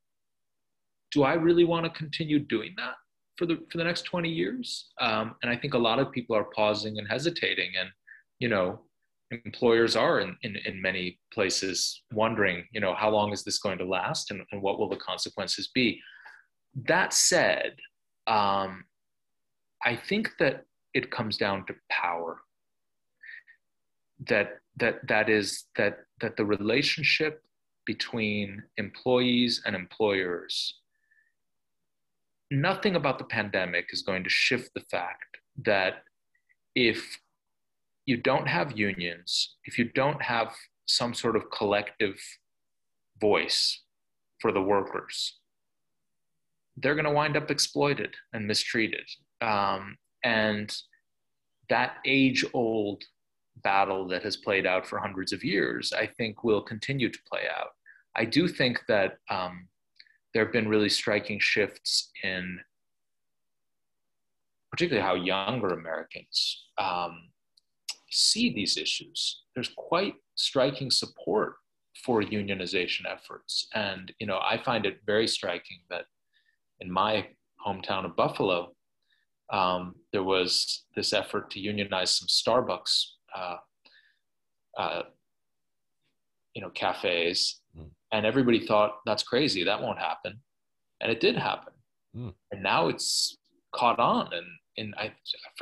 do 1.14 1.24
I 1.24 1.34
really 1.34 1.64
want 1.64 1.86
to 1.86 1.92
continue 1.92 2.40
doing 2.40 2.74
that 2.78 2.96
for 3.38 3.46
the 3.46 3.60
for 3.72 3.78
the 3.78 3.84
next 3.84 4.04
20 4.04 4.30
years? 4.30 4.90
Um, 5.00 5.36
and 5.42 5.52
I 5.52 5.56
think 5.56 5.74
a 5.74 5.78
lot 5.78 6.00
of 6.00 6.12
people 6.12 6.36
are 6.36 6.46
pausing 6.56 6.98
and 6.98 7.08
hesitating, 7.08 7.72
and 7.80 7.90
you 8.40 8.50
know, 8.50 8.82
employers 9.32 9.96
are 9.96 10.20
in, 10.20 10.36
in, 10.42 10.58
in 10.66 10.82
many 10.82 11.20
places 11.34 12.02
wondering, 12.12 12.66
you 12.72 12.82
know, 12.82 12.94
how 12.94 13.10
long 13.10 13.32
is 13.32 13.44
this 13.44 13.60
going 13.60 13.78
to 13.78 13.86
last, 13.86 14.32
and, 14.32 14.42
and 14.52 14.62
what 14.62 14.80
will 14.80 14.90
the 14.90 14.98
consequences 14.98 15.70
be? 15.74 16.02
That 16.88 17.14
said, 17.14 17.76
um, 18.28 18.86
I 19.86 19.96
think 19.96 20.32
that 20.40 20.66
it 20.94 21.12
comes 21.12 21.38
down 21.38 21.66
to 21.68 21.76
power. 21.90 22.42
That 24.28 24.60
that 24.78 25.08
that 25.08 25.30
is 25.30 25.66
that 25.76 26.00
that 26.22 26.38
the 26.38 26.46
relationship 26.46 27.44
between 27.86 28.64
employees 28.78 29.62
and 29.66 29.76
employers 29.76 30.80
nothing 32.54 32.96
about 32.96 33.18
the 33.18 33.26
pandemic 33.26 33.88
is 33.92 34.04
going 34.04 34.24
to 34.24 34.30
shift 34.30 34.70
the 34.76 34.84
fact 34.92 35.38
that 35.66 36.04
if 36.76 37.20
you 38.06 38.18
don't 38.18 38.48
have 38.48 38.78
unions, 38.78 39.56
if 39.66 39.80
you 39.80 39.86
don't 39.86 40.22
have 40.22 40.54
some 40.86 41.14
sort 41.14 41.36
of 41.36 41.50
collective 41.52 42.20
voice 43.20 43.82
for 44.40 44.52
the 44.52 44.62
workers, 44.62 45.40
they're 46.78 46.96
going 46.96 47.06
to 47.06 47.12
wind 47.12 47.38
up 47.38 47.50
exploited 47.50 48.14
and 48.34 48.48
mistreated. 48.48 49.08
Um, 49.42 49.98
and 50.24 50.76
that 51.70 51.98
age 52.06 52.46
old 52.54 53.04
battle 53.64 54.08
that 54.08 54.24
has 54.24 54.36
played 54.36 54.66
out 54.66 54.86
for 54.86 55.00
hundreds 55.00 55.32
of 55.32 55.44
years, 55.44 55.94
I 55.94 56.08
think 56.08 56.44
will 56.44 56.62
continue 56.62 57.10
to 57.10 57.20
play 57.30 57.44
out. 57.56 57.70
I 58.16 58.26
do 58.26 58.48
think 58.48 58.82
that 58.88 59.18
um, 59.30 59.68
there 60.34 60.44
have 60.44 60.54
been 60.54 60.68
really 60.68 60.90
striking 60.90 61.40
shifts 61.40 62.12
in 62.24 62.60
particularly 64.72 65.06
how 65.06 65.14
younger 65.14 65.70
Americans 65.70 66.66
um, 66.80 67.30
see 68.10 68.52
these 68.52 68.76
issues. 68.76 69.44
There's 69.54 69.72
quite 69.78 70.16
striking 70.36 70.90
support 70.90 71.54
for 72.04 72.24
unionization 72.24 73.02
efforts. 73.08 73.68
And, 73.76 74.12
you 74.20 74.26
know, 74.26 74.40
I 74.44 74.62
find 74.64 74.88
it 74.88 74.98
very 75.06 75.28
striking 75.28 75.78
that 75.92 76.06
in 76.80 76.92
my 76.92 77.28
hometown 77.66 78.04
of 78.04 78.16
Buffalo, 78.16 78.74
um, 79.52 79.94
there 80.12 80.24
was 80.24 80.86
this 80.96 81.14
effort 81.14 81.52
to 81.52 81.60
unionize 81.60 82.10
some 82.10 82.28
Starbucks, 82.28 83.06
uh, 83.36 83.58
uh, 84.76 85.04
you 86.56 86.64
know, 86.64 86.72
cafes 86.72 87.62
and 88.14 88.26
everybody 88.26 88.66
thought 88.66 89.00
that's 89.06 89.24
crazy 89.24 89.64
that 89.64 89.82
won't 89.82 90.00
happen 90.00 90.40
and 91.02 91.12
it 91.12 91.20
did 91.20 91.36
happen 91.36 91.74
mm. 92.16 92.34
and 92.52 92.64
now 92.64 92.88
it's 92.88 93.38
caught 93.76 94.00
on 94.00 94.30
and 94.32 94.46
in 94.78 94.94
I, 94.98 95.14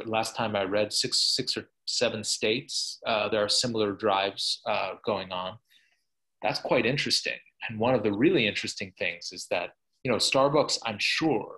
last 0.06 0.36
time 0.36 0.56
I 0.56 0.64
read 0.64 0.93
six 0.93 1.36
six 1.36 1.58
or 1.58 1.66
seven 1.86 2.24
states. 2.24 2.99
Uh, 3.06 3.30
there 3.30 3.43
are 3.43 3.49
similar 3.49 3.91
drives 3.91 4.62
uh, 4.66 4.93
going 5.06 5.32
on. 5.32 5.58
That's 6.41 6.60
quite 6.60 6.86
interesting. 6.86 7.38
And 7.70 7.80
one 7.80 7.93
of 7.93 8.04
the 8.04 8.12
really 8.12 8.47
interesting 8.47 8.93
things 8.97 9.32
is 9.32 9.47
that 9.52 9.72
you 10.04 10.12
know 10.12 10.18
Starbucks, 10.18 10.80
I'm 10.86 10.97
sure, 10.99 11.56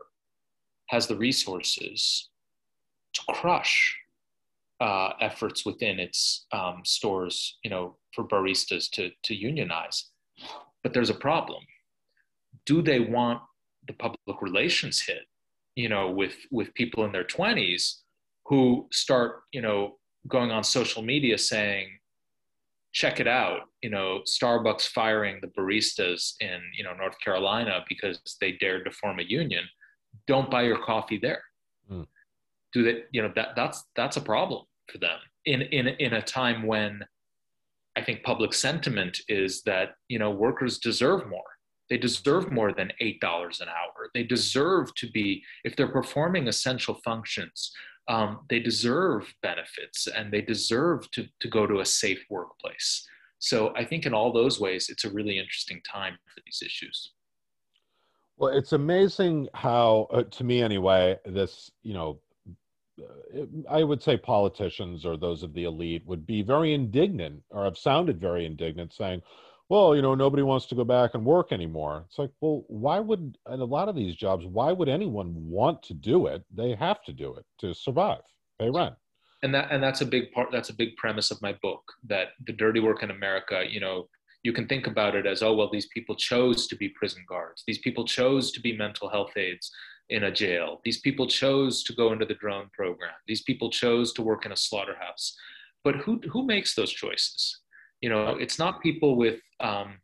has 0.90 1.08
the 1.08 1.16
resources 1.16 2.30
to 3.14 3.22
crush 3.30 3.96
uh, 4.82 5.12
efforts 5.22 5.66
within 5.66 6.00
its 6.00 6.46
um, 6.52 6.82
stores, 6.84 7.58
you 7.64 7.70
know, 7.70 7.98
for 8.14 8.28
baristas 8.28 8.90
to 8.92 9.12
to 9.24 9.36
unionize. 9.36 10.10
But 10.84 10.94
there's 10.94 11.10
a 11.10 11.16
problem. 11.16 11.64
Do 12.66 12.82
they 12.82 13.00
want 13.00 13.42
the 13.88 13.94
public 13.94 14.42
relations 14.42 15.02
hit 15.02 15.24
you 15.76 15.90
know 15.90 16.10
with 16.10 16.36
with 16.52 16.74
people 16.74 17.06
in 17.06 17.12
their 17.12 17.24
20s 17.24 17.96
who 18.46 18.88
start 18.92 19.42
you 19.52 19.62
know 19.62 19.98
going 20.28 20.52
on 20.52 20.64
social 20.64 21.02
media 21.02 21.38
saying 21.38 21.88
check 22.94 23.20
it 23.20 23.28
out 23.28 23.62
you 23.82 23.90
know 23.90 24.22
starbucks 24.26 24.88
firing 24.88 25.40
the 25.42 25.48
baristas 25.48 26.34
in 26.40 26.62
you 26.78 26.84
know 26.84 26.94
north 26.94 27.16
carolina 27.24 27.84
because 27.90 28.20
they 28.40 28.54
dared 28.54 28.86
to 28.86 28.92
form 28.92 29.20
a 29.20 29.24
union 29.24 29.64
don't 30.28 30.52
buy 30.52 30.62
your 30.62 30.80
coffee 30.84 31.18
there 31.18 31.42
mm. 31.92 32.06
do 32.74 32.84
that 32.84 33.08
you 33.12 33.22
know 33.22 33.32
that 33.36 33.50
that's 33.56 33.84
that's 33.96 34.18
a 34.18 34.22
problem 34.22 34.64
for 34.92 35.00
them 35.00 35.18
in 35.46 35.62
in 35.64 35.88
in 35.88 36.14
a 36.14 36.22
time 36.22 36.64
when 36.68 37.04
i 37.96 38.02
think 38.02 38.24
public 38.24 38.54
sentiment 38.54 39.20
is 39.28 39.62
that 39.64 39.96
you 40.08 40.20
know 40.20 40.32
workers 40.32 40.80
deserve 40.80 41.28
more 41.30 41.54
they 41.90 41.98
deserve 41.98 42.52
more 42.52 42.74
than 42.74 42.92
$8 43.02 43.62
an 43.62 43.68
hour. 43.68 44.10
They 44.14 44.24
deserve 44.24 44.96
to 44.96 45.12
be, 45.12 45.44
if 45.64 45.76
they're 45.76 45.92
performing 45.92 46.48
essential 46.48 46.96
functions, 47.04 47.72
um, 48.08 48.40
they 48.50 48.60
deserve 48.60 49.34
benefits 49.42 50.08
and 50.08 50.32
they 50.32 50.42
deserve 50.42 51.10
to, 51.12 51.28
to 51.40 51.48
go 51.48 51.68
to 51.68 51.82
a 51.82 51.86
safe 51.86 52.24
workplace. 52.30 53.08
So 53.40 53.74
I 53.76 53.86
think 53.86 54.06
in 54.06 54.14
all 54.14 54.32
those 54.32 54.60
ways, 54.60 54.88
it's 54.90 55.04
a 55.04 55.12
really 55.12 55.38
interesting 55.38 55.82
time 55.90 56.18
for 56.34 56.42
these 56.46 56.62
issues. 56.66 57.12
Well, 58.38 58.58
it's 58.58 58.74
amazing 58.74 59.50
how, 59.54 60.08
uh, 60.12 60.24
to 60.24 60.44
me 60.44 60.62
anyway, 60.62 61.18
this, 61.26 61.70
you 61.84 61.94
know, 61.94 62.20
I 63.70 63.84
would 63.84 64.02
say 64.02 64.18
politicians 64.18 65.06
or 65.06 65.18
those 65.18 65.44
of 65.44 65.54
the 65.54 65.64
elite 65.64 66.04
would 66.06 66.26
be 66.26 66.42
very 66.42 66.74
indignant 66.74 67.44
or 67.50 67.64
have 67.64 67.78
sounded 67.78 68.20
very 68.20 68.46
indignant 68.46 68.94
saying, 68.94 69.22
well, 69.70 69.96
you 69.96 70.02
know, 70.02 70.14
nobody 70.14 70.44
wants 70.44 70.66
to 70.68 70.76
go 70.76 70.84
back 70.84 71.12
and 71.14 71.26
work 71.26 71.52
anymore. 71.52 72.04
It's 72.08 72.20
like, 72.20 72.32
well, 72.42 72.64
why 72.68 73.00
would, 73.00 73.38
in 73.52 73.60
a 73.60 73.66
lot 73.66 73.90
of 73.90 73.96
these 73.96 74.16
jobs, 74.16 74.46
why 74.46 74.72
would 74.72 74.90
anyone 74.90 75.34
want 75.50 75.82
to 75.84 75.94
do 75.94 76.28
it? 76.28 76.44
They 76.54 76.76
have 76.76 77.04
to 77.06 77.14
do 77.14 77.34
it 77.36 77.46
to 77.60 77.74
survive, 77.74 78.22
pay 78.60 78.70
rent. 78.70 78.96
And 79.42 79.54
that, 79.56 79.72
and 79.72 79.82
that's 79.82 80.02
a 80.02 80.06
big 80.06 80.32
part, 80.32 80.50
that's 80.52 80.70
a 80.70 80.76
big 80.76 80.96
premise 80.98 81.32
of 81.32 81.42
my 81.42 81.54
book 81.62 81.82
that 82.08 82.30
the 82.46 82.54
dirty 82.54 82.80
work 82.82 83.04
in 83.04 83.12
America, 83.12 83.64
you 83.68 83.80
know, 83.80 84.08
you 84.44 84.54
can 84.54 84.68
think 84.68 84.88
about 84.88 85.16
it 85.16 85.26
as, 85.26 85.42
oh, 85.42 85.54
well, 85.54 85.70
these 85.72 85.88
people 85.88 86.16
chose 86.16 86.68
to 86.68 86.76
be 86.76 86.90
prison 86.90 87.24
guards. 87.28 87.64
These 87.66 87.80
people 87.80 88.06
chose 88.06 88.52
to 88.52 88.62
be 88.62 88.78
mental 88.78 89.10
health 89.10 89.36
aides 89.38 89.72
in 90.14 90.24
a 90.26 90.32
jail. 90.32 90.80
These 90.86 91.00
people 91.02 91.28
chose 91.28 91.84
to 91.84 91.94
go 91.94 92.14
into 92.14 92.26
the 92.26 92.36
drone 92.36 92.70
program. 92.74 93.16
These 93.28 93.44
people 93.44 93.70
chose 93.70 94.14
to 94.14 94.22
work 94.22 94.46
in 94.46 94.52
a 94.52 94.58
slaughterhouse. 94.58 95.36
But 95.84 95.96
who, 95.98 96.22
who 96.32 96.46
makes 96.46 96.76
those 96.76 96.92
choices? 96.92 97.64
you 98.04 98.10
know 98.10 98.36
it's 98.38 98.60
not 98.60 98.82
people 98.82 99.16
with 99.16 99.40
um, 99.62 99.98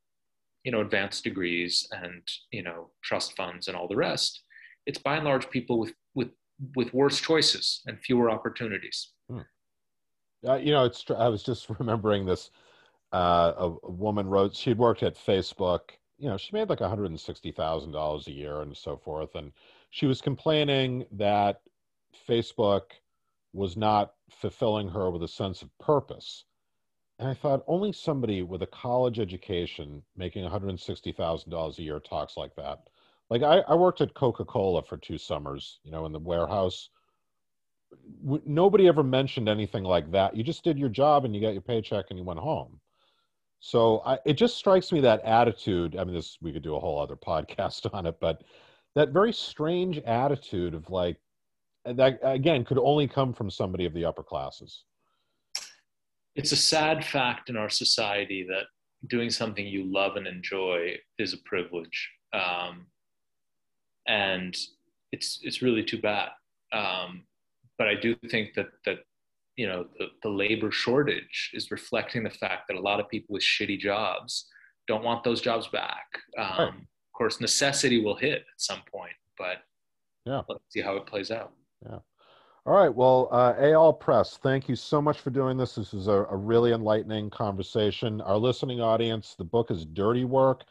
you 0.64 0.72
know 0.72 0.82
advanced 0.82 1.24
degrees 1.24 1.88
and 1.92 2.24
you 2.52 2.64
know 2.64 2.90
trust 3.04 3.36
funds 3.36 3.68
and 3.68 3.76
all 3.78 3.88
the 3.88 3.96
rest 3.96 4.42
it's 4.88 4.98
by 4.98 5.18
and 5.18 5.26
large 5.26 5.48
people 5.50 5.78
with 5.78 5.94
with 6.16 6.30
with 6.76 6.92
worse 6.94 7.20
choices 7.20 7.82
and 7.86 8.00
fewer 8.00 8.32
opportunities 8.32 9.12
hmm. 9.30 9.42
uh, 10.48 10.56
you 10.56 10.72
know 10.72 10.86
it's 10.86 11.04
i 11.18 11.28
was 11.28 11.44
just 11.44 11.70
remembering 11.80 12.26
this 12.26 12.50
uh, 13.12 13.54
a, 13.58 13.68
a, 13.84 13.92
woman 13.92 14.28
wrote 14.28 14.56
she'd 14.56 14.78
worked 14.78 15.04
at 15.04 15.16
facebook 15.16 15.82
you 16.18 16.30
know 16.30 16.38
she 16.38 16.52
made 16.54 16.70
like 16.70 16.80
$160000 16.80 18.28
a 18.28 18.32
year 18.32 18.62
and 18.62 18.78
so 18.78 18.96
forth 18.96 19.36
and 19.36 19.52
she 19.90 20.06
was 20.06 20.22
complaining 20.22 21.06
that 21.12 21.62
facebook 22.28 22.92
was 23.54 23.76
not 23.76 24.14
fulfilling 24.30 24.90
her 24.90 25.10
with 25.10 25.24
a 25.24 25.28
sense 25.28 25.62
of 25.62 25.70
purpose 25.80 26.46
and 27.20 27.28
I 27.28 27.34
thought 27.34 27.66
only 27.68 27.92
somebody 27.92 28.44
with 28.44 28.62
a 28.62 28.68
college 28.68 29.20
education 29.20 30.02
making 30.16 30.46
$160,000 30.46 31.78
a 31.78 31.84
year 31.84 32.00
talks 32.00 32.38
like 32.38 32.56
that. 32.56 32.80
Like 33.30 33.44
I, 33.44 33.60
I 33.68 33.76
worked 33.76 34.00
at 34.00 34.14
Coca 34.14 34.46
Cola 34.46 34.82
for 34.82 34.96
two 34.98 35.18
summers, 35.18 35.80
you 35.84 35.92
know, 35.92 36.06
in 36.06 36.14
the 36.14 36.20
warehouse. 36.20 36.90
W- 38.24 38.42
nobody 38.46 38.88
ever 38.88 39.04
mentioned 39.04 39.50
anything 39.50 39.84
like 39.84 40.10
that. 40.12 40.36
You 40.36 40.44
just 40.44 40.64
did 40.64 40.80
your 40.80 40.90
job 40.90 41.26
and 41.26 41.36
you 41.36 41.42
got 41.42 41.54
your 41.54 41.62
paycheck 41.62 42.06
and 42.10 42.18
you 42.18 42.24
went 42.24 42.40
home. 42.40 42.80
So 43.60 44.02
I, 44.06 44.20
it 44.26 44.36
just 44.36 44.56
strikes 44.58 44.94
me 44.94 45.02
that 45.02 45.22
attitude. 45.26 45.98
I 45.98 46.06
mean, 46.06 46.16
this 46.16 46.38
we 46.42 46.54
could 46.54 46.64
do 46.64 46.78
a 46.78 46.80
whole 46.80 47.02
other 47.02 47.16
podcast 47.28 47.94
on 47.94 48.06
it, 48.06 48.16
but 48.22 48.44
that 48.96 49.10
very 49.10 49.34
strange 49.34 50.00
attitude 50.00 50.74
of 50.74 50.90
like 50.90 51.18
that 51.86 52.20
again 52.24 52.66
could 52.66 52.78
only 52.78 53.08
come 53.08 53.34
from 53.34 53.50
somebody 53.50 53.86
of 53.86 53.94
the 53.94 54.06
upper 54.06 54.24
classes. 54.24 54.84
It's 56.36 56.52
a 56.52 56.58
sad 56.58 57.04
fact 57.06 57.50
in 57.50 57.58
our 57.58 57.70
society 57.70 58.46
that 58.50 58.64
doing 59.08 59.30
something 59.30 59.66
you 59.66 59.86
love 59.92 60.16
and 60.16 60.28
enjoy 60.28 60.96
is 61.18 61.34
a 61.34 61.38
privilege 61.46 62.10
um, 62.34 62.86
and 64.08 64.56
it's 65.12 65.40
it's 65.44 65.62
really 65.62 65.84
too 65.84 66.00
bad. 66.00 66.30
Um, 66.72 67.24
but 67.78 67.88
i 67.88 67.96
do 67.96 68.14
think 68.30 68.54
that 68.56 68.68
that 68.86 69.00
you 69.56 69.66
know 69.68 69.86
the, 69.98 70.08
the 70.22 70.30
labor 70.30 70.72
shortage 70.72 71.52
is 71.54 71.72
reflecting 71.72 72.24
the 72.24 72.30
fact 72.30 72.68
that 72.68 72.78
a 72.78 72.80
lot 72.80 73.00
of 73.00 73.10
people 73.10 73.34
with 73.34 73.44
shitty 73.44 73.80
jobs 73.80 74.46
don't 74.88 75.04
want 75.04 75.24
those 75.24 75.42
jobs 75.42 75.68
back. 75.68 76.06
Um, 76.38 76.88
course 77.20 77.40
necessity 77.40 78.02
will 78.02 78.16
hit 78.16 78.40
at 78.40 78.58
some 78.58 78.80
point 78.92 79.12
but 79.38 79.58
yeah 80.26 80.42
let's 80.50 80.64
see 80.70 80.82
how 80.82 80.96
it 80.96 81.06
plays 81.06 81.30
out 81.30 81.52
yeah 81.86 82.00
all 82.66 82.76
right. 82.76 82.94
Well, 82.94 83.30
uh, 83.32 83.54
Eyal 83.54 84.00
Press, 84.00 84.38
thank 84.38 84.70
you 84.70 84.76
so 84.76 85.02
much 85.02 85.22
for 85.22 85.30
doing 85.30 85.58
this. 85.58 85.74
This 85.74 85.92
is 85.92 86.08
a, 86.08 86.26
a, 86.26 86.36
really 86.36 86.72
enlightening 86.72 87.32
conversation. 87.32 88.22
Our 88.22 88.38
listening 88.38 88.80
audience, 88.82 89.34
the 89.36 89.46
book 89.46 89.72
is 89.72 89.86
Dirty 89.86 90.24
Work. 90.24 90.66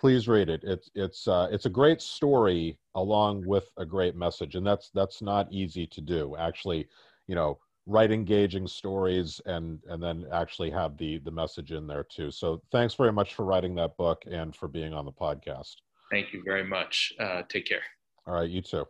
Please 0.00 0.26
read 0.26 0.48
it. 0.48 0.64
It's 0.64 0.90
it's 0.94 1.28
uh, 1.28 1.48
it's 1.52 1.66
a 1.66 1.70
great 1.70 2.00
story 2.00 2.78
along 2.94 3.46
with 3.46 3.70
a 3.76 3.84
great 3.84 4.16
message, 4.16 4.56
and 4.56 4.66
that's 4.66 4.90
that's 4.90 5.20
not 5.22 5.46
easy 5.52 5.86
to 5.86 6.00
do. 6.00 6.34
Actually, 6.36 6.88
you 7.26 7.34
know, 7.34 7.58
write 7.88 8.12
engaging 8.12 8.68
stories 8.68 9.40
and 9.46 9.80
and 9.88 10.00
then 10.02 10.26
actually 10.32 10.70
have 10.70 10.96
the 10.98 11.18
the 11.18 11.30
message 11.30 11.72
in 11.72 11.86
there 11.86 12.04
too. 12.04 12.30
So, 12.30 12.62
thanks 12.70 12.94
very 12.94 13.12
much 13.12 13.34
for 13.34 13.44
writing 13.44 13.74
that 13.76 13.96
book 13.96 14.22
and 14.30 14.54
for 14.54 14.68
being 14.68 14.92
on 14.92 15.04
the 15.04 15.12
podcast. 15.12 15.76
Thank 16.10 16.32
you 16.32 16.42
very 16.44 16.64
much. 16.64 17.12
Uh, 17.18 17.42
take 17.48 17.66
care. 17.66 17.82
All 18.26 18.34
right. 18.34 18.48
You 18.48 18.62
too. 18.62 18.84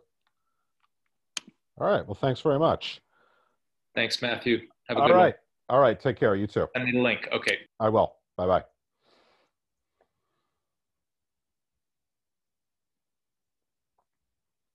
All 1.79 1.87
right. 1.87 2.05
Well, 2.05 2.15
thanks 2.15 2.41
very 2.41 2.59
much. 2.59 3.01
Thanks, 3.95 4.21
Matthew. 4.21 4.59
Have 4.87 4.97
a 4.97 5.01
All 5.01 5.07
good 5.07 5.15
right. 5.15 5.35
One. 5.67 5.77
All 5.77 5.79
right. 5.79 5.99
Take 5.99 6.17
care. 6.19 6.35
You 6.35 6.47
too. 6.47 6.67
I 6.75 6.83
need 6.83 6.95
a 6.95 7.01
link. 7.01 7.27
Okay. 7.31 7.57
I 7.79 7.89
will. 7.89 8.15
Bye 8.37 8.47
bye. 8.47 8.63